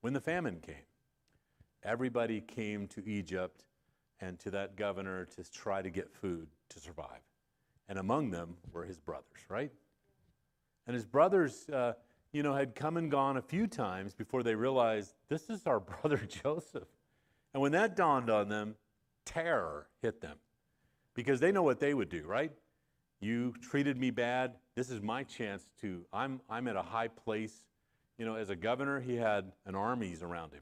when 0.00 0.12
the 0.12 0.20
famine 0.20 0.60
came, 0.60 0.86
everybody 1.82 2.40
came 2.40 2.86
to 2.88 3.06
Egypt 3.08 3.64
and 4.20 4.38
to 4.40 4.50
that 4.50 4.76
governor 4.76 5.24
to 5.24 5.50
try 5.50 5.82
to 5.82 5.90
get 5.90 6.10
food 6.10 6.48
to 6.68 6.78
survive. 6.78 7.20
And 7.88 7.98
among 7.98 8.30
them 8.30 8.56
were 8.72 8.84
his 8.84 8.98
brothers, 8.98 9.40
right? 9.48 9.72
And 10.86 10.94
his 10.94 11.06
brothers, 11.06 11.68
uh, 11.68 11.94
you 12.32 12.42
know, 12.42 12.54
had 12.54 12.74
come 12.74 12.96
and 12.96 13.10
gone 13.10 13.36
a 13.36 13.42
few 13.42 13.66
times 13.66 14.14
before 14.14 14.42
they 14.42 14.54
realized 14.54 15.14
this 15.28 15.50
is 15.50 15.66
our 15.66 15.80
brother 16.02 16.18
Joseph. 16.18 16.88
And 17.52 17.60
when 17.60 17.72
that 17.72 17.96
dawned 17.96 18.30
on 18.30 18.48
them, 18.48 18.76
terror 19.24 19.88
hit 20.02 20.20
them 20.20 20.36
because 21.14 21.40
they 21.40 21.52
know 21.52 21.62
what 21.62 21.80
they 21.80 21.94
would 21.94 22.08
do, 22.08 22.24
right? 22.26 22.52
You 23.20 23.54
treated 23.60 23.98
me 23.98 24.10
bad. 24.10 24.56
This 24.74 24.88
is 24.88 25.02
my 25.02 25.24
chance 25.24 25.68
to, 25.80 26.04
I'm, 26.12 26.40
I'm 26.48 26.68
at 26.68 26.76
a 26.76 26.82
high 26.82 27.08
place. 27.08 27.64
You 28.20 28.26
know, 28.26 28.34
as 28.34 28.50
a 28.50 28.54
governor, 28.54 29.00
he 29.00 29.16
had 29.16 29.50
an 29.64 29.74
armies 29.74 30.22
around 30.22 30.52
him. 30.52 30.60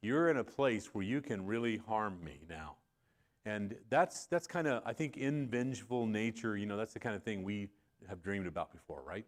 You're 0.00 0.28
in 0.28 0.36
a 0.36 0.44
place 0.44 0.94
where 0.94 1.02
you 1.02 1.20
can 1.20 1.44
really 1.44 1.76
harm 1.76 2.22
me 2.22 2.38
now. 2.48 2.76
And 3.44 3.74
that's, 3.90 4.26
that's 4.26 4.46
kind 4.46 4.68
of, 4.68 4.80
I 4.86 4.92
think, 4.92 5.16
in 5.16 5.48
vengeful 5.48 6.06
nature, 6.06 6.56
you 6.56 6.66
know, 6.66 6.76
that's 6.76 6.92
the 6.92 7.00
kind 7.00 7.16
of 7.16 7.24
thing 7.24 7.42
we 7.42 7.66
have 8.08 8.22
dreamed 8.22 8.46
about 8.46 8.70
before, 8.70 9.02
right? 9.04 9.26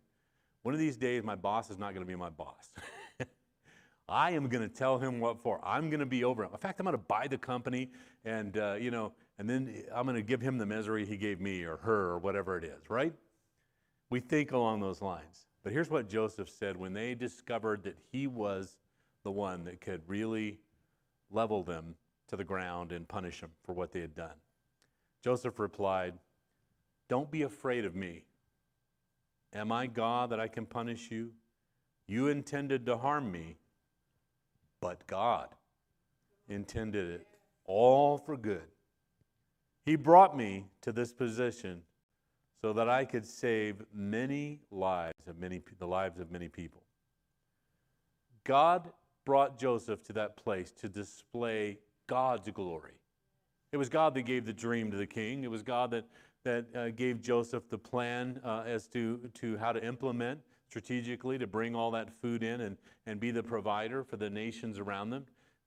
One 0.62 0.74
of 0.74 0.78
these 0.78 0.96
days, 0.96 1.24
my 1.24 1.34
boss 1.34 1.68
is 1.68 1.76
not 1.76 1.92
going 1.92 2.06
to 2.06 2.06
be 2.06 2.14
my 2.14 2.30
boss. 2.30 2.70
I 4.08 4.30
am 4.30 4.46
going 4.46 4.62
to 4.62 4.72
tell 4.72 4.98
him 4.98 5.18
what 5.18 5.42
for. 5.42 5.60
I'm 5.66 5.90
going 5.90 5.98
to 5.98 6.06
be 6.06 6.22
over 6.22 6.44
him. 6.44 6.50
In 6.52 6.58
fact, 6.58 6.78
I'm 6.78 6.84
going 6.84 6.96
to 6.96 7.02
buy 7.08 7.26
the 7.26 7.36
company 7.36 7.90
and, 8.24 8.56
uh, 8.56 8.74
you 8.74 8.92
know, 8.92 9.12
and 9.40 9.50
then 9.50 9.82
I'm 9.92 10.06
going 10.06 10.14
to 10.14 10.22
give 10.22 10.40
him 10.40 10.58
the 10.58 10.66
misery 10.66 11.04
he 11.04 11.16
gave 11.16 11.40
me 11.40 11.64
or 11.64 11.78
her 11.78 12.10
or 12.10 12.18
whatever 12.20 12.56
it 12.58 12.62
is, 12.62 12.88
right? 12.88 13.12
We 14.08 14.20
think 14.20 14.52
along 14.52 14.82
those 14.82 15.02
lines. 15.02 15.46
But 15.66 15.72
here's 15.72 15.90
what 15.90 16.08
Joseph 16.08 16.48
said 16.48 16.76
when 16.76 16.92
they 16.92 17.16
discovered 17.16 17.82
that 17.82 17.98
he 18.12 18.28
was 18.28 18.76
the 19.24 19.32
one 19.32 19.64
that 19.64 19.80
could 19.80 20.00
really 20.06 20.60
level 21.28 21.64
them 21.64 21.96
to 22.28 22.36
the 22.36 22.44
ground 22.44 22.92
and 22.92 23.08
punish 23.08 23.40
them 23.40 23.50
for 23.64 23.72
what 23.72 23.90
they 23.90 23.98
had 23.98 24.14
done. 24.14 24.36
Joseph 25.24 25.58
replied, 25.58 26.14
Don't 27.08 27.32
be 27.32 27.42
afraid 27.42 27.84
of 27.84 27.96
me. 27.96 28.22
Am 29.52 29.72
I 29.72 29.88
God 29.88 30.30
that 30.30 30.38
I 30.38 30.46
can 30.46 30.66
punish 30.66 31.10
you? 31.10 31.32
You 32.06 32.28
intended 32.28 32.86
to 32.86 32.96
harm 32.96 33.32
me, 33.32 33.56
but 34.80 35.04
God 35.08 35.48
intended 36.48 37.10
it 37.10 37.26
all 37.64 38.18
for 38.18 38.36
good. 38.36 38.68
He 39.84 39.96
brought 39.96 40.36
me 40.36 40.66
to 40.82 40.92
this 40.92 41.12
position 41.12 41.82
so 42.62 42.72
that 42.72 42.88
I 42.88 43.04
could 43.04 43.26
save 43.26 43.82
many 43.92 44.60
lives 44.70 45.26
of 45.26 45.38
many 45.38 45.60
the 45.78 45.86
lives 45.86 46.18
of 46.18 46.30
many 46.30 46.48
people. 46.48 46.82
God 48.44 48.90
brought 49.24 49.58
Joseph 49.58 50.02
to 50.04 50.12
that 50.14 50.36
place 50.36 50.70
to 50.72 50.88
display 50.88 51.78
God's 52.06 52.48
glory. 52.50 52.94
It 53.72 53.76
was 53.76 53.88
God 53.88 54.14
that 54.14 54.22
gave 54.22 54.46
the 54.46 54.52
dream 54.52 54.90
to 54.90 54.96
the 54.96 55.06
king. 55.06 55.44
It 55.44 55.50
was 55.50 55.62
God 55.62 55.90
that, 55.90 56.06
that 56.44 56.66
uh, 56.74 56.88
gave 56.90 57.20
Joseph 57.20 57.68
the 57.68 57.78
plan 57.78 58.40
uh, 58.44 58.62
as 58.64 58.86
to, 58.88 59.30
to 59.34 59.56
how 59.58 59.72
to 59.72 59.84
implement 59.84 60.40
strategically 60.68 61.38
to 61.38 61.46
bring 61.46 61.74
all 61.74 61.90
that 61.90 62.10
food 62.22 62.42
in 62.42 62.60
and, 62.60 62.76
and 63.06 63.20
be 63.20 63.30
the 63.30 63.42
provider 63.42 64.04
for 64.04 64.16
the 64.16 64.30
nations 64.30 64.78
around 64.78 65.10
them 65.10 65.26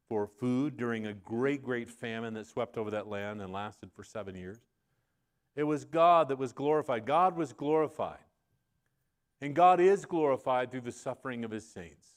for 0.10 0.26
food 0.28 0.76
during 0.76 1.06
a 1.06 1.14
great, 1.14 1.64
great 1.64 1.90
famine 1.90 2.34
that 2.34 2.48
swept 2.48 2.78
over 2.78 2.90
that 2.90 3.08
land 3.08 3.42
and 3.42 3.54
lasted 3.54 3.92
for 3.94 4.04
seven 4.04 4.36
years. 4.36 4.58
It 5.56 5.64
was 5.64 5.86
God 5.86 6.30
that 6.30 6.38
was 6.38 6.54
glorified. 6.54 7.06
God 7.06 7.36
was 7.36 7.54
glorified. 7.54 8.20
And 9.42 9.56
God 9.56 9.80
is 9.80 10.06
glorified 10.06 10.72
through 10.72 10.82
the 10.82 10.92
suffering 10.92 11.44
of 11.44 11.52
his 11.52 11.66
saints. 11.66 12.08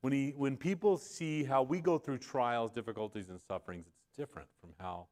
When, 0.00 0.12
he, 0.12 0.34
when 0.36 0.56
people 0.56 0.98
see 0.98 1.44
how 1.44 1.62
we 1.62 1.80
go 1.80 1.96
through 1.96 2.18
trials, 2.18 2.72
difficulties, 2.72 3.30
and 3.30 3.40
sufferings, 3.40 3.86
it's 3.86 4.16
different 4.16 4.48
from 4.60 4.70
how 4.78 5.06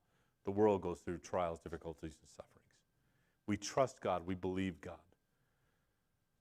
the 0.45 0.51
world 0.51 0.83
goes 0.83 1.01
through 1.01 1.19
trials, 1.19 1.61
difficulties, 1.61 2.17
and 2.21 2.29
sufferings. 2.29 2.53
We 3.47 3.57
trust 3.57 4.01
God, 4.01 4.27
we 4.27 4.35
believe 4.35 4.81
God. 4.81 4.97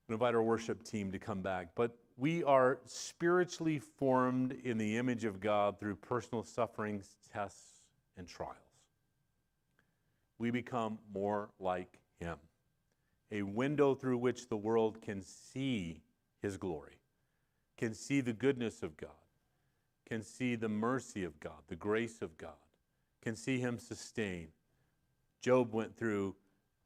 We 0.08 0.14
invite 0.14 0.36
our 0.36 0.44
worship 0.44 0.84
team 0.84 1.12
to 1.14 1.20
come 1.20 1.42
back. 1.42 1.70
But 1.76 1.96
we 2.18 2.44
are 2.44 2.80
spiritually 2.86 3.80
formed 3.80 4.52
in 4.64 4.78
the 4.78 4.98
image 4.98 5.24
of 5.24 5.40
God 5.40 5.80
through 5.80 5.96
personal 5.96 6.44
sufferings, 6.44 7.16
tests, 7.32 7.84
and 8.18 8.28
trials. 8.28 8.58
We 10.42 10.50
become 10.50 10.98
more 11.14 11.52
like 11.60 12.00
Him, 12.20 12.38
a 13.32 13.44
window 13.44 13.94
through 13.94 14.18
which 14.18 14.50
the 14.50 14.58
world 14.58 15.00
can 15.00 15.22
see 15.22 16.02
His 16.42 16.58
glory, 16.58 16.98
can 17.78 17.94
see 17.94 18.22
the 18.22 18.34
goodness 18.34 18.82
of 18.82 18.98
God, 18.98 19.12
can 20.10 20.24
see 20.24 20.56
the 20.56 20.68
mercy 20.68 21.24
of 21.24 21.40
God, 21.40 21.62
the 21.68 21.76
grace 21.76 22.24
of 22.24 22.40
God, 22.40 22.58
can 23.22 23.36
see 23.36 23.60
Him 23.60 23.78
sustain. 23.78 24.48
Job 25.44 25.76
went 25.76 25.96
through 25.96 26.36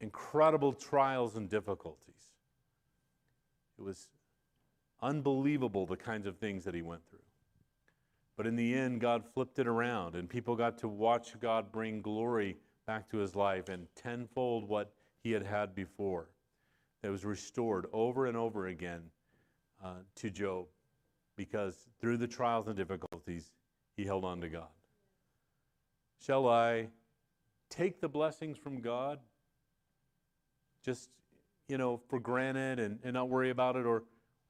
incredible 0.02 0.74
trials 0.74 1.38
and 1.38 1.50
difficulties. 1.50 2.34
It 3.80 3.84
was 3.84 4.10
unbelievable 5.02 5.86
the 5.86 5.96
kinds 5.96 6.28
of 6.28 6.36
things 6.36 6.66
that 6.66 6.76
he 6.76 6.82
went 6.82 7.08
through. 7.10 7.20
But 8.36 8.48
in 8.48 8.58
the 8.58 8.76
end, 8.76 9.00
God 9.00 9.24
flipped 9.34 9.60
it 9.60 9.68
around, 9.68 10.16
and 10.16 10.30
people 10.30 10.58
got 10.58 10.78
to 10.80 10.90
watch 10.90 11.40
God 11.40 11.72
bring 11.72 12.02
glory 12.02 12.58
back 12.86 13.10
to 13.10 13.18
his 13.18 13.36
life 13.36 13.70
and 13.70 13.88
tenfold 13.96 14.68
what 14.68 14.94
he 15.24 15.32
had 15.32 15.46
had 15.46 15.76
before. 15.76 16.30
That 17.02 17.12
was 17.12 17.26
restored 17.26 17.86
over 17.94 18.26
and 18.26 18.36
over 18.36 18.68
again 18.68 19.02
uh, 19.84 19.98
to 20.16 20.30
Job 20.30 20.66
because 21.36 21.76
through 22.00 22.18
the 22.18 22.28
trials 22.28 22.68
and 22.68 22.76
difficulties, 22.76 23.52
he 23.96 24.06
held 24.06 24.26
on 24.26 24.42
to 24.42 24.50
God. 24.50 24.70
Shall 26.26 26.48
I 26.48 26.88
take 27.70 28.02
the 28.02 28.10
blessings 28.10 28.58
from 28.58 28.82
God 28.82 29.20
just, 30.84 31.10
you 31.68 31.78
know, 31.78 32.02
for 32.10 32.20
granted 32.20 32.80
and, 32.80 33.00
and 33.04 33.14
not 33.14 33.30
worry 33.30 33.50
about 33.50 33.76
it? 33.76 33.86
Or, 33.86 34.04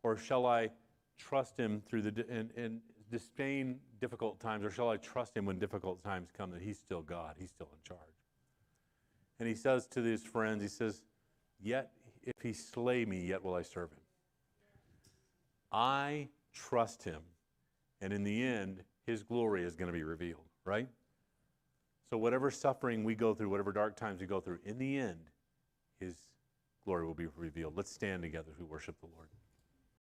or 0.03 0.17
shall 0.17 0.45
I 0.45 0.69
trust 1.17 1.57
him 1.57 1.81
through 1.85 2.03
the, 2.03 2.25
and, 2.29 2.51
and 2.55 2.79
disdain 3.11 3.79
difficult 3.99 4.39
times? 4.39 4.63
Or 4.63 4.71
shall 4.71 4.89
I 4.89 4.97
trust 4.97 5.35
him 5.35 5.45
when 5.45 5.59
difficult 5.59 6.03
times 6.03 6.29
come 6.35 6.51
that 6.51 6.61
he's 6.61 6.79
still 6.79 7.01
God, 7.01 7.35
he's 7.37 7.49
still 7.49 7.69
in 7.73 7.79
charge? 7.83 8.14
And 9.39 9.47
he 9.47 9.55
says 9.55 9.87
to 9.87 10.01
his 10.01 10.23
friends, 10.23 10.61
he 10.61 10.67
says, 10.67 11.01
Yet 11.61 11.91
if 12.23 12.41
he 12.41 12.53
slay 12.53 13.05
me, 13.05 13.25
yet 13.25 13.43
will 13.43 13.55
I 13.55 13.61
serve 13.61 13.91
him. 13.91 13.99
I 15.71 16.29
trust 16.53 17.03
him. 17.03 17.21
And 18.01 18.13
in 18.13 18.23
the 18.23 18.43
end, 18.43 18.83
his 19.05 19.23
glory 19.23 19.63
is 19.63 19.75
going 19.75 19.87
to 19.87 19.93
be 19.93 20.03
revealed, 20.03 20.45
right? 20.65 20.87
So, 22.09 22.17
whatever 22.17 22.51
suffering 22.51 23.03
we 23.03 23.15
go 23.15 23.33
through, 23.33 23.49
whatever 23.49 23.71
dark 23.71 23.95
times 23.95 24.21
we 24.21 24.27
go 24.27 24.39
through, 24.39 24.59
in 24.63 24.77
the 24.77 24.97
end, 24.97 25.29
his 25.99 26.15
glory 26.83 27.05
will 27.05 27.13
be 27.13 27.27
revealed. 27.35 27.75
Let's 27.75 27.91
stand 27.91 28.21
together 28.21 28.51
we 28.59 28.65
worship 28.65 28.99
the 28.99 29.07
Lord. 29.07 29.27